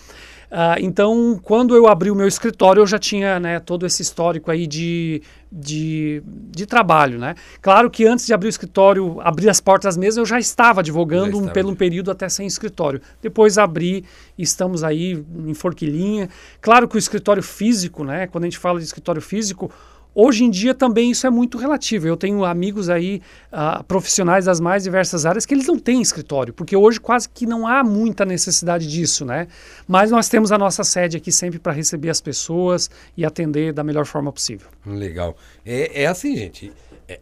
Uh, 0.56 0.80
então, 0.80 1.38
quando 1.44 1.76
eu 1.76 1.86
abri 1.86 2.10
o 2.10 2.15
meu 2.15 2.30
escritório, 2.30 2.80
eu 2.80 2.88
já 2.88 2.98
tinha 2.98 3.41
né, 3.41 3.60
todo 3.60 3.86
esse 3.86 4.02
histórico 4.02 4.50
aí 4.50 4.65
de, 4.65 5.22
de, 5.52 6.24
de, 6.26 6.65
trabalho. 6.65 7.20
Né? 7.20 7.36
Claro 7.62 7.91
que 7.91 8.08
antes 8.08 8.26
de 8.26 8.34
abrir 8.34 8.48
o 8.48 8.50
escritório, 8.50 9.20
abrir 9.20 9.50
as 9.50 9.60
portas 9.60 9.98
mesmo, 9.98 10.22
eu 10.22 10.26
já 10.26 10.39
estava 10.39 10.80
advogando 10.80 11.24
já 11.24 11.32
estava. 11.32 11.50
Um, 11.50 11.54
pelo 11.54 11.72
um 11.72 11.76
período 11.76 12.10
até 12.10 12.30
sem 12.30 12.48
escritório. 12.48 13.02
Depois 13.22 13.58
abri, 13.58 14.06
estamos 14.38 14.82
aí 14.82 15.26
em 15.46 15.54
Forquilinha. 15.54 16.30
Claro 16.62 16.88
que 16.88 16.96
o 16.96 17.00
escritório 17.00 17.44
físico, 17.44 18.06
né, 18.06 18.26
quando 18.26 18.46
a 18.46 18.48
gente 18.48 18.58
fala 18.58 18.80
de 18.80 18.86
escritório 18.86 19.22
físico, 19.22 19.70
Hoje 20.17 20.45
em 20.45 20.49
dia 20.49 20.73
também 20.73 21.12
isso 21.12 21.28
é 21.28 21.30
muito 21.30 21.58
relativo. 21.58 22.08
Eu 22.08 22.15
tenho 22.15 22.45
amigos 22.45 22.89
aí, 22.89 23.21
uh, 23.51 23.84
profissionais 23.84 24.45
das 24.45 24.62
mais 24.62 24.84
diversas 24.84 25.25
áreas, 25.25 25.45
que 25.45 25.54
eles 25.54 25.67
não 25.67 25.78
têm 25.78 26.01
escritório, 26.01 26.54
porque 26.54 26.73
hoje 26.73 27.01
quase 27.01 27.28
que 27.28 27.45
não 27.45 27.67
há 27.67 27.84
muita 27.84 28.23
necessidade 28.23 28.88
disso, 28.88 29.25
né? 29.25 29.49
Mas 29.86 30.12
nós 30.12 30.30
temos 30.30 30.54
a 30.54 30.58
nossa 30.58 30.86
sede 30.86 31.17
aqui 31.17 31.34
sempre 31.34 31.60
para 31.60 31.73
receber 31.73 32.10
as 32.10 32.21
pessoas 32.21 32.89
e 33.17 33.25
atender 33.25 33.73
da 33.73 33.84
melhor 33.84 34.06
forma 34.06 34.32
possível. 34.32 34.69
Legal. 34.86 35.36
É, 35.65 36.04
é 36.04 36.08
assim, 36.08 36.34
gente. 36.38 36.71
É, 37.10 37.19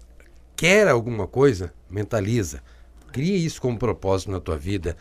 quer 0.55 0.87
alguma 0.87 1.25
coisa? 1.25 1.73
Mentaliza. 1.89 2.61
Cria 3.11 3.35
isso 3.35 3.59
como 3.59 3.75
propósito 3.75 4.29
na 4.29 4.39
tua 4.39 4.57
vida. 4.57 4.95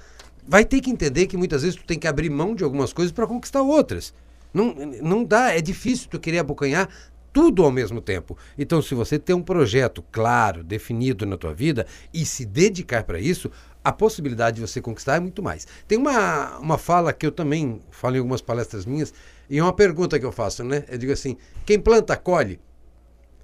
Vai 0.49 0.65
ter 0.65 0.81
que 0.81 0.91
entender 0.91 1.27
que 1.27 1.37
muitas 1.37 1.61
vezes 1.61 1.77
tu 1.77 1.85
tem 1.85 1.99
que 1.99 2.09
abrir 2.09 2.31
mão 2.31 2.55
de 2.55 2.65
algumas 2.65 2.91
coisas 2.91 3.13
para 3.13 3.27
conquistar 3.27 3.61
outras. 3.61 4.15
Não, 4.53 4.75
não 5.03 5.25
dá, 5.25 5.55
é 5.55 5.61
difícil 5.61 6.09
tu 6.11 6.21
querer 6.21 6.39
abocanhar 6.39 6.89
tudo 7.33 7.65
ao 7.65 7.71
mesmo 7.71 8.01
tempo. 8.01 8.37
Então, 8.59 8.83
se 8.83 8.95
você 8.95 9.19
tem 9.19 9.35
um 9.35 9.43
projeto 9.43 10.05
claro, 10.13 10.63
definido 10.63 11.25
na 11.25 11.37
tua 11.37 11.55
vida 11.55 11.87
e 12.13 12.25
se 12.25 12.45
dedicar 12.45 13.05
para 13.05 13.19
isso, 13.19 13.51
a 13.83 13.91
possibilidade 13.91 14.57
de 14.57 14.61
você 14.61 14.81
conquistar 14.81 15.17
é 15.17 15.21
muito 15.21 15.43
mais. 15.43 15.67
Tem 15.89 15.99
uma, 15.99 16.59
uma 16.59 16.79
fala 16.79 17.13
que 17.13 17.27
eu 17.27 17.33
também 17.33 17.81
falo 17.91 18.17
em 18.17 18.19
algumas 18.19 18.41
palestras 18.41 18.85
minhas, 18.85 19.13
e 19.49 19.59
é 19.59 19.63
uma 19.63 19.73
pergunta 19.73 20.19
que 20.19 20.25
eu 20.25 20.33
faço, 20.33 20.63
né? 20.63 20.85
Eu 20.89 20.99
digo 20.99 21.13
assim: 21.13 21.37
quem 21.65 21.79
planta, 21.81 22.17
colhe? 22.17 22.61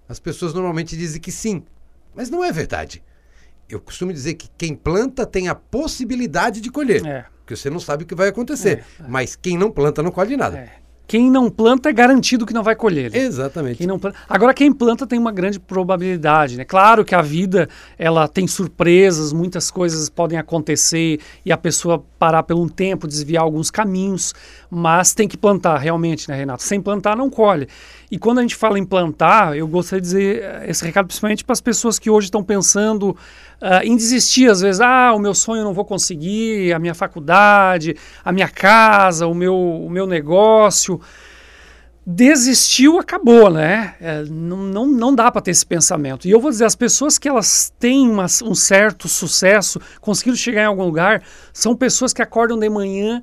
As 0.08 0.18
pessoas 0.18 0.54
normalmente 0.54 0.96
dizem 0.96 1.20
que 1.20 1.32
sim, 1.32 1.62
mas 2.14 2.30
não 2.30 2.42
é 2.42 2.50
verdade. 2.50 3.02
Eu 3.68 3.80
costumo 3.80 4.12
dizer 4.12 4.34
que 4.34 4.48
quem 4.56 4.74
planta 4.74 5.26
tem 5.26 5.48
a 5.48 5.54
possibilidade 5.54 6.60
de 6.60 6.70
colher. 6.70 7.04
É. 7.04 7.26
Porque 7.40 7.54
você 7.54 7.68
não 7.68 7.80
sabe 7.80 8.04
o 8.04 8.06
que 8.06 8.14
vai 8.14 8.28
acontecer. 8.28 8.84
É, 9.00 9.04
é. 9.04 9.08
Mas 9.08 9.36
quem 9.36 9.58
não 9.58 9.70
planta 9.70 10.02
não 10.02 10.10
colhe 10.10 10.36
nada. 10.36 10.58
É. 10.58 10.87
Quem 11.08 11.30
não 11.30 11.48
planta 11.48 11.88
é 11.88 11.92
garantido 11.92 12.44
que 12.44 12.52
não 12.52 12.62
vai 12.62 12.76
colher. 12.76 13.16
Exatamente. 13.16 13.78
Quem 13.78 13.86
não 13.86 13.98
planta... 13.98 14.18
Agora, 14.28 14.52
quem 14.52 14.70
planta 14.70 15.06
tem 15.06 15.18
uma 15.18 15.32
grande 15.32 15.58
probabilidade. 15.58 16.58
Né? 16.58 16.66
Claro 16.66 17.02
que 17.02 17.14
a 17.14 17.22
vida 17.22 17.66
ela 17.98 18.28
tem 18.28 18.46
surpresas, 18.46 19.32
muitas 19.32 19.70
coisas 19.70 20.10
podem 20.10 20.38
acontecer 20.38 21.18
e 21.46 21.50
a 21.50 21.56
pessoa 21.56 22.04
parar 22.18 22.42
por 22.42 22.56
um 22.56 22.68
tempo, 22.68 23.08
desviar 23.08 23.42
alguns 23.42 23.70
caminhos, 23.70 24.34
mas 24.68 25.14
tem 25.14 25.26
que 25.26 25.38
plantar 25.38 25.78
realmente, 25.78 26.28
né, 26.28 26.36
Renato? 26.36 26.62
Sem 26.62 26.78
plantar, 26.78 27.16
não 27.16 27.30
colhe. 27.30 27.68
E 28.10 28.18
quando 28.18 28.38
a 28.38 28.42
gente 28.42 28.56
fala 28.56 28.78
em 28.78 28.84
plantar, 28.84 29.56
eu 29.56 29.66
gostaria 29.66 30.00
de 30.00 30.06
dizer 30.06 30.62
esse 30.68 30.84
recado 30.84 31.06
principalmente 31.06 31.44
para 31.44 31.52
as 31.52 31.60
pessoas 31.60 31.98
que 31.98 32.10
hoje 32.10 32.26
estão 32.26 32.42
pensando 32.42 33.10
uh, 33.62 33.84
em 33.84 33.96
desistir, 33.96 34.50
às 34.50 34.60
vezes, 34.60 34.80
ah, 34.80 35.12
o 35.14 35.18
meu 35.18 35.34
sonho 35.34 35.60
eu 35.60 35.64
não 35.64 35.74
vou 35.74 35.84
conseguir, 35.84 36.72
a 36.72 36.78
minha 36.78 36.94
faculdade, 36.94 37.96
a 38.24 38.32
minha 38.32 38.48
casa, 38.48 39.26
o 39.26 39.34
meu, 39.34 39.56
o 39.56 39.90
meu 39.90 40.06
negócio 40.06 40.97
desistiu, 42.10 42.98
acabou, 42.98 43.50
né? 43.50 43.94
É, 44.00 44.24
não, 44.24 44.56
não, 44.56 44.86
não 44.86 45.14
dá 45.14 45.30
para 45.30 45.42
ter 45.42 45.50
esse 45.50 45.66
pensamento. 45.66 46.26
E 46.26 46.30
eu 46.30 46.40
vou 46.40 46.50
dizer, 46.50 46.64
as 46.64 46.74
pessoas 46.74 47.18
que 47.18 47.28
elas 47.28 47.70
têm 47.78 48.08
uma, 48.08 48.24
um 48.44 48.54
certo 48.54 49.06
sucesso, 49.06 49.78
conseguiram 50.00 50.36
chegar 50.36 50.62
em 50.62 50.66
algum 50.66 50.84
lugar, 50.84 51.22
são 51.52 51.76
pessoas 51.76 52.14
que 52.14 52.22
acordam 52.22 52.58
de 52.58 52.68
manhã 52.70 53.22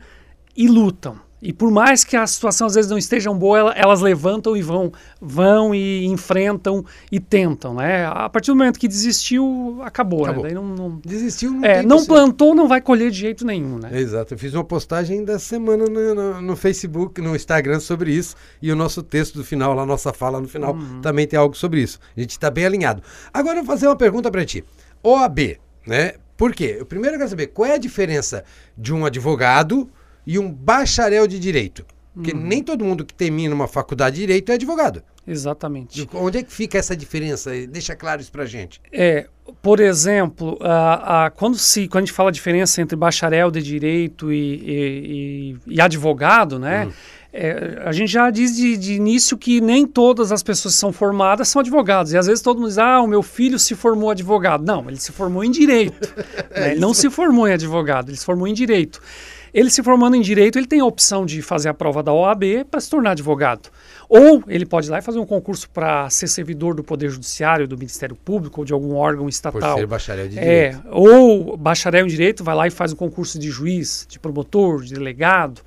e 0.56 0.68
lutam. 0.68 1.20
E 1.46 1.54
por 1.54 1.70
mais 1.70 2.04
que 2.04 2.18
a 2.18 2.26
situação 2.26 2.66
às 2.66 2.74
vezes 2.74 2.90
não 2.90 2.98
esteja 2.98 3.32
boa, 3.32 3.72
elas 3.76 4.02
levantam 4.02 4.58
e 4.58 4.64
vão, 4.64 4.92
vão 5.22 5.76
e 5.76 6.04
enfrentam 6.08 6.84
e 7.12 7.20
tentam, 7.20 7.76
né? 7.76 8.08
A 8.08 8.28
partir 8.28 8.50
do 8.50 8.56
momento 8.56 8.80
que 8.80 8.88
desistiu, 8.88 9.80
acabou, 9.84 10.26
né? 10.26 10.32
acabou. 10.32 10.44
né? 10.44 10.50
Daí 10.50 10.56
não, 10.56 10.76
não, 10.76 11.00
Desistiu, 11.06 11.52
não 11.52 11.64
é, 11.64 11.84
Não 11.84 12.04
plantou, 12.04 12.56
não 12.56 12.68
vai 12.68 12.82
colher 12.82 13.12
de 13.12 13.20
jeito 13.20 13.46
nenhum, 13.46 13.78
né? 13.78 13.92
Exato. 13.94 14.34
Eu 14.34 14.40
fiz 14.40 14.56
uma 14.56 14.64
postagem 14.64 15.24
da 15.24 15.38
semana 15.38 15.86
no, 15.86 16.16
no, 16.16 16.42
no, 16.42 16.56
Facebook, 16.56 17.22
no 17.22 17.36
Instagram 17.36 17.80
sobre 17.80 18.12
isso 18.12 18.36
e 18.60 18.72
o 18.72 18.76
nosso 18.76 19.04
texto 19.04 19.36
do 19.36 19.44
final, 19.44 19.76
lá 19.76 19.86
nossa 19.86 20.12
fala 20.12 20.42
no 20.42 20.48
final, 20.48 20.74
uhum. 20.74 21.00
também 21.00 21.28
tem 21.28 21.38
algo 21.38 21.56
sobre 21.56 21.80
isso. 21.80 22.00
A 22.18 22.22
gente 22.22 22.32
está 22.32 22.50
bem 22.50 22.66
alinhado. 22.66 23.04
Agora 23.32 23.60
eu 23.60 23.64
vou 23.64 23.76
fazer 23.76 23.86
uma 23.86 23.96
pergunta 23.96 24.32
para 24.32 24.44
ti. 24.44 24.64
OAB, 25.04 25.60
né? 25.86 26.14
Por 26.36 26.56
quê? 26.56 26.78
Eu 26.80 26.88
primeiro 26.88 27.18
quero 27.18 27.30
saber 27.30 27.48
qual 27.48 27.70
é 27.70 27.76
a 27.76 27.78
diferença 27.78 28.44
de 28.76 28.92
um 28.92 29.06
advogado 29.06 29.88
e 30.26 30.40
um 30.40 30.52
bacharel 30.52 31.28
de 31.28 31.40
direito. 31.40 31.86
Porque 32.14 32.32
uhum. 32.32 32.40
nem 32.40 32.64
todo 32.64 32.86
mundo 32.86 33.04
que 33.04 33.14
termina 33.14 33.54
uma 33.54 33.68
faculdade 33.68 34.16
de 34.16 34.22
direito 34.22 34.50
é 34.52 34.56
advogado. 34.56 35.04
Exatamente. 35.28 36.02
E 36.02 36.10
onde 36.14 36.38
é 36.38 36.44
que 36.44 36.54
fica 36.54 36.78
essa 36.78 36.96
diferença? 36.96 37.52
Deixa 37.68 37.96
claro 37.96 38.22
isso 38.22 38.32
pra 38.32 38.46
gente. 38.46 38.80
É, 38.92 39.28
por 39.62 39.82
exemplo, 39.82 40.58
a, 40.62 41.26
a, 41.26 41.30
quando, 41.30 41.58
se, 41.58 41.88
quando 41.88 42.04
a 42.04 42.06
gente 42.06 42.16
fala 42.16 42.30
a 42.30 42.32
diferença 42.32 42.82
entre 42.82 42.96
bacharel 42.96 43.52
de 43.52 43.62
direito 43.62 44.32
e, 44.32 44.38
e, 44.38 45.58
e, 45.68 45.82
advogado, 45.82 46.58
né? 46.58 46.86
Uhum. 46.86 46.92
É, 47.34 47.82
a 47.84 47.92
gente 47.92 48.10
já 48.10 48.30
diz 48.30 48.56
de, 48.56 48.78
de, 48.78 48.94
início 48.94 49.38
que 49.38 49.60
nem 49.60 49.86
todas 49.86 50.32
as 50.32 50.42
pessoas 50.42 50.76
que 50.76 50.80
são 50.80 50.94
formadas 50.94 51.50
são 51.50 51.60
advogados. 51.60 52.14
E 52.14 52.18
às 52.18 52.28
vezes 52.28 52.42
todo 52.42 52.58
mundo 52.60 52.70
diz, 52.70 52.78
ah, 52.78 53.02
o 53.02 53.08
meu 53.08 53.22
filho 53.22 53.60
se 53.60 53.76
formou 53.76 54.10
advogado. 54.10 54.64
Não, 54.64 54.88
ele 54.88 54.96
se 54.98 55.12
formou 55.12 55.44
em 55.44 55.52
direito. 55.52 56.00
né? 56.56 56.72
Ele 56.72 56.80
não 56.80 56.94
se 56.94 57.10
formou 57.10 57.46
em 57.46 57.52
advogado, 57.52 58.10
ele 58.10 58.18
se 58.18 58.26
formou 58.26 58.48
em 58.48 58.54
direito. 58.54 59.02
Ele 59.56 59.70
se 59.70 59.82
formando 59.82 60.18
em 60.18 60.22
direito, 60.22 60.60
ele 60.60 60.68
tem 60.68 60.82
a 60.82 60.86
opção 60.86 61.26
de 61.26 61.42
fazer 61.42 61.70
a 61.70 61.74
prova 61.74 62.04
da 62.04 62.12
OAB 62.12 62.66
para 62.70 62.82
se 62.82 62.90
tornar 62.90 63.12
advogado. 63.12 63.70
Ou 64.10 64.44
ele 64.50 64.66
pode 64.66 64.88
ir 64.88 64.92
lá 64.92 65.00
e 65.00 65.02
fazer 65.02 65.18
um 65.18 65.26
concurso 65.26 65.70
para 65.70 66.10
ser 66.10 66.28
servidor 66.28 66.76
do 66.76 66.84
Poder 66.84 67.10
Judiciário, 67.10 67.66
do 67.66 67.78
Ministério 67.78 68.18
Público 68.18 68.60
ou 68.60 68.66
de 68.66 68.74
algum 68.74 68.96
órgão 68.96 69.30
estatal. 69.30 69.62
Por 69.62 69.80
ser 69.80 69.88
bacharel 69.88 70.28
de 70.28 70.38
é, 70.38 70.72
direito. 70.72 70.88
Ou 70.92 71.56
bacharel 71.56 72.06
em 72.06 72.10
direito, 72.10 72.44
vai 72.44 72.54
lá 72.54 72.68
e 72.68 72.70
faz 72.70 72.92
um 72.92 72.98
concurso 72.98 73.40
de 73.40 73.50
juiz, 73.50 74.06
de 74.10 74.20
promotor, 74.20 74.84
de 74.84 74.94
delegado 74.94 75.62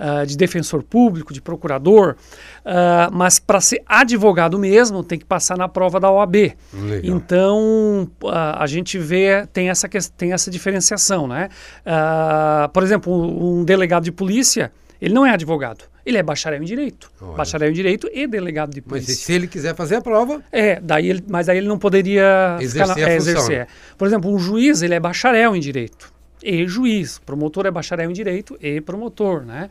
uh, 0.00 0.26
de 0.26 0.36
defensor 0.36 0.82
público, 0.82 1.32
de 1.32 1.40
procurador, 1.40 2.16
uh, 2.64 3.12
mas 3.12 3.38
para 3.38 3.60
ser 3.60 3.82
advogado 3.86 4.58
mesmo 4.58 5.04
tem 5.04 5.18
que 5.18 5.24
passar 5.24 5.58
na 5.58 5.68
prova 5.68 6.00
da 6.00 6.10
OAB. 6.10 6.34
Legal. 6.72 7.16
Então 7.16 8.10
uh, 8.22 8.28
a 8.56 8.66
gente 8.66 8.98
vê 8.98 9.46
tem 9.52 9.68
essa 9.68 9.88
tem 10.16 10.32
essa 10.32 10.50
diferenciação, 10.50 11.26
né? 11.26 11.48
por 12.72 12.82
exemplo, 12.82 13.12
um, 13.12 13.60
um 13.60 13.64
delegado 13.64 14.04
de 14.04 14.12
polícia 14.12 14.72
ele 15.00 15.14
não 15.14 15.24
é 15.24 15.30
advogado. 15.30 15.84
Ele 16.04 16.18
é 16.18 16.22
bacharel 16.22 16.62
em 16.62 16.66
direito. 16.66 17.10
Olha. 17.20 17.36
Bacharel 17.36 17.70
em 17.70 17.72
direito 17.72 18.08
e 18.12 18.26
delegado 18.26 18.72
de 18.72 18.82
polícia. 18.82 19.12
Mas 19.12 19.18
se 19.18 19.32
ele 19.32 19.46
quiser 19.46 19.74
fazer 19.74 19.96
a 19.96 20.00
prova. 20.00 20.42
É, 20.52 20.78
daí 20.80 21.08
ele, 21.08 21.24
mas 21.28 21.48
aí 21.48 21.58
ele 21.58 21.68
não 21.68 21.78
poderia 21.78 22.58
exercer. 22.60 22.96
Na, 22.96 23.10
é, 23.10 23.16
exercer. 23.16 23.68
Por 23.96 24.06
exemplo, 24.06 24.30
um 24.30 24.38
juiz, 24.38 24.82
ele 24.82 24.94
é 24.94 25.00
bacharel 25.00 25.56
em 25.56 25.60
direito 25.60 26.12
e 26.42 26.66
juiz. 26.66 27.18
Promotor 27.24 27.66
é 27.66 27.70
bacharel 27.70 28.10
em 28.10 28.12
direito 28.12 28.56
e 28.60 28.80
promotor, 28.80 29.44
né? 29.44 29.68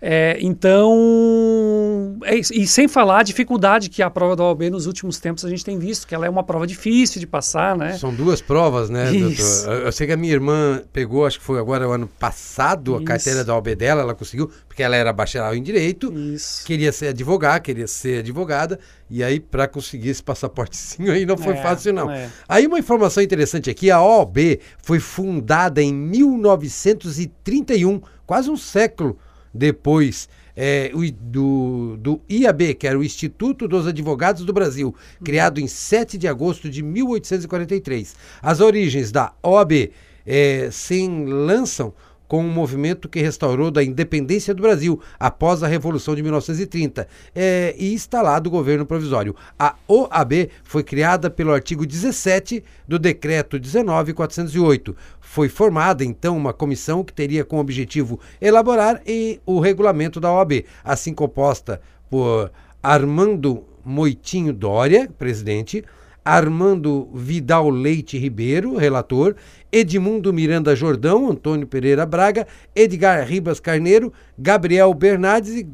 É, 0.00 0.38
então, 0.40 2.16
é 2.24 2.36
e 2.36 2.66
sem 2.66 2.88
falar 2.88 3.20
a 3.20 3.22
dificuldade 3.22 3.88
que 3.88 4.02
a 4.02 4.10
prova 4.10 4.36
da 4.36 4.44
OAB 4.44 4.62
nos 4.70 4.86
últimos 4.86 5.18
tempos 5.18 5.44
a 5.44 5.48
gente 5.48 5.64
tem 5.64 5.78
visto, 5.78 6.06
que 6.06 6.14
ela 6.14 6.26
é 6.26 6.30
uma 6.30 6.42
prova 6.42 6.66
difícil 6.66 7.20
de 7.20 7.26
passar, 7.26 7.76
né? 7.76 7.96
São 7.98 8.14
duas 8.14 8.40
provas, 8.40 8.90
né, 8.90 9.12
Isso. 9.12 9.64
doutor? 9.66 9.86
Eu 9.86 9.92
sei 9.92 10.06
que 10.06 10.12
a 10.12 10.16
minha 10.16 10.32
irmã 10.32 10.82
pegou, 10.92 11.26
acho 11.26 11.38
que 11.38 11.44
foi 11.44 11.58
agora 11.58 11.88
o 11.88 11.92
ano 11.92 12.08
passado, 12.18 12.92
Isso. 12.92 13.02
a 13.02 13.04
carteira 13.04 13.44
da 13.44 13.54
OAB 13.54 13.74
dela, 13.74 14.02
ela 14.02 14.14
conseguiu, 14.14 14.50
porque 14.72 14.82
ela 14.82 14.96
era 14.96 15.12
bacharel 15.12 15.54
em 15.54 15.62
direito, 15.62 16.10
Isso. 16.10 16.64
queria 16.64 16.90
ser 16.92 17.08
advogada, 17.08 17.60
queria 17.60 17.86
ser 17.86 18.20
advogada, 18.20 18.80
e 19.10 19.22
aí, 19.22 19.38
para 19.38 19.68
conseguir 19.68 20.08
esse 20.08 20.22
passaportezinho 20.22 21.12
aí 21.12 21.26
não 21.26 21.36
foi 21.36 21.52
é, 21.52 21.62
fácil, 21.62 21.92
não. 21.92 22.10
É. 22.10 22.30
Aí, 22.48 22.66
uma 22.66 22.78
informação 22.78 23.22
interessante 23.22 23.68
aqui: 23.68 23.90
a 23.90 24.00
OAB 24.00 24.60
foi 24.82 24.98
fundada 24.98 25.82
em 25.82 25.92
1931, 25.92 28.00
quase 28.24 28.48
um 28.48 28.56
século 28.56 29.18
depois 29.52 30.26
é, 30.56 30.90
do, 31.20 31.98
do 31.98 32.22
IAB, 32.26 32.72
que 32.72 32.86
era 32.86 32.98
o 32.98 33.04
Instituto 33.04 33.68
dos 33.68 33.86
Advogados 33.86 34.42
do 34.42 34.54
Brasil, 34.54 34.94
criado 35.22 35.60
em 35.60 35.66
7 35.66 36.16
de 36.16 36.26
agosto 36.26 36.70
de 36.70 36.82
1843. 36.82 38.16
As 38.40 38.60
origens 38.60 39.12
da 39.12 39.34
OAB 39.42 39.90
é, 40.24 40.70
se 40.72 41.06
lançam 41.06 41.92
com 42.32 42.42
um 42.42 42.50
movimento 42.50 43.10
que 43.10 43.20
restaurou 43.20 43.70
da 43.70 43.84
independência 43.84 44.54
do 44.54 44.62
Brasil 44.62 44.98
após 45.20 45.62
a 45.62 45.66
Revolução 45.66 46.14
de 46.14 46.22
1930 46.22 47.06
é, 47.34 47.74
e 47.78 47.92
instalado 47.92 48.48
o 48.48 48.50
governo 48.50 48.86
provisório. 48.86 49.36
A 49.58 49.74
OAB 49.86 50.48
foi 50.64 50.82
criada 50.82 51.28
pelo 51.28 51.52
artigo 51.52 51.84
17 51.84 52.64
do 52.88 52.98
Decreto 52.98 53.58
19408. 53.58 54.96
Foi 55.20 55.50
formada, 55.50 56.06
então, 56.06 56.34
uma 56.34 56.54
comissão 56.54 57.04
que 57.04 57.12
teria 57.12 57.44
como 57.44 57.60
objetivo 57.60 58.18
elaborar 58.40 59.02
e 59.06 59.38
o 59.44 59.60
regulamento 59.60 60.18
da 60.18 60.32
OAB, 60.32 60.64
assim 60.82 61.12
composta 61.12 61.82
por 62.08 62.50
Armando 62.82 63.62
Moitinho 63.84 64.54
Dória, 64.54 65.06
presidente, 65.18 65.84
Armando 66.24 67.08
Vidal 67.14 67.68
Leite 67.68 68.16
Ribeiro, 68.16 68.76
relator, 68.76 69.34
Edmundo 69.70 70.32
Miranda 70.32 70.76
Jordão, 70.76 71.30
Antônio 71.30 71.66
Pereira 71.66 72.06
Braga, 72.06 72.46
Edgar 72.74 73.26
Ribas 73.26 73.58
Carneiro, 73.58 74.12
Gabriel 74.38 74.92
Bernardes 74.94 75.54
e 75.54 75.68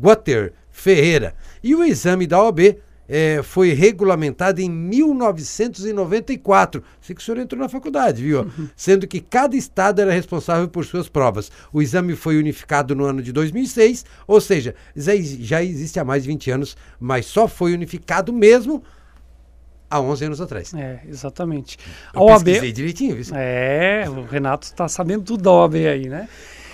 Guater 0.00 0.54
Ferreira. 0.70 1.34
E 1.62 1.74
o 1.74 1.84
exame 1.84 2.26
da 2.26 2.42
OAB 2.42 2.78
é, 3.12 3.42
foi 3.42 3.72
regulamentado 3.72 4.60
em 4.60 4.70
1994. 4.70 6.80
Sei 7.00 7.12
que 7.14 7.20
o 7.20 7.24
senhor 7.24 7.38
entrou 7.38 7.60
na 7.60 7.68
faculdade, 7.68 8.22
viu? 8.22 8.42
Uhum. 8.42 8.68
Sendo 8.76 9.08
que 9.08 9.20
cada 9.20 9.56
estado 9.56 10.00
era 10.00 10.12
responsável 10.12 10.68
por 10.68 10.84
suas 10.84 11.08
provas. 11.08 11.50
O 11.72 11.82
exame 11.82 12.14
foi 12.14 12.38
unificado 12.38 12.94
no 12.94 13.04
ano 13.04 13.20
de 13.20 13.32
2006, 13.32 14.04
ou 14.28 14.40
seja, 14.40 14.76
já 14.94 15.60
existe 15.60 15.98
há 15.98 16.04
mais 16.04 16.22
de 16.22 16.28
20 16.28 16.52
anos, 16.52 16.76
mas 17.00 17.26
só 17.26 17.48
foi 17.48 17.74
unificado 17.74 18.32
mesmo 18.32 18.80
há 19.90 20.00
11 20.00 20.24
anos 20.24 20.40
atrás. 20.40 20.72
É, 20.72 21.00
exatamente. 21.08 21.76
Eu 22.14 22.22
a 22.22 22.24
OAB, 22.24 22.72
direitinho, 22.72 23.16
viu? 23.16 23.34
É, 23.36 24.04
o 24.08 24.22
Renato 24.22 24.66
está 24.66 24.88
sabendo 24.88 25.24
tudo 25.24 25.42
da 25.42 25.50
OAB 25.50 25.74
aí, 25.74 26.08
né? 26.08 26.28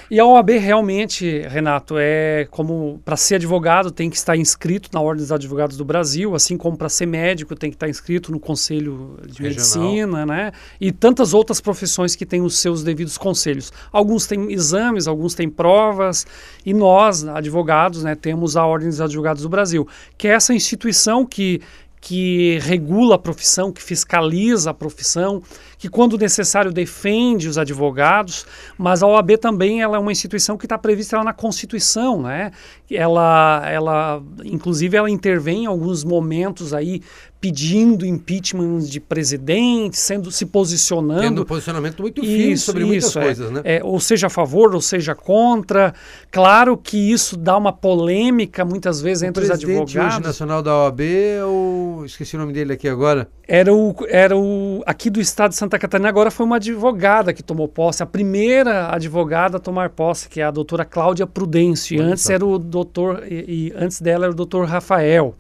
E 0.08 0.20
a 0.20 0.24
OAB 0.24 0.50
realmente, 0.50 1.40
Renato, 1.48 1.96
é 1.98 2.46
como 2.52 3.00
para 3.04 3.16
ser 3.16 3.36
advogado 3.36 3.90
tem 3.90 4.08
que 4.08 4.16
estar 4.16 4.36
inscrito 4.36 4.88
na 4.92 5.00
Ordem 5.00 5.22
dos 5.22 5.32
Advogados 5.32 5.76
do 5.76 5.84
Brasil, 5.84 6.32
assim 6.36 6.56
como 6.56 6.76
para 6.76 6.88
ser 6.88 7.06
médico 7.06 7.56
tem 7.56 7.70
que 7.70 7.76
estar 7.76 7.88
inscrito 7.88 8.30
no 8.30 8.38
Conselho 8.38 9.18
de 9.26 9.42
Regional. 9.42 9.90
Medicina, 9.90 10.26
né? 10.26 10.52
E 10.80 10.92
tantas 10.92 11.34
outras 11.34 11.60
profissões 11.60 12.14
que 12.14 12.24
têm 12.24 12.40
os 12.40 12.56
seus 12.58 12.84
devidos 12.84 13.18
conselhos. 13.18 13.72
Alguns 13.90 14.28
têm 14.28 14.52
exames, 14.52 15.08
alguns 15.08 15.34
têm 15.34 15.50
provas, 15.50 16.24
e 16.64 16.72
nós, 16.72 17.26
advogados, 17.26 18.04
né, 18.04 18.14
temos 18.14 18.56
a 18.56 18.64
Ordem 18.64 18.88
dos 18.88 19.00
Advogados 19.00 19.42
do 19.42 19.48
Brasil, 19.48 19.88
que 20.16 20.28
é 20.28 20.32
essa 20.32 20.54
instituição 20.54 21.26
que 21.26 21.60
que 22.00 22.58
regula 22.60 23.16
a 23.16 23.18
profissão, 23.18 23.72
que 23.72 23.82
fiscaliza 23.82 24.70
a 24.70 24.74
profissão, 24.74 25.42
que 25.78 25.88
quando 25.88 26.16
necessário 26.16 26.72
defende 26.72 27.48
os 27.48 27.58
advogados, 27.58 28.46
mas 28.78 29.02
a 29.02 29.06
OAB 29.06 29.36
também 29.38 29.82
ela 29.82 29.96
é 29.96 30.00
uma 30.00 30.12
instituição 30.12 30.56
que 30.56 30.66
está 30.66 30.78
prevista 30.78 31.22
na 31.24 31.32
Constituição, 31.32 32.22
né? 32.22 32.52
Ela, 32.90 33.62
ela, 33.68 34.22
inclusive, 34.44 34.96
ela 34.96 35.10
intervém 35.10 35.64
em 35.64 35.66
alguns 35.66 36.04
momentos 36.04 36.72
aí 36.72 37.02
pedindo 37.40 38.04
impeachment 38.04 38.80
de 38.80 38.98
presidente, 38.98 39.96
sendo 39.96 40.30
se 40.30 40.46
posicionando. 40.46 41.20
Tendo 41.20 41.42
um 41.42 41.44
posicionamento 41.44 42.00
muito 42.00 42.20
firme 42.20 42.52
isso, 42.52 42.66
sobre 42.66 42.84
muitas 42.84 43.08
isso, 43.08 43.18
é. 43.18 43.22
coisas, 43.22 43.50
né? 43.50 43.60
É, 43.62 43.80
ou 43.84 44.00
seja 44.00 44.26
a 44.26 44.30
favor, 44.30 44.74
ou 44.74 44.80
seja 44.80 45.14
contra. 45.14 45.94
Claro 46.30 46.76
que 46.76 46.96
isso 46.96 47.36
dá 47.36 47.56
uma 47.56 47.72
polêmica 47.72 48.64
muitas 48.64 49.00
vezes 49.00 49.22
o 49.22 49.26
entre 49.26 49.44
os 49.44 49.50
advogados. 49.50 49.94
O 49.94 50.00
hoje 50.00 50.20
nacional 50.20 50.62
da 50.62 50.74
OAB, 50.76 51.00
o... 51.46 52.02
esqueci 52.04 52.36
o 52.36 52.38
nome 52.38 52.52
dele 52.52 52.72
aqui 52.72 52.88
agora. 52.88 53.28
Era 53.46 53.72
o, 53.72 53.94
era 54.08 54.36
o 54.36 54.82
aqui 54.84 55.08
do 55.08 55.20
estado 55.20 55.50
de 55.50 55.56
Santa 55.56 55.78
Catarina 55.78 56.08
agora 56.08 56.32
foi 56.32 56.44
uma 56.44 56.56
advogada 56.56 57.32
que 57.32 57.44
tomou 57.44 57.68
posse, 57.68 58.02
a 58.02 58.06
primeira 58.06 58.92
advogada 58.92 59.58
a 59.58 59.60
tomar 59.60 59.90
posse, 59.90 60.28
que 60.28 60.40
é 60.40 60.44
a 60.44 60.50
doutora 60.50 60.84
Cláudia 60.84 61.28
Prudêncio. 61.28 62.02
Antes 62.02 62.28
era 62.28 62.44
o 62.44 62.58
doutor 62.76 63.24
e, 63.30 63.68
e 63.68 63.72
antes 63.74 64.00
dela 64.00 64.26
era 64.26 64.32
o 64.32 64.36
doutor 64.36 64.66
Rafael. 64.66 65.34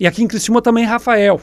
E 0.00 0.06
aqui 0.06 0.22
em 0.22 0.26
Criciúma 0.26 0.60
também 0.60 0.84
Rafael. 0.84 1.40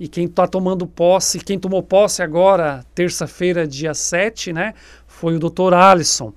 E 0.00 0.08
quem 0.08 0.26
está 0.26 0.46
tomando 0.46 0.86
posse, 0.86 1.40
quem 1.40 1.58
tomou 1.58 1.82
posse 1.82 2.22
agora, 2.22 2.84
terça-feira, 2.94 3.66
dia 3.66 3.92
7, 3.92 4.52
né, 4.52 4.74
foi 5.06 5.34
o 5.34 5.38
doutor 5.38 5.74
Alisson. 5.74 6.32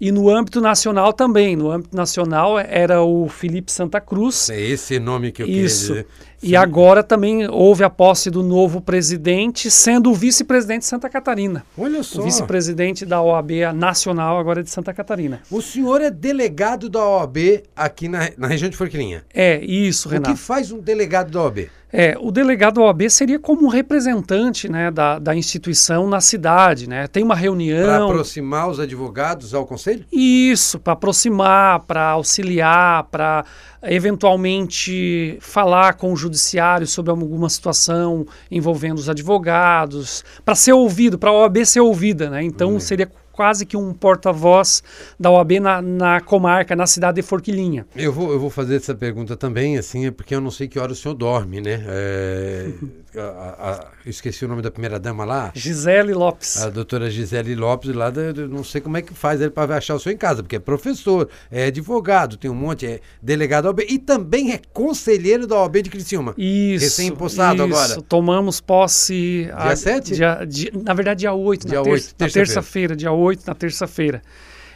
E 0.00 0.12
no 0.12 0.28
âmbito 0.30 0.60
nacional 0.60 1.12
também. 1.12 1.56
No 1.56 1.70
âmbito 1.72 1.96
nacional 1.96 2.56
era 2.58 3.02
o 3.02 3.28
Felipe 3.28 3.72
Santa 3.72 4.00
Cruz. 4.00 4.48
É 4.48 4.60
esse 4.60 5.00
nome 5.00 5.32
que 5.32 5.42
eu 5.42 5.48
Isso. 5.48 5.88
queria 5.88 6.02
dizer. 6.04 6.06
E 6.42 6.54
agora 6.54 7.02
também 7.02 7.48
houve 7.50 7.82
a 7.82 7.90
posse 7.90 8.30
do 8.30 8.42
novo 8.42 8.80
presidente, 8.80 9.70
sendo 9.70 10.10
o 10.10 10.14
vice-presidente 10.14 10.80
de 10.80 10.86
Santa 10.86 11.08
Catarina. 11.08 11.64
Olha 11.76 12.02
só. 12.02 12.20
O 12.20 12.24
vice-presidente 12.24 13.04
da 13.04 13.20
OAB 13.20 13.50
Nacional 13.74 14.38
agora 14.38 14.60
é 14.60 14.62
de 14.62 14.70
Santa 14.70 14.94
Catarina. 14.94 15.40
O 15.50 15.60
senhor 15.60 16.00
é 16.00 16.10
delegado 16.10 16.88
da 16.88 17.04
OAB 17.04 17.62
aqui 17.74 18.08
na, 18.08 18.30
na 18.38 18.46
região 18.46 18.70
de 18.70 18.76
Forquilinha. 18.76 19.24
É, 19.34 19.58
isso, 19.64 20.08
O 20.08 20.12
Renato. 20.12 20.32
que 20.34 20.38
faz 20.40 20.70
um 20.70 20.78
delegado 20.78 21.30
da 21.30 21.42
OAB? 21.42 21.68
É, 21.90 22.14
o 22.20 22.30
delegado 22.30 22.74
da 22.74 22.82
OAB 22.82 23.08
seria 23.08 23.38
como 23.38 23.64
um 23.64 23.68
representante 23.68 24.68
né, 24.68 24.90
da, 24.90 25.18
da 25.18 25.34
instituição 25.34 26.06
na 26.06 26.20
cidade. 26.20 26.86
Né? 26.86 27.06
Tem 27.06 27.22
uma 27.22 27.34
Para 27.34 27.40
reunião. 27.42 28.10
aproximar 28.10 28.68
os 28.68 28.78
advogados 28.78 29.54
ao 29.54 29.64
conselho? 29.66 30.04
Isso, 30.12 30.78
para 30.78 30.92
aproximar, 30.92 31.80
para 31.80 32.10
auxiliar, 32.10 33.04
para 33.04 33.42
eventualmente 33.82 35.38
falar 35.40 35.94
com 35.94 36.12
o 36.12 36.16
judiciário 36.28 36.86
sobre 36.86 37.10
alguma 37.10 37.48
situação 37.48 38.26
envolvendo 38.50 38.98
os 38.98 39.08
advogados, 39.08 40.24
para 40.44 40.54
ser 40.54 40.72
ouvido, 40.72 41.18
para 41.18 41.30
a 41.30 41.32
OAB 41.32 41.64
ser 41.64 41.80
ouvida, 41.80 42.28
né? 42.30 42.42
Então 42.42 42.74
Hum. 42.76 42.80
seria 42.80 43.10
quase 43.32 43.64
que 43.64 43.76
um 43.76 43.92
porta-voz 43.92 44.82
da 45.18 45.30
OAB 45.30 45.60
na, 45.60 45.80
na 45.80 46.20
comarca, 46.20 46.74
na 46.74 46.88
cidade 46.88 47.16
de 47.16 47.22
Forquilinha. 47.22 47.86
Eu 47.94 48.12
vou, 48.12 48.32
eu 48.32 48.40
vou 48.40 48.50
fazer 48.50 48.74
essa 48.76 48.94
pergunta 48.96 49.36
também, 49.36 49.78
assim, 49.78 50.06
é 50.06 50.10
porque 50.10 50.34
eu 50.34 50.40
não 50.40 50.50
sei 50.50 50.66
que 50.66 50.76
hora 50.76 50.90
o 50.90 50.94
senhor 50.94 51.14
dorme, 51.14 51.60
né? 51.60 51.84
É, 51.86 52.70
a- 53.16 53.20
a- 53.20 53.70
a- 53.72 53.86
eu 54.04 54.10
esqueci 54.10 54.44
o 54.44 54.48
nome 54.48 54.60
da 54.62 54.70
primeira 54.70 54.98
dama 54.98 55.24
lá. 55.24 55.50
Gisele 55.54 56.12
Lopes. 56.12 56.60
A 56.62 56.68
doutora 56.70 57.10
Gisele 57.10 57.54
Lopes, 57.54 57.94
lá, 57.94 58.10
da- 58.10 58.32
não 58.48 58.62
sei 58.64 58.80
como 58.80 58.96
é 58.96 59.02
que 59.02 59.14
faz 59.14 59.40
ele 59.40 59.50
para 59.50 59.76
achar 59.76 59.94
o 59.94 59.98
senhor 60.00 60.14
em 60.14 60.18
casa, 60.18 60.42
porque 60.42 60.56
é 60.56 60.58
professor, 60.58 61.28
é 61.50 61.66
advogado, 61.66 62.36
tem 62.36 62.50
um 62.50 62.54
monte, 62.54 62.86
é 62.86 63.00
delegado 63.22 63.64
da 63.64 63.70
OAB 63.70 63.80
e 63.88 63.98
também 63.98 64.52
é 64.52 64.60
conselheiro 64.72 65.46
da 65.46 65.56
OAB 65.56 65.82
de 65.82 65.90
Criciúma. 65.90 66.34
Isso. 66.36 66.84
Recém-impostado 66.84 67.64
isso. 67.66 67.76
agora. 67.78 68.02
Tomamos 68.02 68.60
posse. 68.60 69.48
Dia 69.62 69.76
sete? 69.76 70.14
dia- 70.14 70.44
dia- 70.46 70.72
na 70.74 70.94
verdade, 70.94 71.20
dia 71.20 71.32
8, 71.32 71.66
Dia 71.66 71.78
na, 71.78 71.84
ter- 71.84 71.90
oito, 71.90 72.04
na 72.06 72.26
terça-feira. 72.26 72.46
terça-feira, 72.46 72.96
dia 72.96 73.12
8, 73.12 73.44
na 73.46 73.54
terça-feira. 73.54 74.22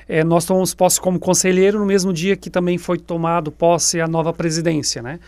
É, 0.09 0.24
nós 0.24 0.45
tomamos 0.45 0.74
posse 0.74 1.01
como 1.01 1.18
conselheiro 1.18 1.78
no 1.78 1.87
mesmo 1.87 2.12
dia 2.12 2.37
que 2.37 2.51
também 2.51 2.76
foi 2.76 2.99
tomado 2.99 3.53
posse 3.53 4.01
a 4.01 4.07
nova 4.09 4.33
presidência, 4.33 5.01
né? 5.01 5.20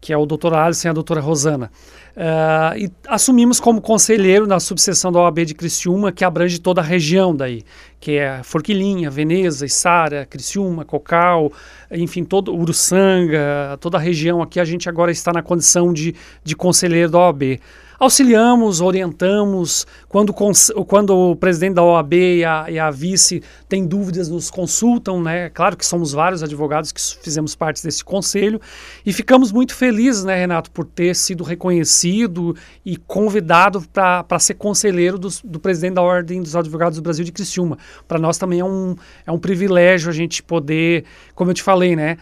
Que 0.00 0.12
é 0.12 0.16
o 0.16 0.24
doutor 0.24 0.54
Alisson 0.54 0.88
e 0.88 0.90
a 0.90 0.92
doutora 0.92 1.20
Rosana. 1.20 1.70
Ah, 2.16 2.74
e 2.76 2.88
assumimos 3.08 3.58
como 3.58 3.80
conselheiro 3.80 4.46
na 4.46 4.60
subseção 4.60 5.10
da 5.10 5.18
OAB 5.20 5.40
de 5.44 5.54
Criciúma, 5.54 6.12
que 6.12 6.24
abrange 6.24 6.60
toda 6.60 6.80
a 6.80 6.84
região 6.84 7.34
daí, 7.34 7.62
que 7.98 8.12
é 8.12 8.40
Forquilinha, 8.44 9.10
Veneza, 9.10 9.66
Içara, 9.66 10.24
Criciúma, 10.24 10.84
Cocal, 10.84 11.52
enfim, 11.90 12.22
todo 12.24 12.54
Uruçanga, 12.54 13.76
toda 13.80 13.98
a 13.98 14.00
região 14.00 14.40
aqui, 14.40 14.60
a 14.60 14.64
gente 14.64 14.88
agora 14.88 15.10
está 15.10 15.32
na 15.32 15.42
condição 15.42 15.92
de, 15.92 16.14
de 16.44 16.54
conselheiro 16.54 17.10
da 17.10 17.18
OAB. 17.18 17.60
Auxiliamos, 17.98 18.80
orientamos, 18.80 19.86
quando, 20.08 20.32
quando 20.32 21.16
o 21.16 21.36
presidente 21.36 21.74
da 21.74 21.82
OAB 21.82 22.12
e 22.14 22.44
a, 22.44 22.66
e 22.68 22.78
a 22.78 22.90
vice 22.90 23.42
têm 23.68 23.86
dúvidas, 23.86 24.28
nos 24.28 24.50
consultam, 24.50 25.22
né? 25.22 25.48
Claro 25.50 25.76
que 25.76 25.86
somos 25.86 26.12
vários 26.12 26.42
advogados 26.42 26.90
que 26.92 27.00
fizemos 27.22 27.54
parte 27.54 27.82
desse 27.82 28.04
conselho 28.04 28.60
e 29.06 29.12
ficamos 29.12 29.52
muito 29.52 29.74
felizes, 29.74 30.24
né, 30.24 30.36
Renato, 30.36 30.70
por 30.70 30.84
ter 30.84 31.14
sido 31.14 31.44
reconhecido 31.44 32.56
e 32.84 32.96
convidado 32.96 33.82
para 33.92 34.38
ser 34.38 34.54
conselheiro 34.54 35.18
dos- 35.18 35.40
do 35.42 35.60
presidente 35.60 35.94
da 35.94 36.02
Ordem 36.02 36.42
dos 36.42 36.56
Advogados 36.56 36.98
do 36.98 37.02
Brasil 37.02 37.24
de 37.24 37.32
Criciúma. 37.32 37.78
Para 38.08 38.18
nós 38.18 38.38
também 38.38 38.60
é 38.60 38.64
um, 38.64 38.96
é 39.26 39.30
um 39.32 39.38
privilégio 39.38 40.10
a 40.10 40.12
gente 40.12 40.42
poder, 40.42 41.04
como 41.34 41.50
eu 41.50 41.54
te 41.54 41.62
falei, 41.62 41.94
né? 41.94 42.18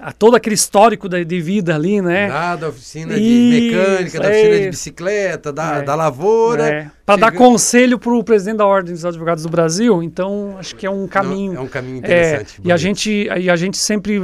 A 0.00 0.12
todo 0.12 0.36
aquele 0.36 0.54
histórico 0.54 1.08
da- 1.08 1.22
de 1.22 1.40
vida 1.40 1.74
ali, 1.74 2.00
né? 2.00 2.28
Lá 2.28 2.54
da 2.56 2.68
oficina 2.68 3.14
de 3.14 3.70
mecânica, 3.72 4.20
da 4.20 4.28
é 4.28 4.30
oficina 4.30 4.54
de 4.56 4.60
isso. 4.62 4.70
bicicleta, 4.70 5.52
da, 5.52 5.76
É. 5.78 5.82
da 5.82 5.94
lavoura. 5.94 6.92
para 7.04 7.16
dar 7.20 7.32
conselho 7.32 7.98
para 8.00 8.12
o 8.12 8.22
presidente 8.24 8.56
da 8.58 8.66
Ordem 8.66 8.92
dos 8.92 9.04
Advogados 9.04 9.44
do 9.44 9.48
Brasil, 9.48 10.02
então 10.02 10.56
acho 10.58 10.74
que 10.74 10.84
é 10.84 10.90
um 10.90 11.06
caminho. 11.06 11.52
Não, 11.54 11.60
é 11.60 11.64
um 11.64 11.68
caminho 11.68 11.96
É, 11.96 11.98
interessante. 11.98 12.60
e 12.64 12.72
a 12.72 12.76
gente, 12.76 13.10
e 13.38 13.48
a 13.50 13.54
gente 13.56 13.76
sempre, 13.78 14.20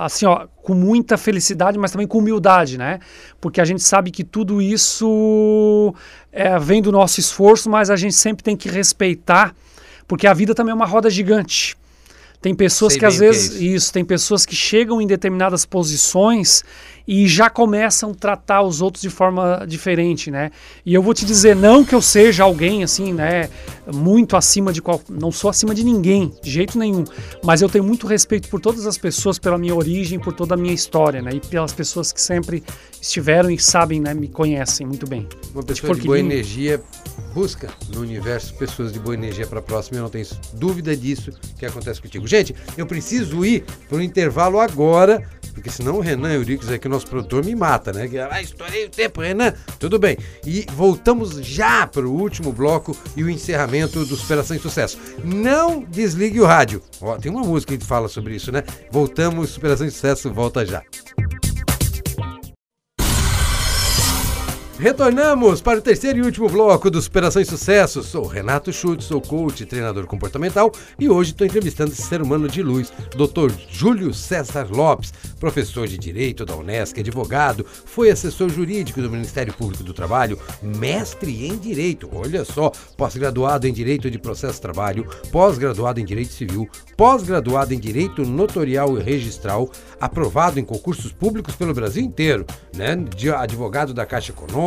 assim, 0.00 0.24
ó, 0.26 0.46
com 0.62 0.74
muita 0.74 1.16
felicidade, 1.16 1.76
mas 1.78 1.90
também 1.90 2.06
com 2.06 2.18
humildade, 2.18 2.78
né? 2.78 3.00
Porque 3.40 3.60
a 3.60 3.64
gente 3.64 3.82
sabe 3.82 4.10
que 4.12 4.22
tudo 4.24 4.62
isso 4.62 5.94
é, 6.32 6.58
vem 6.58 6.80
do 6.82 6.90
nosso 6.92 7.20
esforço, 7.20 7.68
mas 7.68 7.90
a 7.90 7.96
gente 7.96 8.14
sempre 8.14 8.42
tem 8.44 8.56
que 8.56 8.68
respeitar, 8.68 9.54
porque 10.06 10.26
a 10.26 10.34
vida 10.34 10.54
também 10.54 10.72
é 10.72 10.74
uma 10.74 10.86
roda 10.86 11.10
gigante. 11.10 11.76
Tem 12.44 12.54
pessoas 12.54 12.92
Sei 12.92 13.00
que 13.00 13.06
às 13.06 13.14
o 13.14 13.18
que 13.20 13.24
é 13.24 13.28
vezes, 13.30 13.54
isso. 13.54 13.62
isso, 13.62 13.92
tem 13.94 14.04
pessoas 14.04 14.44
que 14.44 14.54
chegam 14.54 15.00
em 15.00 15.06
determinadas 15.06 15.64
posições 15.64 16.62
e 17.06 17.26
já 17.28 17.50
começam 17.50 18.10
a 18.10 18.14
tratar 18.14 18.62
os 18.62 18.80
outros 18.80 19.02
de 19.02 19.10
forma 19.10 19.64
diferente, 19.68 20.30
né? 20.30 20.50
E 20.84 20.94
eu 20.94 21.02
vou 21.02 21.12
te 21.12 21.24
dizer, 21.24 21.54
não 21.54 21.84
que 21.84 21.94
eu 21.94 22.00
seja 22.00 22.44
alguém 22.44 22.82
assim, 22.82 23.12
né, 23.12 23.48
muito 23.92 24.36
acima 24.36 24.72
de 24.72 24.80
qual, 24.80 25.00
não 25.08 25.30
sou 25.30 25.50
acima 25.50 25.74
de 25.74 25.84
ninguém, 25.84 26.32
de 26.42 26.50
jeito 26.50 26.78
nenhum, 26.78 27.04
mas 27.42 27.62
eu 27.62 27.68
tenho 27.68 27.84
muito 27.84 28.06
respeito 28.06 28.48
por 28.48 28.60
todas 28.60 28.86
as 28.86 28.96
pessoas, 28.96 29.38
pela 29.38 29.58
minha 29.58 29.74
origem, 29.74 30.18
por 30.18 30.32
toda 30.32 30.54
a 30.54 30.56
minha 30.56 30.74
história, 30.74 31.20
né? 31.20 31.32
E 31.34 31.40
pelas 31.40 31.72
pessoas 31.72 32.12
que 32.12 32.20
sempre 32.20 32.62
estiveram 33.00 33.50
e 33.50 33.58
sabem, 33.58 34.00
né, 34.00 34.14
me 34.14 34.28
conhecem 34.28 34.86
muito 34.86 35.06
bem. 35.06 35.28
Uma 35.52 35.62
pessoa 35.62 35.94
de 35.94 36.02
boa 36.02 36.16
Forquilinha. 36.16 36.34
energia 36.34 36.82
busca 37.34 37.68
no 37.92 38.00
universo 38.00 38.54
pessoas 38.54 38.92
de 38.92 38.98
boa 38.98 39.14
energia 39.14 39.46
para 39.46 39.58
a 39.58 39.62
próxima. 39.62 39.98
Eu 39.98 40.02
não 40.02 40.10
tenho 40.10 40.26
dúvida 40.54 40.96
disso 40.96 41.32
que 41.58 41.66
acontece 41.66 42.00
contigo. 42.00 42.26
Gente, 42.26 42.54
eu 42.78 42.86
preciso 42.86 43.44
ir 43.44 43.64
para 43.88 43.98
o 43.98 44.02
intervalo 44.02 44.60
agora, 44.60 45.28
porque 45.54 45.70
senão 45.70 45.96
o 45.96 46.00
Renan 46.00 46.32
Euriques 46.32 46.68
aqui, 46.68 46.88
nosso 46.88 47.06
produtor, 47.06 47.44
me 47.44 47.54
mata, 47.54 47.92
né? 47.92 48.08
Que, 48.08 48.18
Ah, 48.18 48.42
estourei 48.42 48.84
o 48.84 48.90
tempo, 48.90 49.20
Renan. 49.20 49.54
Tudo 49.78 49.98
bem. 49.98 50.18
E 50.44 50.66
voltamos 50.72 51.36
já 51.36 51.86
para 51.86 52.06
o 52.06 52.12
último 52.12 52.52
bloco 52.52 52.96
e 53.16 53.22
o 53.22 53.30
encerramento 53.30 54.04
do 54.04 54.16
Superação 54.16 54.56
e 54.56 54.60
Sucesso. 54.60 54.98
Não 55.22 55.80
desligue 55.80 56.40
o 56.40 56.44
rádio. 56.44 56.82
Ó, 57.00 57.16
tem 57.16 57.30
uma 57.30 57.42
música 57.42 57.76
que 57.76 57.84
fala 57.84 58.08
sobre 58.08 58.34
isso, 58.34 58.50
né? 58.50 58.64
Voltamos, 58.90 59.50
Superação 59.50 59.86
e 59.86 59.90
Sucesso, 59.90 60.32
volta 60.32 60.66
já. 60.66 60.82
Retornamos 64.78 65.62
para 65.62 65.78
o 65.78 65.82
terceiro 65.82 66.18
e 66.18 66.22
último 66.22 66.48
bloco 66.48 66.90
do 66.90 67.00
Superação 67.00 67.40
e 67.40 67.44
Sucesso. 67.44 68.02
Sou 68.02 68.26
Renato 68.26 68.72
Schultz, 68.72 69.04
sou 69.04 69.20
coach 69.20 69.64
treinador 69.64 70.04
comportamental 70.04 70.72
e 70.98 71.08
hoje 71.08 71.30
estou 71.30 71.46
entrevistando 71.46 71.92
esse 71.92 72.02
ser 72.02 72.20
humano 72.20 72.48
de 72.48 72.60
luz, 72.60 72.92
Dr. 73.14 73.54
Júlio 73.70 74.12
César 74.12 74.66
Lopes, 74.68 75.14
professor 75.38 75.86
de 75.86 75.96
Direito 75.96 76.44
da 76.44 76.56
Unesc, 76.56 76.98
advogado, 76.98 77.64
foi 77.84 78.10
assessor 78.10 78.50
jurídico 78.50 79.00
do 79.00 79.08
Ministério 79.08 79.54
Público 79.54 79.84
do 79.84 79.94
Trabalho, 79.94 80.40
mestre 80.60 81.46
em 81.46 81.56
Direito, 81.56 82.10
olha 82.12 82.44
só, 82.44 82.72
pós-graduado 82.96 83.68
em 83.68 83.72
Direito 83.72 84.10
de 84.10 84.18
Processo 84.18 84.54
de 84.54 84.62
Trabalho, 84.62 85.06
pós-graduado 85.30 86.00
em 86.00 86.04
Direito 86.04 86.32
Civil, 86.32 86.68
pós-graduado 86.96 87.72
em 87.72 87.78
Direito 87.78 88.22
Notorial 88.22 88.98
e 88.98 89.02
Registral, 89.02 89.70
aprovado 90.00 90.58
em 90.58 90.64
concursos 90.64 91.12
públicos 91.12 91.54
pelo 91.54 91.72
Brasil 91.72 92.02
inteiro, 92.02 92.44
né? 92.74 92.98
Advogado 93.38 93.94
da 93.94 94.04
Caixa 94.04 94.32
Econômica, 94.32 94.64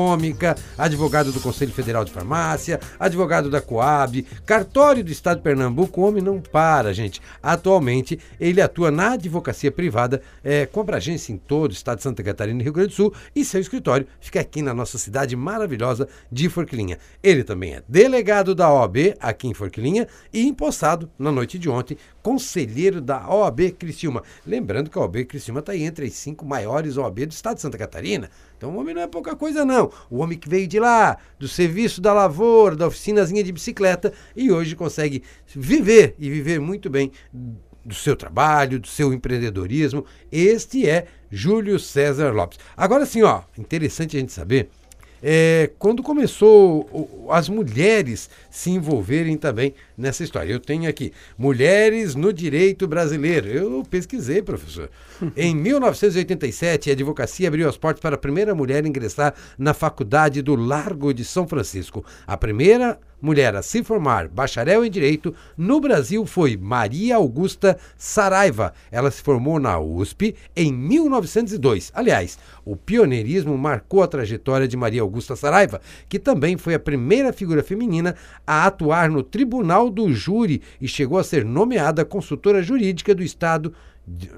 advogado 0.78 1.32
do 1.32 1.40
Conselho 1.40 1.72
Federal 1.72 2.06
de 2.06 2.12
Farmácia, 2.12 2.80
advogado 3.00 3.50
da 3.50 3.62
Coab, 3.62 4.22
cartório 4.46 5.04
do 5.04 5.12
Estado 5.12 5.38
de 5.38 5.44
Pernambuco, 5.44 6.02
o 6.02 6.08
homem 6.08 6.24
não 6.24 6.40
para, 6.40 6.94
gente. 6.94 7.22
Atualmente, 7.42 8.20
ele 8.40 8.62
atua 8.62 8.92
na 8.92 9.14
advocacia 9.14 9.72
privada, 9.72 10.22
é, 10.44 10.66
com 10.66 10.82
abrangência 10.82 11.32
em 11.34 11.38
todo 11.38 11.72
o 11.72 11.74
estado 11.74 11.98
de 11.98 12.04
Santa 12.04 12.24
Catarina 12.24 12.60
e 12.60 12.64
Rio 12.64 12.74
Grande 12.74 12.90
do 12.90 12.96
Sul, 12.96 13.14
e 13.36 13.44
seu 13.44 13.60
escritório 13.60 14.08
fica 14.20 14.40
aqui 14.40 14.62
na 14.62 14.74
nossa 14.74 14.98
cidade 14.98 15.36
maravilhosa 15.36 16.08
de 16.32 16.50
Forquilinha. 16.50 16.98
Ele 17.22 17.44
também 17.44 17.76
é 17.76 17.84
delegado 17.88 18.54
da 18.54 18.72
OAB 18.72 19.16
aqui 19.20 19.48
em 19.48 19.54
Forquilinha 19.54 20.08
e 20.32 20.48
empossado 20.48 21.10
na 21.18 21.32
noite 21.32 21.58
de 21.58 21.70
ontem, 21.70 21.98
conselheiro 22.22 23.00
da 23.00 23.30
OAB 23.30 23.72
Criciúma. 23.72 24.24
Lembrando 24.46 24.90
que 24.90 24.98
a 24.98 25.02
OAB 25.02 25.26
Criciúma 25.26 25.60
está 25.60 25.76
entre 25.76 26.06
as 26.06 26.14
cinco 26.14 26.46
maiores 26.46 26.98
OAB 26.98 27.26
do 27.26 27.32
estado 27.32 27.56
de 27.56 27.62
Santa 27.62 27.78
Catarina. 27.78 28.30
Então 28.58 28.72
o 28.72 28.80
homem 28.80 28.96
não 28.96 29.04
é 29.04 29.08
pouca 29.08 29.36
coisa, 29.36 29.64
não. 29.64 29.92
O 30.10 30.18
homem 30.18 30.38
que 30.38 30.50
veio 30.50 30.68
de 30.68 30.80
lá, 30.80 31.18
do 31.38 31.48
serviço 31.48 32.02
da 32.02 32.14
lavoura, 32.14 32.76
da 32.76 32.88
oficinazinha 32.88 33.44
de 33.44 33.52
bicicleta, 33.52 34.12
e 34.36 34.52
hoje 34.52 34.76
consegue 34.76 35.24
viver 35.48 36.16
e 36.18 36.30
viver 36.30 36.60
muito 36.60 36.90
bem 36.90 37.12
do 37.86 37.94
seu 37.94 38.16
trabalho, 38.16 38.80
do 38.80 38.88
seu 38.88 39.14
empreendedorismo. 39.14 40.06
Este 40.32 40.90
é 40.90 41.06
Júlio 41.32 41.80
César 41.80 42.32
Lopes. 42.32 42.60
Agora 42.76 43.06
sim, 43.06 43.22
ó, 43.22 43.44
interessante 43.58 44.18
a 44.18 44.20
gente 44.20 44.34
saber 44.34 44.70
é, 45.22 45.72
quando 45.80 46.04
começou 46.04 47.28
as 47.30 47.50
mulheres 47.50 48.30
se 48.50 48.72
envolverem 48.72 49.38
também 49.38 49.74
nessa 49.98 50.24
história. 50.24 50.54
Eu 50.54 50.60
tenho 50.60 50.90
aqui 50.90 51.12
Mulheres 51.38 52.14
no 52.14 52.32
Direito 52.32 52.88
Brasileiro. 52.88 53.48
Eu 53.48 53.84
pesquisei, 53.90 54.42
professor. 54.42 54.90
em 55.36 55.56
1987, 55.56 56.90
a 56.90 56.94
advocacia 56.94 57.48
abriu 57.48 57.68
as 57.68 57.78
portas 57.78 58.02
para 58.02 58.16
a 58.16 58.20
primeira 58.20 58.54
mulher 58.54 58.86
ingressar 58.86 59.34
na 59.58 59.74
faculdade 59.74 60.42
do 60.42 60.56
Largo 60.56 61.14
de 61.14 61.26
São 61.26 61.48
Francisco. 61.48 62.06
A 62.28 62.38
primeira 62.38 63.00
mulher 63.22 63.56
a 63.56 63.62
se 63.62 63.84
formar 63.84 64.28
bacharel 64.28 64.86
em 64.86 64.92
Direito 64.92 65.34
no 65.58 65.80
Brasil 65.80 66.26
foi 66.26 66.56
Maria 66.56 67.16
Augusta 67.16 67.78
Saraiva. 67.98 68.74
Ela 68.92 69.10
se 69.10 69.22
formou 69.22 69.60
na 69.60 69.80
USP 69.80 70.36
em 70.56 70.72
1902. 70.72 71.92
Aliás, 71.96 72.38
o 72.64 72.76
pioneirismo 72.76 73.58
marcou 73.58 74.04
a 74.04 74.08
trajetória 74.08 74.68
de 74.68 74.78
Maria 74.78 75.02
Augusta 75.02 75.36
Saraiva, 75.36 75.82
que 76.08 76.20
também 76.20 76.58
foi 76.58 76.76
a 76.76 76.80
primeira 76.80 77.34
figura 77.34 77.64
feminina 77.64 78.16
a 78.46 78.68
atuar 78.68 79.10
no 79.10 79.24
Tribunal 79.24 79.87
do 79.90 80.12
Júri 80.14 80.62
e 80.80 80.88
chegou 80.88 81.18
a 81.18 81.24
ser 81.24 81.44
nomeada 81.46 82.06
consultora 82.06 82.62
jurídica 82.62 83.14
do 83.14 83.24
Estado 83.24 83.74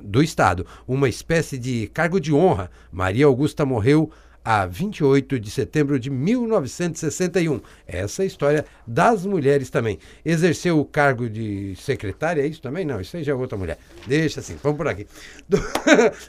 do 0.01 0.23
Estado, 0.23 0.65
uma 0.87 1.07
espécie 1.07 1.57
de 1.57 1.87
cargo 1.93 2.19
de 2.19 2.33
honra. 2.33 2.71
Maria 2.91 3.27
Augusta 3.27 3.65
morreu 3.65 4.11
a 4.43 4.65
28 4.65 5.39
de 5.39 5.51
setembro 5.51 5.99
de 5.99 6.09
1961. 6.09 7.61
Essa 7.87 8.21
é 8.21 8.23
a 8.23 8.27
história 8.27 8.65
das 8.85 9.25
mulheres 9.25 9.69
também. 9.69 9.99
Exerceu 10.23 10.79
o 10.79 10.85
cargo 10.85 11.29
de 11.29 11.75
secretária, 11.77 12.41
é 12.41 12.47
isso 12.47 12.61
também? 12.61 12.85
Não, 12.85 12.99
isso 12.99 13.17
aí 13.17 13.23
já 13.23 13.31
é 13.31 13.35
outra 13.35 13.57
mulher. 13.57 13.77
Deixa 14.07 14.39
assim, 14.39 14.57
vamos 14.61 14.77
por 14.77 14.87
aqui. 14.87 15.05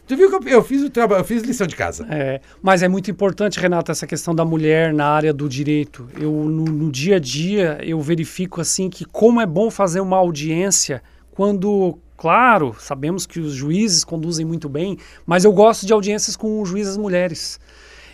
tu 0.07 0.17
viu 0.17 0.41
que 0.41 0.49
eu 0.49 0.63
fiz 0.63 0.83
o 0.83 0.91
trabalho, 0.91 1.21
eu 1.21 1.25
fiz 1.25 1.43
lição 1.43 1.67
de 1.67 1.77
casa. 1.77 2.07
É, 2.11 2.41
mas 2.61 2.83
é 2.83 2.89
muito 2.89 3.11
importante, 3.11 3.61
Renato, 3.61 3.91
essa 3.91 4.07
questão 4.07 4.35
da 4.35 4.45
mulher 4.45 4.93
na 4.93 5.07
área 5.07 5.33
do 5.33 5.49
direito. 5.49 6.09
Eu 6.19 6.33
no, 6.33 6.65
no 6.65 6.91
dia 6.91 7.17
a 7.17 7.21
dia 7.21 7.79
eu 7.83 8.01
verifico 8.01 8.61
assim 8.61 8.91
que 8.91 9.05
como 9.05 9.41
é 9.41 9.47
bom 9.47 9.71
fazer 9.71 10.01
uma 10.01 10.17
audiência 10.17 11.03
quando 11.31 11.99
Claro, 12.21 12.77
sabemos 12.79 13.25
que 13.25 13.41
os 13.41 13.55
juízes 13.55 14.05
conduzem 14.05 14.45
muito 14.45 14.69
bem, 14.69 14.99
mas 15.25 15.43
eu 15.43 15.53
gosto 15.55 15.87
de 15.87 15.93
audiências 15.95 16.37
com 16.37 16.63
juízes 16.67 16.99
mulheres 16.99 17.59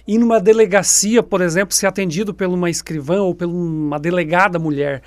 ir 0.07 0.18
numa 0.18 0.40
delegacia, 0.40 1.22
por 1.22 1.40
exemplo, 1.40 1.74
ser 1.74 1.86
atendido 1.86 2.32
por 2.32 2.46
uma 2.46 2.70
escrivã 2.70 3.20
ou 3.22 3.34
por 3.34 3.46
uma 3.46 3.98
delegada 3.98 4.59
mulher. 4.59 5.02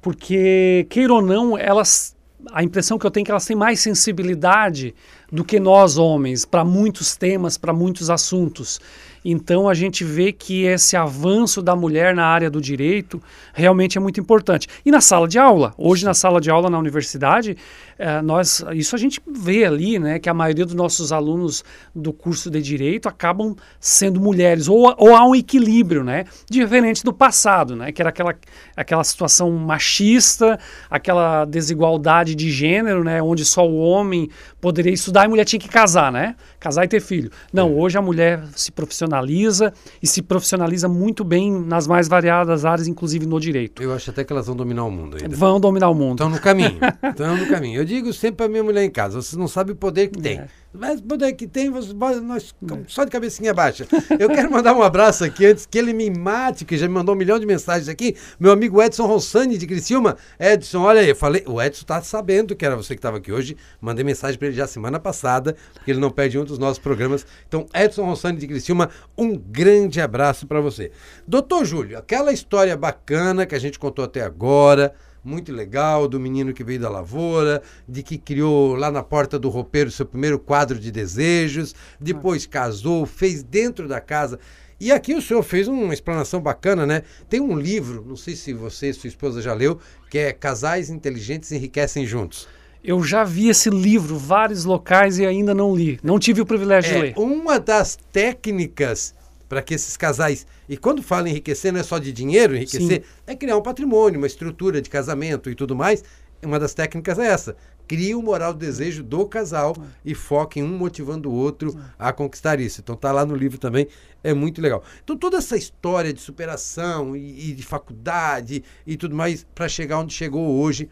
Porque, 0.00 0.86
queira 0.90 1.12
ou 1.12 1.22
não, 1.22 1.58
elas. 1.58 2.14
A 2.52 2.62
impressão 2.62 2.98
que 2.98 3.06
eu 3.06 3.10
tenho 3.10 3.22
é 3.22 3.24
que 3.24 3.30
elas 3.30 3.46
têm 3.46 3.56
mais 3.56 3.80
sensibilidade 3.80 4.94
do 5.34 5.44
que 5.44 5.58
nós 5.58 5.98
homens 5.98 6.44
para 6.44 6.64
muitos 6.64 7.16
temas, 7.16 7.58
para 7.58 7.72
muitos 7.72 8.08
assuntos. 8.08 8.80
Então 9.24 9.68
a 9.68 9.74
gente 9.74 10.04
vê 10.04 10.30
que 10.30 10.64
esse 10.64 10.96
avanço 10.96 11.60
da 11.60 11.74
mulher 11.74 12.14
na 12.14 12.26
área 12.26 12.50
do 12.50 12.60
direito 12.60 13.20
realmente 13.52 13.98
é 13.98 14.00
muito 14.00 14.20
importante. 14.20 14.68
E 14.84 14.92
na 14.92 15.00
sala 15.00 15.26
de 15.26 15.38
aula, 15.38 15.74
hoje 15.76 16.04
na 16.04 16.14
sala 16.14 16.40
de 16.40 16.50
aula 16.50 16.68
na 16.68 16.78
universidade, 16.78 17.56
é, 17.98 18.20
nós, 18.20 18.62
isso 18.74 18.94
a 18.94 18.98
gente 18.98 19.20
vê 19.26 19.64
ali, 19.64 19.98
né, 19.98 20.18
que 20.18 20.28
a 20.28 20.34
maioria 20.34 20.66
dos 20.66 20.74
nossos 20.74 21.10
alunos 21.10 21.64
do 21.94 22.12
curso 22.12 22.50
de 22.50 22.60
direito 22.60 23.08
acabam 23.08 23.56
sendo 23.80 24.20
mulheres, 24.20 24.68
ou, 24.68 24.94
ou 24.98 25.14
há 25.14 25.26
um 25.26 25.34
equilíbrio, 25.34 26.04
né, 26.04 26.24
diferente 26.50 27.02
do 27.02 27.12
passado, 27.12 27.74
né, 27.74 27.92
que 27.92 28.02
era 28.02 28.10
aquela, 28.10 28.34
aquela 28.76 29.04
situação 29.04 29.50
machista, 29.52 30.58
aquela 30.90 31.44
desigualdade 31.44 32.34
de 32.34 32.50
gênero, 32.50 33.02
né, 33.02 33.22
onde 33.22 33.44
só 33.44 33.66
o 33.66 33.78
homem 33.78 34.28
poderia 34.64 34.94
estudar 34.94 35.24
e 35.24 35.26
a 35.26 35.28
mulher 35.28 35.44
tinha 35.44 35.60
que 35.60 35.68
casar, 35.68 36.10
né, 36.10 36.36
casar 36.58 36.86
e 36.86 36.88
ter 36.88 37.00
filho. 37.00 37.30
Não, 37.52 37.68
é. 37.68 37.70
hoje 37.70 37.98
a 37.98 38.00
mulher 38.00 38.42
se 38.56 38.72
profissionaliza 38.72 39.74
e 40.02 40.06
se 40.06 40.22
profissionaliza 40.22 40.88
muito 40.88 41.22
bem 41.22 41.52
nas 41.52 41.86
mais 41.86 42.08
variadas 42.08 42.64
áreas, 42.64 42.88
inclusive 42.88 43.26
no 43.26 43.38
direito. 43.38 43.82
Eu 43.82 43.92
acho 43.92 44.08
até 44.08 44.24
que 44.24 44.32
elas 44.32 44.46
vão 44.46 44.56
dominar 44.56 44.84
o 44.84 44.90
mundo 44.90 45.18
ainda. 45.20 45.36
Vão 45.36 45.60
dominar 45.60 45.90
o 45.90 45.94
mundo. 45.94 46.12
Estão 46.12 46.30
no 46.30 46.40
caminho, 46.40 46.78
estão 47.04 47.36
no 47.36 47.46
caminho. 47.46 47.78
Eu 47.78 47.84
digo 47.84 48.10
sempre 48.14 48.36
para 48.36 48.48
minha 48.48 48.64
mulher 48.64 48.84
em 48.84 48.90
casa, 48.90 49.20
vocês 49.20 49.36
não 49.36 49.48
sabem 49.48 49.74
o 49.74 49.76
poder 49.76 50.08
que 50.08 50.18
tem. 50.18 50.38
É. 50.38 50.48
Mas 50.76 51.00
poder 51.00 51.32
que 51.34 51.46
tem, 51.46 51.70
nós 51.70 52.54
é. 52.68 52.76
só 52.88 53.04
de 53.04 53.10
cabecinha 53.10 53.54
baixa. 53.54 53.86
Eu 54.18 54.28
quero 54.28 54.50
mandar 54.50 54.74
um 54.74 54.82
abraço 54.82 55.22
aqui, 55.22 55.46
antes 55.46 55.64
que 55.66 55.78
ele 55.78 55.92
me 55.92 56.10
mate, 56.10 56.64
que 56.64 56.76
já 56.76 56.88
me 56.88 56.94
mandou 56.94 57.14
um 57.14 57.18
milhão 57.18 57.38
de 57.38 57.46
mensagens 57.46 57.88
aqui, 57.88 58.16
meu 58.40 58.50
amigo 58.50 58.82
Edson 58.82 59.06
Rossani 59.06 59.56
de 59.56 59.68
Criciúma. 59.68 60.16
Edson, 60.38 60.80
olha 60.80 61.00
aí, 61.00 61.08
eu 61.08 61.14
falei, 61.14 61.44
o 61.46 61.62
Edson 61.62 61.82
está 61.82 62.02
sabendo 62.02 62.56
que 62.56 62.66
era 62.66 62.74
você 62.74 62.94
que 62.94 62.98
estava 62.98 63.18
aqui 63.18 63.30
hoje, 63.30 63.56
mandei 63.80 64.04
mensagem 64.04 64.36
para 64.36 64.48
ele 64.48 64.56
já 64.56 64.66
semana 64.66 64.98
passada, 64.98 65.54
porque 65.74 65.92
ele 65.92 66.00
não 66.00 66.10
perde 66.10 66.40
um 66.40 66.44
dos 66.44 66.58
nossos 66.58 66.80
programas. 66.80 67.24
Então, 67.46 67.66
Edson 67.72 68.04
Rossani 68.04 68.38
de 68.38 68.48
Criciúma, 68.48 68.90
um 69.16 69.36
grande 69.36 70.00
abraço 70.00 70.44
para 70.44 70.60
você. 70.60 70.90
Doutor 71.24 71.64
Júlio, 71.64 71.96
aquela 71.96 72.32
história 72.32 72.76
bacana 72.76 73.46
que 73.46 73.54
a 73.54 73.60
gente 73.60 73.78
contou 73.78 74.04
até 74.04 74.22
agora, 74.22 74.92
muito 75.24 75.52
legal, 75.52 76.06
do 76.06 76.20
menino 76.20 76.52
que 76.52 76.62
veio 76.62 76.80
da 76.80 76.90
lavoura, 76.90 77.62
de 77.88 78.02
que 78.02 78.18
criou 78.18 78.74
lá 78.74 78.90
na 78.90 79.02
porta 79.02 79.38
do 79.38 79.48
roupeiro 79.48 79.90
seu 79.90 80.04
primeiro 80.04 80.38
quadro 80.38 80.78
de 80.78 80.90
desejos, 80.90 81.74
depois 81.98 82.46
casou, 82.46 83.06
fez 83.06 83.42
dentro 83.42 83.88
da 83.88 84.00
casa. 84.00 84.38
E 84.78 84.92
aqui 84.92 85.14
o 85.14 85.22
senhor 85.22 85.42
fez 85.42 85.66
uma 85.66 85.94
explanação 85.94 86.40
bacana, 86.40 86.84
né? 86.84 87.02
Tem 87.28 87.40
um 87.40 87.58
livro, 87.58 88.04
não 88.06 88.16
sei 88.16 88.36
se 88.36 88.52
você 88.52 88.90
e 88.90 88.94
sua 88.94 89.08
esposa 89.08 89.40
já 89.40 89.54
leu, 89.54 89.78
que 90.10 90.18
é 90.18 90.32
Casais 90.32 90.90
Inteligentes 90.90 91.50
Enriquecem 91.52 92.04
Juntos. 92.04 92.46
Eu 92.82 93.02
já 93.02 93.24
vi 93.24 93.48
esse 93.48 93.70
livro, 93.70 94.18
vários 94.18 94.66
locais 94.66 95.18
e 95.18 95.24
ainda 95.24 95.54
não 95.54 95.74
li. 95.74 95.98
Não 96.02 96.18
tive 96.18 96.42
o 96.42 96.46
privilégio 96.46 96.90
é, 96.90 96.94
de 96.94 97.00
ler. 97.00 97.14
Uma 97.16 97.58
das 97.58 97.96
técnicas 98.12 99.14
para 99.48 99.62
que 99.62 99.74
esses 99.74 99.96
casais. 99.96 100.46
E 100.68 100.76
quando 100.76 101.02
fala 101.02 101.28
enriquecer, 101.28 101.72
não 101.72 101.80
é 101.80 101.82
só 101.82 101.98
de 101.98 102.12
dinheiro 102.12 102.54
enriquecer, 102.54 103.02
Sim. 103.02 103.08
é 103.26 103.34
criar 103.34 103.56
um 103.56 103.62
patrimônio, 103.62 104.18
uma 104.18 104.26
estrutura 104.26 104.80
de 104.80 104.90
casamento 104.90 105.50
e 105.50 105.54
tudo 105.54 105.74
mais. 105.74 106.02
Uma 106.42 106.58
das 106.58 106.74
técnicas 106.74 107.18
é 107.18 107.26
essa. 107.26 107.56
Cria 107.86 108.16
o 108.16 108.22
moral 108.22 108.52
do 108.52 108.58
desejo 108.58 109.02
do 109.02 109.26
casal 109.26 109.76
e 110.04 110.14
foque 110.14 110.60
em 110.60 110.62
um 110.62 110.76
motivando 110.76 111.30
o 111.30 111.34
outro 111.34 111.78
a 111.98 112.12
conquistar 112.12 112.60
isso. 112.60 112.80
Então 112.80 112.96
tá 112.96 113.12
lá 113.12 113.26
no 113.26 113.34
livro 113.34 113.58
também, 113.58 113.86
é 114.22 114.32
muito 114.32 114.60
legal. 114.60 114.82
Então 115.02 115.16
toda 115.16 115.36
essa 115.36 115.56
história 115.56 116.12
de 116.12 116.20
superação 116.20 117.14
e, 117.14 117.50
e 117.50 117.54
de 117.54 117.62
faculdade 117.62 118.64
e 118.86 118.96
tudo 118.96 119.14
mais 119.14 119.46
para 119.54 119.68
chegar 119.68 119.98
onde 119.98 120.14
chegou 120.14 120.60
hoje 120.60 120.88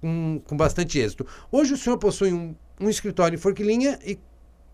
com, 0.00 0.40
com 0.44 0.56
bastante 0.56 0.98
êxito. 0.98 1.26
Hoje 1.50 1.72
o 1.72 1.78
senhor 1.78 1.96
possui 1.96 2.32
um, 2.32 2.54
um 2.78 2.90
escritório 2.90 3.36
em 3.36 3.38
Forquilinha 3.38 3.98
e 4.04 4.18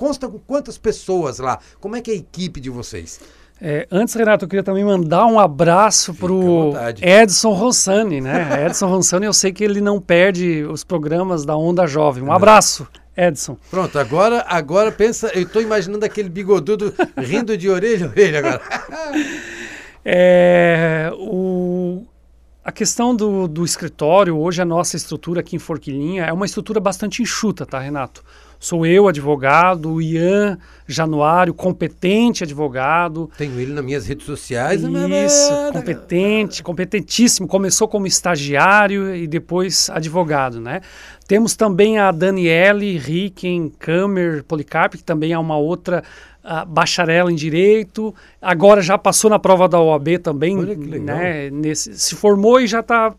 consta 0.01 0.27
com 0.27 0.39
quantas 0.39 0.79
pessoas 0.79 1.39
lá? 1.39 1.59
Como 1.79 1.95
é 1.95 2.01
que 2.01 2.11
é 2.11 2.15
a 2.15 2.17
equipe 2.17 2.59
de 2.59 2.71
vocês? 2.71 3.21
É, 3.61 3.87
antes, 3.91 4.15
Renato, 4.15 4.47
eu 4.47 4.49
queria 4.49 4.63
também 4.63 4.83
mandar 4.83 5.27
um 5.27 5.39
abraço 5.39 6.15
para 6.15 6.33
o 6.33 6.73
Edson 7.03 7.53
Rossani, 7.53 8.19
né? 8.19 8.65
Edson 8.65 8.87
Rossani, 8.89 9.27
eu 9.27 9.35
sei 9.35 9.53
que 9.53 9.63
ele 9.63 9.83
não 9.83 10.01
perde 10.01 10.65
os 10.65 10.83
programas 10.83 11.45
da 11.45 11.55
Onda 11.55 11.87
Jovem. 11.87 12.23
Um 12.23 12.33
abraço, 12.33 12.89
Edson. 13.15 13.59
Pronto, 13.71 13.99
agora, 13.99 14.43
agora 14.49 14.91
pensa, 14.91 15.31
eu 15.35 15.43
estou 15.43 15.61
imaginando 15.61 16.07
aquele 16.07 16.31
bigodudo 16.31 16.95
rindo 17.19 17.55
de 17.55 17.69
orelha 17.69 18.07
a 18.07 18.09
orelha 18.09 18.39
agora. 18.39 18.63
é, 20.03 21.13
o, 21.19 22.07
a 22.65 22.73
questão 22.73 23.15
do, 23.15 23.47
do 23.47 23.67
escritório, 23.67 24.39
hoje 24.39 24.63
a 24.63 24.65
nossa 24.65 24.97
estrutura 24.97 25.41
aqui 25.41 25.57
em 25.57 25.59
Forquilinha 25.59 26.25
é 26.25 26.33
uma 26.33 26.47
estrutura 26.47 26.81
bastante 26.81 27.21
enxuta, 27.21 27.67
tá, 27.67 27.79
Renato? 27.79 28.25
Sou 28.63 28.85
eu, 28.85 29.09
advogado, 29.09 29.91
o 29.91 30.03
Ian 30.03 30.59
Januário, 30.87 31.55
competente 31.55 32.45
advogado. 32.45 33.31
Tenho 33.39 33.59
ele 33.59 33.73
nas 33.73 33.83
minhas 33.83 34.07
redes 34.07 34.27
sociais. 34.27 34.83
Isso, 34.83 35.73
competente, 35.73 36.63
competentíssimo. 36.63 37.49
Começou 37.49 37.89
como 37.89 38.07
estagiário 38.07 39.17
e 39.17 39.27
depois 39.27 39.89
advogado, 39.89 40.61
né? 40.61 40.83
Temos 41.27 41.57
também 41.57 41.99
a 41.99 42.11
Daniele 42.11 42.99
Ricken 42.99 43.73
Kammer 43.79 44.45
Policarpo, 44.45 44.99
que 44.99 45.05
também 45.05 45.33
é 45.33 45.39
uma 45.39 45.57
outra 45.57 46.05
uh, 46.45 46.67
bacharel 46.67 47.31
em 47.31 47.35
Direito. 47.35 48.15
Agora 48.43 48.83
já 48.83 48.99
passou 48.99 49.31
na 49.31 49.39
prova 49.39 49.67
da 49.69 49.81
OAB 49.81 50.19
também. 50.23 50.59
Olha 50.59 50.77
que 50.77 50.85
legal. 50.85 51.17
Né? 51.17 51.49
Nesse, 51.49 51.99
se 51.99 52.15
formou 52.15 52.61
e 52.61 52.67
já 52.67 52.81
está 52.81 53.15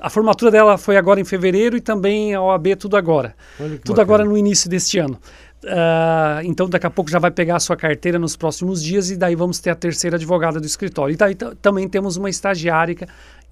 a 0.00 0.08
formatura 0.08 0.50
dela 0.50 0.78
foi 0.78 0.96
agora 0.96 1.20
em 1.20 1.24
fevereiro 1.24 1.76
e 1.76 1.80
também 1.80 2.34
a 2.34 2.42
OAB 2.42 2.76
tudo 2.76 2.96
agora. 2.96 3.34
Tudo 3.56 3.78
bacana. 3.78 4.02
agora 4.02 4.24
no 4.24 4.36
início 4.36 4.68
deste 4.68 4.98
ano. 4.98 5.18
Uh, 5.62 6.40
então 6.44 6.66
daqui 6.70 6.86
a 6.86 6.90
pouco 6.90 7.10
já 7.10 7.18
vai 7.18 7.30
pegar 7.30 7.56
a 7.56 7.60
sua 7.60 7.76
carteira 7.76 8.18
nos 8.18 8.34
próximos 8.34 8.82
dias 8.82 9.10
e 9.10 9.16
daí 9.16 9.34
vamos 9.34 9.58
ter 9.58 9.68
a 9.68 9.74
terceira 9.74 10.16
advogada 10.16 10.58
do 10.58 10.66
escritório. 10.66 11.12
E 11.12 11.16
daí 11.16 11.34
também 11.34 11.86
temos 11.86 12.16
uma 12.16 12.30
estagiária, 12.30 12.96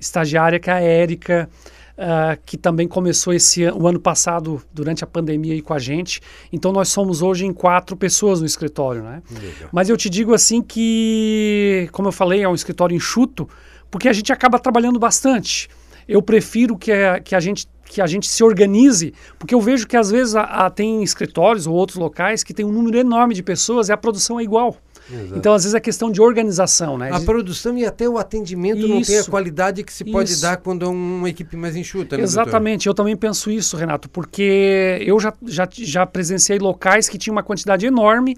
estagiária 0.01 0.59
que 0.59 0.71
é 0.71 0.73
a 0.73 0.81
Érica, 0.81 1.51
uh, 1.99 2.41
que 2.47 2.57
também 2.57 2.89
começou 2.89 3.35
esse 3.35 3.67
o 3.69 3.87
ano 3.87 4.01
passado 4.01 4.63
durante 4.73 5.05
a 5.05 5.07
pandemia 5.07 5.53
aí 5.53 5.61
com 5.61 5.75
a 5.75 5.79
gente. 5.79 6.23
Então 6.51 6.73
nós 6.73 6.89
somos 6.89 7.21
hoje 7.21 7.45
em 7.45 7.53
quatro 7.53 7.95
pessoas 7.95 8.41
no 8.41 8.47
escritório, 8.47 9.03
né? 9.03 9.23
Mas 9.71 9.91
eu 9.91 9.97
te 9.97 10.09
digo 10.09 10.33
assim 10.33 10.63
que, 10.63 11.91
como 11.93 12.09
eu 12.09 12.13
falei, 12.13 12.43
é 12.43 12.49
um 12.49 12.55
escritório 12.55 12.97
enxuto, 12.97 13.47
porque 13.91 14.09
a 14.09 14.15
gente 14.15 14.33
acaba 14.33 14.59
trabalhando 14.59 14.99
bastante 14.99 15.69
eu 16.09 16.23
prefiro 16.23 16.77
que 16.77 16.91
a, 16.91 17.21
que 17.21 17.35
a 17.35 17.41
gente 17.41 17.69
que 17.89 18.03
a 18.03 18.07
gente 18.07 18.29
se 18.29 18.45
organize, 18.45 19.15
porque 19.39 19.55
eu 19.55 19.61
vejo 19.63 19.87
que 19.87 19.97
às 19.97 20.11
vezes 20.11 20.37
a, 20.37 20.43
a, 20.43 20.71
tem 20.71 21.03
escritórios 21.03 21.67
ou 21.67 21.75
outros 21.75 21.97
locais 21.97 22.45
que 22.45 22.53
tem 22.53 22.65
um 22.65 22.71
número 22.71 22.99
enorme 22.99 23.35
de 23.35 23.43
pessoas 23.43 23.89
e 23.89 23.93
a 23.93 23.97
produção 23.97 24.39
é 24.39 24.43
igual. 24.43 24.77
Exato. 25.11 25.39
Então, 25.39 25.55
às 25.55 25.63
vezes, 25.63 25.75
é 25.75 25.81
questão 25.81 26.11
de 26.11 26.21
organização, 26.21 26.99
né? 26.99 27.11
A 27.11 27.21
produção 27.21 27.79
e 27.79 27.87
até 27.87 28.07
o 28.09 28.19
atendimento 28.19 28.81
isso, 28.81 28.89
não 28.89 29.01
tem 29.01 29.19
a 29.19 29.25
qualidade 29.25 29.83
que 29.83 29.93
se 29.93 30.05
pode 30.05 30.33
isso. 30.33 30.43
dar 30.43 30.59
quando 30.59 30.85
é 30.85 30.89
uma 30.89 31.29
equipe 31.29 31.57
mais 31.57 31.75
enxuta, 31.77 32.17
né, 32.17 32.23
Exatamente, 32.23 32.85
doutor? 32.85 32.91
eu 32.91 32.95
também 32.95 33.17
penso 33.17 33.51
isso, 33.51 33.77
Renato, 33.77 34.09
porque 34.11 34.99
eu 35.01 35.19
já, 35.19 35.33
já, 35.47 35.67
já 35.73 36.05
presenciei 36.05 36.59
locais 36.59 37.09
que 37.09 37.17
tinham 37.17 37.35
uma 37.35 37.43
quantidade 37.43 37.87
enorme 37.87 38.37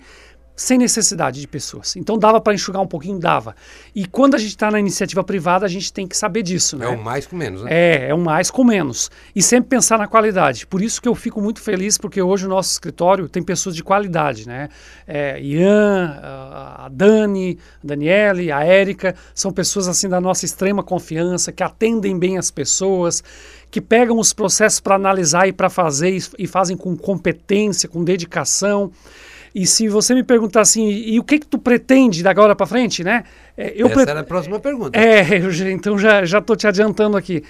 sem 0.60 0.76
necessidade 0.76 1.40
de 1.40 1.48
pessoas. 1.48 1.96
Então 1.96 2.18
dava 2.18 2.38
para 2.38 2.52
enxugar 2.52 2.82
um 2.82 2.86
pouquinho, 2.86 3.18
dava. 3.18 3.56
E 3.94 4.04
quando 4.04 4.34
a 4.34 4.38
gente 4.38 4.50
está 4.50 4.70
na 4.70 4.78
iniciativa 4.78 5.24
privada, 5.24 5.64
a 5.64 5.68
gente 5.68 5.90
tem 5.90 6.06
que 6.06 6.14
saber 6.14 6.42
disso, 6.42 6.76
né? 6.76 6.84
É 6.84 6.88
o 6.90 7.02
mais 7.02 7.26
com 7.26 7.34
menos, 7.34 7.62
né? 7.62 7.70
É, 7.72 8.08
é 8.10 8.14
o 8.14 8.18
mais 8.18 8.50
com 8.50 8.62
menos. 8.62 9.10
E 9.34 9.42
sempre 9.42 9.70
pensar 9.70 9.98
na 9.98 10.06
qualidade. 10.06 10.66
Por 10.66 10.82
isso 10.82 11.00
que 11.00 11.08
eu 11.08 11.14
fico 11.14 11.40
muito 11.40 11.62
feliz, 11.62 11.96
porque 11.96 12.20
hoje 12.20 12.44
o 12.44 12.48
nosso 12.50 12.72
escritório 12.72 13.26
tem 13.26 13.42
pessoas 13.42 13.74
de 13.74 13.82
qualidade, 13.82 14.46
né? 14.46 14.68
É, 15.06 15.40
Ian, 15.40 16.20
a 16.22 16.90
Dani, 16.92 17.58
a 17.82 17.86
Daniele, 17.86 18.52
a 18.52 18.62
Érica, 18.62 19.14
são 19.34 19.50
pessoas 19.50 19.88
assim 19.88 20.10
da 20.10 20.20
nossa 20.20 20.44
extrema 20.44 20.82
confiança, 20.82 21.50
que 21.50 21.62
atendem 21.62 22.18
bem 22.18 22.36
as 22.36 22.50
pessoas, 22.50 23.24
que 23.70 23.80
pegam 23.80 24.18
os 24.18 24.34
processos 24.34 24.78
para 24.78 24.94
analisar 24.94 25.48
e 25.48 25.54
para 25.54 25.70
fazer 25.70 26.18
e 26.38 26.46
fazem 26.46 26.76
com 26.76 26.94
competência, 26.94 27.88
com 27.88 28.04
dedicação. 28.04 28.92
E 29.54 29.66
se 29.66 29.88
você 29.88 30.14
me 30.14 30.22
perguntar 30.22 30.60
assim, 30.60 30.88
e 30.88 31.18
o 31.18 31.24
que 31.24 31.38
que 31.38 31.46
tu 31.46 31.58
pretende 31.58 32.22
da 32.22 32.30
agora 32.30 32.54
para 32.54 32.66
frente, 32.66 33.02
né? 33.02 33.24
É, 33.56 33.72
eu 33.76 33.86
Essa 33.86 33.94
pre... 33.94 34.10
era 34.10 34.20
a 34.20 34.24
próxima 34.24 34.60
pergunta. 34.60 34.98
É, 34.98 35.22
eu, 35.38 35.50
então 35.70 35.98
já 35.98 36.24
já 36.24 36.40
tô 36.40 36.54
te 36.54 36.66
adiantando 36.66 37.16
aqui. 37.16 37.42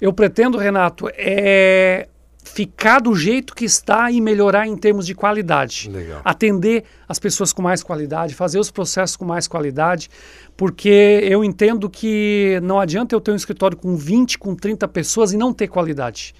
Eu 0.00 0.12
pretendo, 0.12 0.58
Renato, 0.58 1.08
é 1.14 2.08
ficar 2.46 3.00
do 3.00 3.14
jeito 3.14 3.54
que 3.54 3.64
está 3.64 4.10
e 4.10 4.20
melhorar 4.20 4.66
em 4.66 4.76
termos 4.76 5.04
de 5.06 5.14
qualidade. 5.14 5.90
Legal. 5.90 6.20
Atender 6.24 6.84
as 7.08 7.18
pessoas 7.18 7.52
com 7.52 7.60
mais 7.60 7.82
qualidade, 7.82 8.34
fazer 8.34 8.58
os 8.58 8.70
processos 8.70 9.16
com 9.16 9.24
mais 9.24 9.48
qualidade, 9.48 10.08
porque 10.56 11.20
eu 11.22 11.44
entendo 11.44 11.90
que 11.90 12.58
não 12.62 12.78
adianta 12.78 13.14
eu 13.14 13.20
ter 13.20 13.32
um 13.32 13.36
escritório 13.36 13.76
com 13.76 13.96
20, 13.96 14.38
com 14.38 14.54
30 14.54 14.86
pessoas 14.88 15.32
e 15.32 15.36
não 15.36 15.52
ter 15.52 15.66
qualidade. 15.66 16.34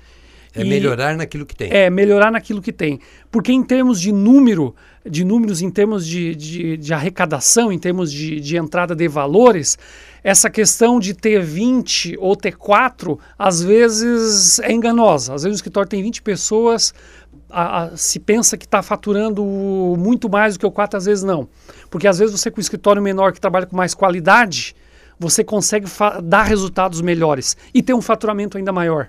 É 0.56 0.62
e 0.62 0.68
melhorar 0.68 1.16
naquilo 1.16 1.44
que 1.44 1.54
tem. 1.54 1.70
É, 1.70 1.90
melhorar 1.90 2.30
naquilo 2.30 2.62
que 2.62 2.72
tem. 2.72 2.98
Porque 3.30 3.52
em 3.52 3.62
termos 3.62 4.00
de 4.00 4.10
número, 4.10 4.74
de 5.04 5.24
números, 5.24 5.60
em 5.60 5.70
termos 5.70 6.06
de, 6.06 6.34
de, 6.34 6.76
de 6.76 6.94
arrecadação, 6.94 7.70
em 7.70 7.78
termos 7.78 8.10
de, 8.10 8.40
de, 8.40 8.56
entrada 8.56 8.94
de 8.94 9.06
valores, 9.06 9.78
essa 10.24 10.48
questão 10.48 10.98
de 10.98 11.14
ter 11.14 11.42
20 11.42 12.16
ou 12.18 12.34
ter 12.34 12.56
4, 12.56 13.18
às 13.38 13.62
vezes 13.62 14.58
é 14.60 14.72
enganosa. 14.72 15.34
Às 15.34 15.42
vezes 15.42 15.56
o 15.56 15.60
escritório 15.60 15.88
tem 15.88 16.02
20 16.02 16.22
pessoas, 16.22 16.94
a, 17.50 17.82
a, 17.82 17.96
se 17.96 18.18
pensa 18.18 18.56
que 18.56 18.64
está 18.64 18.82
faturando 18.82 19.44
muito 19.98 20.28
mais 20.28 20.54
do 20.54 20.60
que 20.60 20.66
o 20.66 20.70
4, 20.70 20.96
às 20.96 21.04
vezes 21.04 21.22
não. 21.22 21.48
Porque 21.90 22.08
às 22.08 22.18
vezes 22.18 22.38
você 22.38 22.50
com 22.50 22.58
um 22.58 22.62
escritório 22.62 23.02
menor 23.02 23.32
que 23.32 23.40
trabalha 23.40 23.66
com 23.66 23.76
mais 23.76 23.94
qualidade, 23.94 24.74
você 25.18 25.42
consegue 25.42 25.86
dar 26.24 26.42
resultados 26.42 27.00
melhores 27.00 27.56
e 27.72 27.82
ter 27.82 27.94
um 27.94 28.02
faturamento 28.02 28.58
ainda 28.58 28.72
maior. 28.72 29.08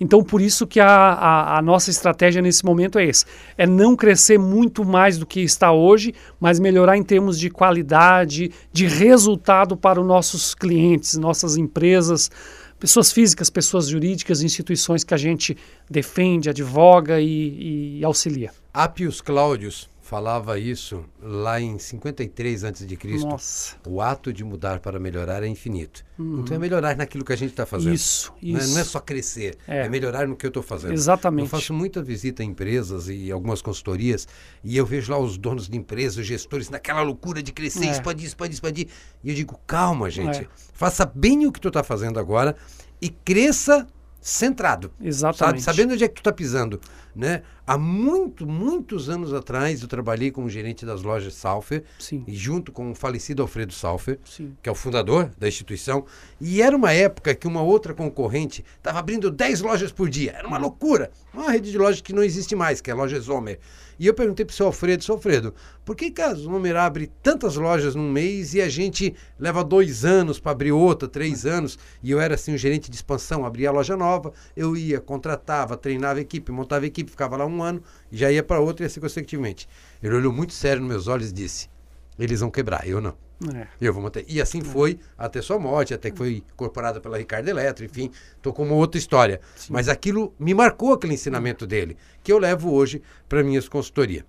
Então, 0.00 0.22
por 0.22 0.40
isso 0.40 0.66
que 0.66 0.80
a, 0.80 0.86
a, 0.88 1.58
a, 1.58 1.62
nossa 1.62 1.90
estratégia 1.90 2.42
nesse 2.42 2.64
momento 2.64 2.98
é 2.98 3.04
esse: 3.04 3.24
é 3.56 3.66
não 3.66 3.96
crescer 3.96 4.38
muito 4.38 4.84
mais 4.84 5.18
do 5.18 5.26
que 5.26 5.40
está 5.40 5.72
hoje, 5.72 6.14
mas 6.40 6.58
melhorar 6.58 6.96
em 6.96 7.02
termos 7.02 7.38
de 7.38 7.50
qualidade, 7.50 8.50
de 8.72 8.86
resultado 8.86 9.76
para 9.76 10.00
os 10.00 10.06
nossos 10.06 10.54
clientes, 10.54 11.16
nossas 11.16 11.56
empresas, 11.56 12.30
pessoas 12.78 13.12
físicas, 13.12 13.48
pessoas 13.48 13.88
jurídicas, 13.88 14.42
instituições 14.42 15.04
que 15.04 15.14
a 15.14 15.18
gente 15.18 15.56
defende, 15.90 16.50
advoga 16.50 17.20
e, 17.20 17.98
e 17.98 18.04
auxilia. 18.04 18.50
Apios 18.72 19.20
Cláudios 19.20 19.93
falava 20.04 20.58
isso 20.58 21.02
lá 21.18 21.58
em 21.58 21.78
53 21.78 22.64
a.C. 22.64 22.86
Nossa. 23.24 23.76
O 23.86 24.02
ato 24.02 24.34
de 24.34 24.44
mudar 24.44 24.78
para 24.78 25.00
melhorar 25.00 25.42
é 25.42 25.46
infinito. 25.46 26.04
Uhum. 26.18 26.40
Então 26.40 26.54
é 26.54 26.60
melhorar 26.60 26.94
naquilo 26.94 27.24
que 27.24 27.32
a 27.32 27.36
gente 27.36 27.52
está 27.52 27.64
fazendo. 27.64 27.94
Isso, 27.94 28.30
isso. 28.42 28.52
Não 28.52 28.60
é, 28.60 28.66
não 28.74 28.80
é 28.80 28.84
só 28.84 29.00
crescer, 29.00 29.56
é. 29.66 29.86
é. 29.86 29.88
melhorar 29.88 30.28
no 30.28 30.36
que 30.36 30.44
eu 30.44 30.48
estou 30.48 30.62
fazendo. 30.62 30.92
Exatamente. 30.92 31.46
Eu 31.46 31.48
faço 31.48 31.72
muita 31.72 32.02
visita 32.02 32.42
a 32.42 32.46
empresas 32.46 33.08
e 33.08 33.32
algumas 33.32 33.62
consultorias 33.62 34.28
e 34.62 34.76
eu 34.76 34.84
vejo 34.84 35.10
lá 35.10 35.18
os 35.18 35.38
donos 35.38 35.70
de 35.70 35.76
empresas, 35.78 36.18
os 36.18 36.26
gestores, 36.26 36.68
naquela 36.68 37.00
loucura 37.00 37.42
de 37.42 37.50
crescer, 37.50 37.86
é. 37.86 37.90
expandir, 37.90 38.26
expandir, 38.26 38.54
expandir. 38.54 38.88
E 39.24 39.30
eu 39.30 39.34
digo, 39.34 39.58
calma, 39.66 40.10
gente. 40.10 40.42
É. 40.42 40.46
Faça 40.74 41.06
bem 41.06 41.46
o 41.46 41.52
que 41.52 41.60
tu 41.60 41.68
está 41.68 41.82
fazendo 41.82 42.20
agora 42.20 42.54
e 43.00 43.08
cresça 43.08 43.86
centrado. 44.24 44.90
Exatamente. 44.98 45.62
Sabe? 45.62 45.76
Sabendo 45.76 45.92
onde 45.92 46.02
é 46.02 46.08
que 46.08 46.14
tu 46.14 46.20
está 46.20 46.32
pisando. 46.32 46.80
Né? 47.14 47.42
Há 47.66 47.76
muito, 47.76 48.46
muitos 48.46 49.10
anos 49.10 49.34
atrás 49.34 49.82
eu 49.82 49.86
trabalhei 49.86 50.30
como 50.30 50.48
gerente 50.48 50.86
das 50.86 51.02
lojas 51.02 51.34
Salfer, 51.34 51.84
Sim. 51.98 52.24
e 52.26 52.34
junto 52.34 52.72
com 52.72 52.90
o 52.90 52.94
falecido 52.94 53.42
Alfredo 53.42 53.72
Salfer, 53.74 54.18
Sim. 54.24 54.56
que 54.62 54.68
é 54.68 54.72
o 54.72 54.74
fundador 54.74 55.30
da 55.36 55.46
instituição. 55.46 56.06
E 56.40 56.62
era 56.62 56.74
uma 56.74 56.92
época 56.92 57.34
que 57.34 57.46
uma 57.46 57.60
outra 57.60 57.92
concorrente 57.92 58.64
estava 58.78 58.98
abrindo 58.98 59.30
10 59.30 59.60
lojas 59.60 59.92
por 59.92 60.08
dia. 60.08 60.32
Era 60.32 60.48
uma 60.48 60.58
loucura. 60.58 61.10
Uma 61.32 61.50
rede 61.50 61.70
de 61.70 61.76
lojas 61.76 62.00
que 62.00 62.14
não 62.14 62.22
existe 62.22 62.56
mais, 62.56 62.80
que 62.80 62.90
é 62.90 62.94
a 62.94 62.96
loja 62.96 63.20
Zomer. 63.20 63.60
E 63.98 64.06
eu 64.06 64.14
perguntei 64.14 64.44
para 64.44 64.52
o 64.52 64.56
seu 64.56 64.66
Alfredo, 64.66 65.04
seu 65.04 65.14
Alfredo, 65.14 65.54
por 65.84 65.94
que, 65.94 66.12
a 66.20 66.34
Zomer 66.34 66.76
abre 66.76 67.10
tantas 67.22 67.56
lojas 67.56 67.94
num 67.94 68.10
mês 68.10 68.54
e 68.54 68.62
a 68.62 68.68
gente 68.68 69.14
leva 69.38 69.62
dois 69.62 70.04
anos 70.04 70.40
para 70.40 70.52
abrir 70.52 70.72
outra, 70.72 71.08
três 71.08 71.44
anos? 71.44 71.78
E 72.02 72.10
eu 72.10 72.20
era 72.20 72.34
assim 72.34 72.54
um 72.54 72.58
gerente 72.58 72.90
de 72.90 72.96
expansão, 72.96 73.44
abria 73.44 73.68
a 73.68 73.72
loja 73.72 73.96
nova, 73.96 74.32
eu 74.56 74.76
ia, 74.76 75.00
contratava, 75.00 75.76
treinava 75.76 76.18
a 76.18 76.22
equipe, 76.22 76.50
montava 76.50 76.84
a 76.84 76.88
equipe, 76.88 77.10
ficava 77.10 77.36
lá 77.36 77.46
um 77.46 77.62
ano, 77.62 77.82
e 78.10 78.16
já 78.16 78.30
ia 78.30 78.42
para 78.42 78.60
outra 78.60 78.84
e 78.84 78.86
assim 78.86 79.00
consecutivamente. 79.00 79.68
Ele 80.02 80.14
olhou 80.14 80.32
muito 80.32 80.52
sério 80.52 80.80
nos 80.80 80.90
meus 80.90 81.08
olhos 81.08 81.30
e 81.30 81.32
disse, 81.32 81.73
eles 82.18 82.40
vão 82.40 82.50
quebrar, 82.50 82.86
eu 82.86 83.00
não. 83.00 83.14
É. 83.54 83.66
Eu 83.80 83.92
vou 83.92 84.02
manter. 84.02 84.24
E 84.28 84.40
assim 84.40 84.60
é. 84.60 84.64
foi 84.64 84.98
até 85.18 85.42
sua 85.42 85.58
morte, 85.58 85.92
até 85.92 86.10
que 86.10 86.16
foi 86.16 86.44
incorporada 86.52 87.00
pela 87.00 87.18
Ricardo 87.18 87.48
Eletro, 87.48 87.84
enfim, 87.84 88.10
tô 88.40 88.52
com 88.52 88.62
uma 88.62 88.74
outra 88.74 88.98
história. 88.98 89.40
Sim. 89.56 89.72
Mas 89.72 89.88
aquilo 89.88 90.34
me 90.38 90.54
marcou 90.54 90.92
aquele 90.92 91.14
ensinamento 91.14 91.66
dele, 91.66 91.96
que 92.22 92.32
eu 92.32 92.38
levo 92.38 92.72
hoje 92.72 93.02
para 93.28 93.42
minhas 93.42 93.68
consultorias. 93.68 94.24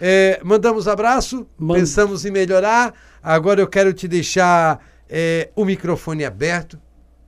É, 0.00 0.40
mandamos 0.42 0.88
abraço, 0.88 1.46
pensamos 1.74 2.24
em 2.24 2.30
melhorar. 2.30 2.94
Agora 3.22 3.60
eu 3.60 3.68
quero 3.68 3.92
te 3.92 4.08
deixar 4.08 4.84
é, 5.08 5.50
o 5.54 5.64
microfone 5.64 6.24
aberto 6.24 6.80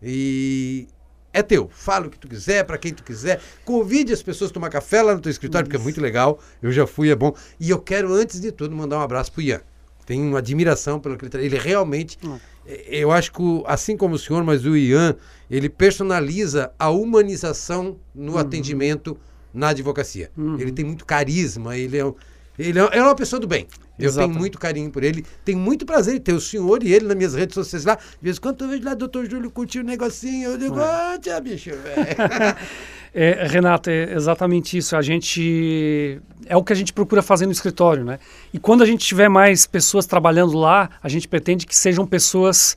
e 0.03 0.89
é 1.33 1.43
teu. 1.43 1.69
Fala 1.73 2.07
o 2.07 2.11
que 2.11 2.19
tu 2.19 2.29
quiser, 2.29 2.65
para 2.65 2.77
quem 2.79 2.93
tu 2.93 3.03
quiser. 3.03 3.41
Convide 3.65 4.13
as 4.13 4.23
pessoas 4.23 4.51
a 4.51 4.55
tomar 4.55 4.71
café 4.71 5.03
lá 5.03 5.15
no 5.15 5.21
teu 5.21 5.31
escritório, 5.31 5.65
Isso. 5.65 5.71
porque 5.71 5.81
é 5.81 5.85
muito 5.85 6.01
legal. 6.01 6.39
Eu 6.61 6.73
já 6.73 6.87
fui, 6.87 7.11
é 7.11 7.15
bom. 7.15 7.35
E 7.61 7.71
eu 7.71 7.79
quero, 7.79 8.13
antes 8.13 8.41
de 8.41 8.51
tudo, 8.51 8.75
mandar 8.75 8.99
um 8.99 9.03
abraço 9.03 9.33
pro 9.33 9.43
Ian. 9.43 9.61
Tenho 10.05 10.25
uma 10.27 10.39
admiração 10.39 10.99
pelo 10.99 11.17
que 11.17 11.25
ele 11.25 11.47
Ele 11.47 11.59
realmente, 11.59 12.19
hum. 12.25 12.39
eu 12.87 13.11
acho 13.11 13.33
que, 13.33 13.63
assim 13.67 13.97
como 13.97 14.15
o 14.15 14.19
senhor, 14.19 14.43
mas 14.45 14.65
o 14.65 14.77
Ian, 14.77 15.17
ele 15.51 15.69
personaliza 15.69 16.73
a 16.79 16.91
humanização 16.91 17.97
no 18.15 18.33
uhum. 18.33 18.39
atendimento 18.39 19.17
na 19.53 19.69
advocacia. 19.69 20.31
Uhum. 20.37 20.59
Ele 20.59 20.73
tem 20.73 20.85
muito 20.85 21.05
carisma, 21.05 21.77
ele 21.77 21.99
é, 21.99 22.13
ele 22.59 22.79
é, 22.79 22.89
é 22.93 23.03
uma 23.03 23.15
pessoa 23.15 23.39
do 23.39 23.47
bem. 23.47 23.67
Eu 23.99 24.07
Exatamente. 24.07 24.31
tenho 24.31 24.41
muito 24.41 24.59
carinho 24.59 24.91
por 24.91 25.05
ele, 25.05 25.25
tenho 25.45 25.59
muito 25.59 25.85
prazer 25.85 26.17
em 26.17 26.21
ter 26.21 26.33
o 26.33 26.41
senhor 26.41 26.83
e 26.83 26.93
ele 26.93 27.07
nas 27.07 27.17
minhas 27.17 27.35
redes 27.35 27.55
sociais 27.55 27.85
lá. 27.85 27.97
De 27.97 28.03
vez 28.23 28.39
em 28.39 28.41
quando 28.41 28.65
eu 28.65 28.69
vejo 28.69 28.85
lá, 28.85 28.95
doutor 28.95 29.29
Júlio 29.29 29.51
curtiu 29.51 29.83
um 29.83 29.87
negocinho, 29.87 30.51
eu 30.51 30.59
digo, 30.59 30.81
ah, 30.81 31.19
tia 31.21 31.41
bicho, 31.41 31.71
velho. 31.71 32.57
É, 33.15 33.47
Renato, 33.47 33.91
é 33.91 34.15
exatamente 34.15 34.77
isso. 34.77 34.97
A 34.97 35.03
gente 35.03 36.21
é 36.47 36.57
o 36.57 36.65
que 36.65 36.73
a 36.73 36.77
gente 36.77 36.93
procura 36.93 37.23
fazer 37.23 37.47
no 37.47 37.53
escritório, 37.53 38.05
né? 38.05 38.19
E 38.53 38.59
quando 38.59 38.83
a 38.83 38.87
gente 38.87 39.05
tiver 39.05 39.29
mais 39.29 39.67
pessoas 39.67 40.07
trabalhando 40.07 40.57
lá, 40.57 40.89
a 41.03 41.09
gente 41.09 41.29
pretende 41.29 41.67
que 41.67 41.77
sejam 41.77 42.07
pessoas 42.07 42.77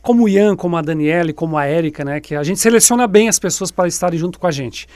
como 0.00 0.24
o 0.24 0.28
Ian, 0.28 0.54
como 0.54 0.76
a 0.76 0.82
Daniele, 0.82 1.32
como 1.32 1.58
a 1.58 1.64
Érica, 1.64 2.04
né? 2.04 2.20
Que 2.20 2.36
a 2.36 2.44
gente 2.44 2.60
seleciona 2.60 3.08
bem 3.08 3.28
as 3.28 3.40
pessoas 3.40 3.72
para 3.72 3.88
estarem 3.88 4.18
junto 4.18 4.38
com 4.38 4.46
a 4.46 4.52
gente. 4.52 4.86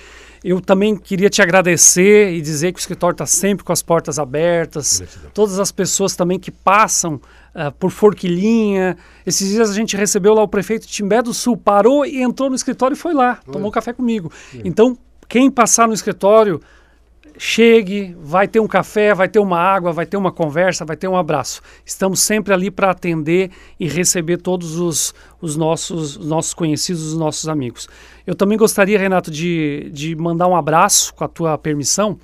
Eu 0.43 0.61
também 0.61 0.97
queria 0.97 1.29
te 1.29 1.43
agradecer 1.43 2.33
e 2.33 2.41
dizer 2.41 2.73
que 2.73 2.79
o 2.79 2.81
escritório 2.81 3.15
está 3.15 3.27
sempre 3.27 3.65
com 3.65 3.73
as 3.73 3.83
portas 3.83 4.19
abertas. 4.19 5.03
Todas 5.35 5.59
as 5.59 5.71
pessoas 5.71 6.17
também 6.17 6.39
que 6.39 6.51
passam 6.51 7.17
uh, 7.55 7.71
por 7.79 7.91
Forquilinha. 7.91 8.97
Esses 9.27 9.51
dias 9.51 9.71
a 9.71 9.75
gente 9.75 9.97
recebeu 9.97 10.33
lá 10.33 10.43
o 10.43 10.49
prefeito 10.49 10.87
de 10.87 10.93
Timbé 10.93 11.21
do 11.21 11.35
Sul, 11.35 11.57
parou 11.57 12.07
e 12.07 12.23
entrou 12.23 12.49
no 12.49 12.57
escritório 12.57 12.95
e 12.95 12.99
foi 12.99 13.13
lá, 13.13 13.39
tomou 13.53 13.71
café 13.71 13.93
comigo. 13.93 14.33
Então, 14.65 14.97
quem 15.29 15.51
passar 15.51 15.87
no 15.87 15.95
escritório, 15.95 16.61
chegue, 17.43 18.15
vai 18.21 18.47
ter 18.47 18.61
um 18.61 18.67
café, 18.67 19.15
vai 19.15 19.27
ter 19.27 19.39
uma 19.39 19.59
água, 19.59 19.93
vai 19.93 20.05
ter 20.05 20.19
uma 20.19 20.31
conversa, 20.31 20.85
vai 20.85 20.95
ter 20.95 21.09
um 21.09 21.17
abraço. 21.17 21.63
Estamos 21.87 22.21
sempre 22.21 22.53
ali 22.53 22.71
para 22.71 22.91
atender 22.91 23.51
e 23.79 23.89
receber 23.89 24.37
todos 24.37 24.79
os, 24.79 25.15
os, 25.41 25.57
nossos, 25.57 26.19
os 26.19 26.27
nossos 26.27 26.53
conhecidos, 26.53 27.03
os 27.03 27.17
nossos 27.17 27.49
amigos. 27.49 27.89
Eu 28.27 28.35
também 28.35 28.59
gostaria, 28.59 28.99
Renato, 28.99 29.31
de, 29.31 29.89
de 29.91 30.15
mandar 30.15 30.49
um 30.49 30.55
abraço, 30.55 31.15
com 31.15 31.25
a 31.25 31.29
tua 31.29 31.57
permissão, 31.57 32.19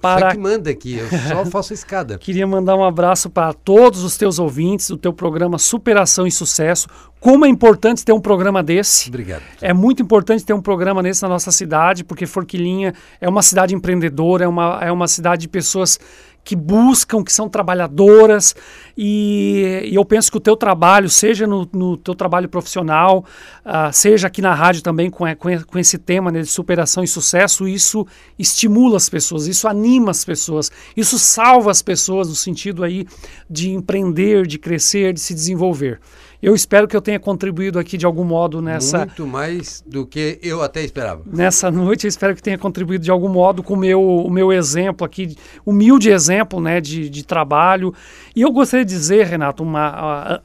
para... 0.00 0.30
Você 0.30 0.36
que 0.36 0.42
manda 0.42 0.70
aqui, 0.70 0.98
eu 0.98 1.08
só 1.08 1.44
faço 1.50 1.72
a 1.72 1.74
escada. 1.74 2.18
Queria 2.18 2.46
mandar 2.46 2.76
um 2.76 2.84
abraço 2.84 3.28
para 3.30 3.52
todos 3.52 4.02
os 4.02 4.16
teus 4.16 4.38
ouvintes 4.38 4.88
do 4.88 4.96
teu 4.96 5.12
programa 5.12 5.58
Superação 5.58 6.26
e 6.26 6.32
Sucesso, 6.32 6.88
como 7.18 7.44
é 7.44 7.48
importante 7.48 8.04
ter 8.04 8.12
um 8.12 8.20
programa 8.20 8.62
desse. 8.62 9.08
Obrigado. 9.08 9.42
É 9.60 9.72
muito 9.72 10.02
importante 10.02 10.44
ter 10.44 10.52
um 10.52 10.60
programa 10.60 11.02
nesse 11.02 11.22
na 11.22 11.28
nossa 11.28 11.50
cidade, 11.50 12.04
porque 12.04 12.26
Forquilinha 12.26 12.94
é 13.20 13.28
uma 13.28 13.42
cidade 13.42 13.74
empreendedora, 13.74 14.44
é 14.44 14.48
uma, 14.48 14.78
é 14.82 14.92
uma 14.92 15.08
cidade 15.08 15.42
de 15.42 15.48
pessoas 15.48 15.98
que 16.46 16.54
buscam, 16.54 17.24
que 17.24 17.32
são 17.32 17.48
trabalhadoras, 17.48 18.54
e, 18.96 19.82
e 19.84 19.96
eu 19.96 20.04
penso 20.04 20.30
que 20.30 20.36
o 20.36 20.40
teu 20.40 20.56
trabalho, 20.56 21.10
seja 21.10 21.44
no, 21.44 21.68
no 21.72 21.96
teu 21.96 22.14
trabalho 22.14 22.48
profissional, 22.48 23.24
uh, 23.64 23.92
seja 23.92 24.28
aqui 24.28 24.40
na 24.40 24.54
rádio 24.54 24.80
também 24.80 25.10
com, 25.10 25.24
com, 25.34 25.78
esse 25.78 25.98
tema 25.98 26.30
né, 26.30 26.42
de 26.42 26.46
superação 26.46 27.02
e 27.02 27.08
sucesso, 27.08 27.66
isso 27.66 28.06
estimula 28.38 28.96
as 28.96 29.08
pessoas, 29.08 29.48
isso 29.48 29.66
anima 29.66 30.12
as 30.12 30.24
pessoas, 30.24 30.70
isso 30.96 31.18
salva 31.18 31.72
as 31.72 31.82
pessoas 31.82 32.28
no 32.28 32.36
sentido 32.36 32.84
aí 32.84 33.08
de 33.50 33.72
empreender, 33.72 34.46
de 34.46 34.56
crescer, 34.56 35.12
de 35.12 35.18
se 35.18 35.34
desenvolver. 35.34 35.98
Eu 36.42 36.54
espero 36.54 36.86
que 36.86 36.96
eu 36.96 37.00
tenha 37.00 37.18
contribuído 37.18 37.78
aqui 37.78 37.96
de 37.96 38.04
algum 38.04 38.24
modo 38.24 38.60
nessa. 38.60 38.98
Muito 38.98 39.26
mais 39.26 39.82
do 39.86 40.06
que 40.06 40.38
eu 40.42 40.62
até 40.62 40.82
esperava. 40.82 41.22
Nessa 41.26 41.70
noite, 41.70 42.04
eu 42.04 42.08
espero 42.08 42.34
que 42.34 42.42
tenha 42.42 42.58
contribuído 42.58 43.04
de 43.04 43.10
algum 43.10 43.28
modo 43.28 43.62
com 43.62 43.74
o 43.74 43.76
meu, 43.76 44.02
o 44.02 44.30
meu 44.30 44.52
exemplo 44.52 45.04
aqui, 45.04 45.36
humilde 45.64 46.10
exemplo 46.10 46.60
né, 46.60 46.80
de, 46.80 47.08
de 47.08 47.24
trabalho. 47.24 47.94
E 48.34 48.42
eu 48.42 48.52
gostaria 48.52 48.84
de 48.84 48.92
dizer, 48.92 49.26
Renato, 49.26 49.62
uma, 49.62 50.42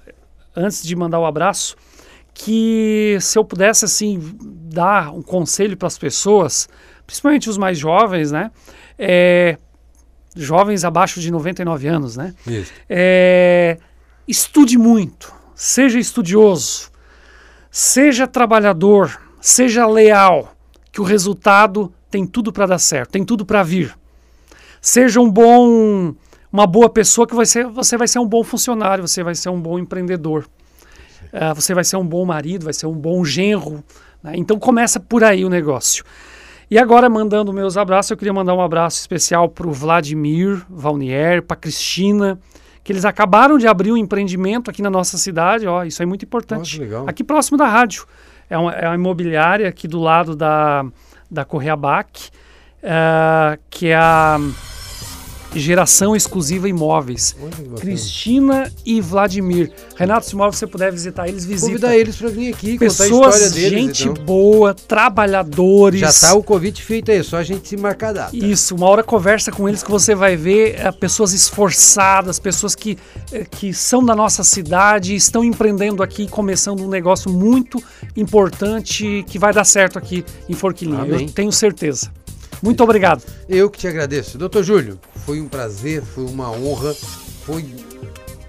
antes 0.55 0.83
de 0.83 0.95
mandar 0.95 1.19
o 1.19 1.25
abraço, 1.25 1.75
que 2.33 3.17
se 3.19 3.37
eu 3.37 3.43
pudesse 3.43 3.85
assim 3.85 4.19
dar 4.41 5.13
um 5.13 5.21
conselho 5.21 5.75
para 5.75 5.87
as 5.87 5.97
pessoas, 5.97 6.69
principalmente 7.05 7.49
os 7.49 7.57
mais 7.57 7.77
jovens, 7.77 8.31
né? 8.31 8.51
É, 8.97 9.57
jovens 10.35 10.85
abaixo 10.85 11.19
de 11.19 11.29
99 11.29 11.87
anos, 11.87 12.15
né? 12.15 12.33
Isso. 12.47 12.71
É, 12.89 13.77
estude 14.27 14.77
muito 14.77 15.40
seja 15.61 15.99
estudioso, 15.99 16.89
seja 17.69 18.25
trabalhador, 18.25 19.21
seja 19.39 19.85
leal, 19.85 20.55
que 20.91 20.99
o 20.99 21.03
resultado 21.03 21.93
tem 22.09 22.25
tudo 22.25 22.51
para 22.51 22.65
dar 22.65 22.79
certo, 22.79 23.11
tem 23.11 23.23
tudo 23.23 23.45
para 23.45 23.61
vir. 23.61 23.95
Seja 24.81 25.21
um 25.21 25.29
bom, 25.29 26.15
uma 26.51 26.65
boa 26.65 26.89
pessoa 26.89 27.27
que 27.27 27.35
você 27.35 27.95
vai 27.95 28.07
ser 28.07 28.17
um 28.17 28.25
bom 28.25 28.43
funcionário, 28.43 29.07
você 29.07 29.21
vai 29.21 29.35
ser 29.35 29.49
um 29.49 29.61
bom 29.61 29.77
empreendedor, 29.77 30.49
uh, 31.31 31.53
você 31.53 31.75
vai 31.75 31.83
ser 31.83 31.97
um 31.97 32.07
bom 32.07 32.25
marido, 32.25 32.63
vai 32.63 32.73
ser 32.73 32.87
um 32.87 32.97
bom 32.97 33.23
genro. 33.23 33.83
Né? 34.23 34.33
Então 34.37 34.57
começa 34.57 34.99
por 34.99 35.23
aí 35.23 35.45
o 35.45 35.49
negócio. 35.49 36.03
E 36.71 36.79
agora, 36.79 37.07
mandando 37.07 37.53
meus 37.53 37.77
abraços, 37.77 38.09
eu 38.09 38.17
queria 38.17 38.33
mandar 38.33 38.55
um 38.55 38.61
abraço 38.61 38.99
especial 38.99 39.47
para 39.47 39.67
o 39.67 39.71
Vladimir 39.71 40.65
Valnier, 40.67 41.43
para 41.43 41.55
Cristina, 41.55 42.39
que 42.83 42.91
eles 42.91 43.05
acabaram 43.05 43.57
de 43.57 43.67
abrir 43.67 43.91
um 43.91 43.97
empreendimento 43.97 44.69
aqui 44.69 44.81
na 44.81 44.89
nossa 44.89 45.17
cidade, 45.17 45.67
ó, 45.67 45.83
isso 45.83 46.01
é 46.01 46.05
muito 46.05 46.25
importante. 46.25 46.79
Nossa, 46.83 47.09
aqui 47.09 47.23
próximo 47.23 47.57
da 47.57 47.67
rádio. 47.67 48.05
É 48.49 48.57
uma, 48.57 48.73
é 48.73 48.87
uma 48.87 48.95
imobiliária 48.95 49.67
aqui 49.69 49.87
do 49.87 49.99
lado 49.99 50.35
da, 50.35 50.85
da 51.29 51.45
Correia 51.45 51.75
Bac, 51.75 52.29
uh, 52.83 53.59
que 53.69 53.87
é 53.87 53.95
a 53.95 54.37
Geração 55.53 56.15
Exclusiva 56.15 56.67
Imóveis. 56.69 57.35
Cristina 57.79 58.71
e 58.85 59.01
Vladimir. 59.01 59.71
Renato, 59.95 60.25
se 60.25 60.35
você 60.35 60.65
puder 60.65 60.91
visitar 60.91 61.27
eles, 61.27 61.45
visita. 61.45 61.67
Convidar 61.67 61.97
eles 61.97 62.15
para 62.15 62.29
vir 62.29 62.53
aqui, 62.53 62.77
Pessoas, 62.77 63.09
contar 63.09 63.35
a 63.35 63.49
deles. 63.49 63.71
gente 63.71 64.07
então. 64.07 64.23
boa, 64.23 64.73
trabalhadores. 64.73 65.99
Já 65.99 66.13
tá 66.13 66.33
o 66.33 66.43
convite 66.43 66.83
feito 66.83 67.11
aí, 67.11 67.23
só 67.23 67.37
a 67.37 67.43
gente 67.43 67.67
se 67.67 67.77
marcar 67.77 68.13
data. 68.13 68.35
Isso, 68.35 68.75
uma 68.75 68.87
hora 68.87 69.03
conversa 69.03 69.51
com 69.51 69.67
eles 69.67 69.83
que 69.83 69.91
você 69.91 70.15
vai 70.15 70.35
ver 70.35 70.75
é, 70.79 70.91
pessoas 70.91 71.33
esforçadas, 71.33 72.39
pessoas 72.39 72.75
que, 72.75 72.97
é, 73.31 73.43
que 73.43 73.73
são 73.73 74.03
da 74.03 74.15
nossa 74.15 74.43
cidade, 74.43 75.15
estão 75.15 75.43
empreendendo 75.43 76.01
aqui, 76.01 76.27
começando 76.27 76.81
um 76.81 76.89
negócio 76.89 77.31
muito 77.31 77.81
importante 78.15 79.25
que 79.27 79.37
vai 79.37 79.53
dar 79.53 79.65
certo 79.65 79.97
aqui 79.97 80.23
em 80.47 80.53
Forquilinha. 80.53 81.05
Eu 81.05 81.29
tenho 81.31 81.51
certeza. 81.51 82.09
Muito 82.61 82.83
obrigado. 82.83 83.23
Eu 83.49 83.69
que 83.69 83.79
te 83.79 83.87
agradeço. 83.87 84.37
Doutor 84.37 84.63
Júlio, 84.63 84.99
foi 85.25 85.41
um 85.41 85.47
prazer, 85.47 86.03
foi 86.03 86.25
uma 86.25 86.51
honra, 86.51 86.93
foi, 87.45 87.65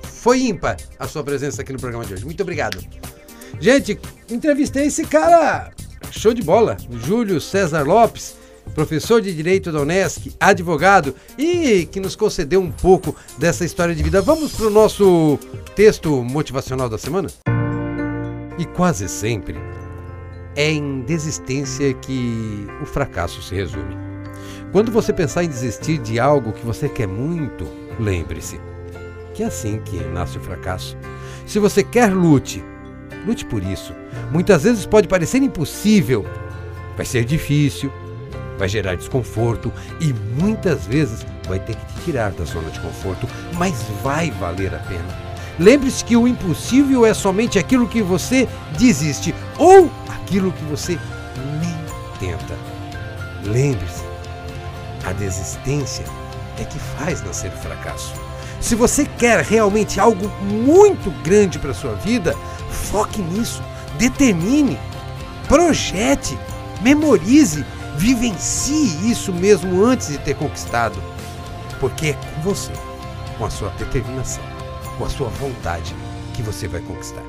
foi 0.03 0.43
ímpar 0.43 0.77
a 0.99 1.09
sua 1.09 1.25
presença 1.25 1.63
aqui 1.63 1.73
no 1.73 1.79
programa 1.79 2.05
de 2.05 2.15
hoje. 2.15 2.25
Muito 2.25 2.43
obrigado. 2.43 2.79
Gente, 3.61 3.99
entrevistei 4.31 4.87
esse 4.87 5.05
cara 5.05 5.73
show 6.11 6.35
de 6.35 6.43
bola, 6.43 6.77
Júlio 7.05 7.41
César 7.41 7.83
Lopes, 7.83 8.37
professor 8.75 9.21
de 9.21 9.35
Direito 9.35 9.73
da 9.73 9.81
Unesc, 9.81 10.35
advogado 10.39 11.15
e 11.39 11.87
que 11.87 12.01
nos 12.01 12.17
concedeu 12.17 12.61
um 12.61 12.71
pouco 12.71 13.15
dessa 13.39 13.65
história 13.65 13.95
de 13.95 14.03
vida. 14.03 14.21
Vamos 14.21 14.53
para 14.53 14.67
o 14.67 14.71
nosso 14.71 15.39
texto 15.75 16.23
motivacional 16.23 16.89
da 16.89 16.99
semana? 16.99 17.29
E 18.59 18.65
quase 18.65 19.09
sempre 19.09 19.57
é 20.55 20.71
em 20.71 21.01
desistência 21.01 21.93
que 21.95 22.67
o 22.83 22.87
fracasso 22.87 23.43
se 23.43 23.55
resume. 23.55 24.02
Quando 24.73 24.91
você 24.91 25.13
pensar 25.13 25.45
em 25.45 25.49
desistir 25.49 25.99
de 25.99 26.19
algo 26.19 26.51
que 26.51 26.65
você 26.65 26.89
quer 26.89 27.07
muito, 27.07 27.69
lembre-se 28.01 28.59
que 29.35 29.43
é 29.43 29.47
assim 29.47 29.79
que 29.85 29.97
nasce 30.05 30.39
o 30.39 30.41
fracasso. 30.41 30.97
Se 31.47 31.59
você 31.59 31.85
quer, 31.85 32.13
lute. 32.13 32.65
Lute 33.27 33.45
por 33.45 33.63
isso. 33.63 33.95
Muitas 34.31 34.63
vezes 34.63 34.87
pode 34.87 35.09
parecer 35.09 35.43
impossível, 35.43 36.25
vai 36.97 37.05
ser 37.05 37.25
difícil, 37.25 37.93
vai 38.59 38.67
gerar 38.67 38.95
desconforto 38.95 39.71
e 40.01 40.15
muitas 40.41 40.87
vezes 40.87 41.25
vai 41.47 41.59
ter 41.59 41.77
que 41.77 41.87
te 41.87 42.01
tirar 42.05 42.33
da 42.33 42.45
zona 42.45 42.71
de 42.71 42.81
conforto, 42.81 43.27
mas 43.59 43.83
vai 44.03 44.31
valer 44.31 44.75
a 44.75 44.79
pena. 44.79 45.33
Lembre-se 45.59 46.03
que 46.03 46.17
o 46.17 46.27
impossível 46.27 47.05
é 47.05 47.13
somente 47.13 47.59
aquilo 47.59 47.87
que 47.87 48.01
você 48.01 48.49
desiste 48.79 49.35
ou 49.59 49.91
aquilo 50.09 50.51
que 50.51 50.65
você 50.65 50.99
nem 51.61 51.77
tenta. 52.19 52.57
Lembre-se, 53.45 54.12
a 55.05 55.13
desistência 55.13 56.05
é 56.59 56.65
que 56.65 56.79
faz 56.79 57.23
nascer 57.23 57.53
o 57.53 57.57
fracasso. 57.57 58.13
Se 58.61 58.75
você 58.75 59.05
quer 59.05 59.43
realmente 59.43 59.99
algo 59.99 60.29
muito 60.41 61.11
grande 61.23 61.59
para 61.59 61.75
sua 61.75 61.95
vida, 61.95 62.37
foque 62.71 63.21
nisso, 63.21 63.63
determine, 63.99 64.79
projete, 65.49 66.39
memorize, 66.81 67.65
vivencie 67.97 69.11
isso 69.11 69.33
mesmo 69.33 69.85
antes 69.85 70.09
de 70.09 70.19
ter 70.19 70.35
conquistado. 70.35 71.03
Porque 71.81 72.09
é 72.09 72.13
com 72.13 72.43
você, 72.43 72.73
com 73.37 73.47
a 73.47 73.51
sua 73.51 73.71
determinação, 73.71 74.45
com 74.97 75.05
a 75.05 75.11
sua 75.11 75.29
vontade 75.29 75.95
que 76.35 76.43
você 76.43 76.69
vai 76.69 76.81
conquistar. 76.81 77.25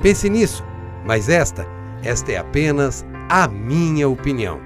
Pense 0.00 0.30
nisso, 0.30 0.64
mas 1.04 1.28
esta 1.28 1.66
esta 2.04 2.32
é 2.32 2.36
apenas 2.36 3.04
a 3.30 3.48
minha 3.48 4.06
opinião. 4.06 4.60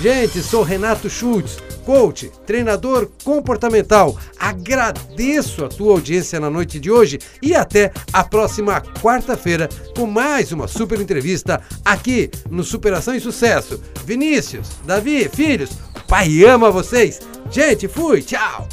Gente, 0.00 0.42
sou 0.42 0.62
Renato 0.62 1.08
Schultz, 1.08 1.58
coach, 1.84 2.30
treinador 2.44 3.08
comportamental. 3.22 4.18
Agradeço 4.38 5.64
a 5.64 5.68
tua 5.68 5.92
audiência 5.92 6.40
na 6.40 6.50
noite 6.50 6.80
de 6.80 6.90
hoje 6.90 7.18
e 7.40 7.54
até 7.54 7.92
a 8.12 8.24
próxima 8.24 8.80
quarta-feira 8.80 9.68
com 9.96 10.06
mais 10.06 10.50
uma 10.50 10.66
super 10.66 11.00
entrevista 11.00 11.62
aqui 11.84 12.28
no 12.50 12.64
Superação 12.64 13.14
e 13.14 13.20
Sucesso. 13.20 13.80
Vinícius, 14.04 14.68
Davi, 14.84 15.28
filhos, 15.28 15.70
pai 16.08 16.44
ama 16.44 16.70
vocês. 16.70 17.20
Gente, 17.50 17.86
fui, 17.86 18.20
tchau. 18.20 18.68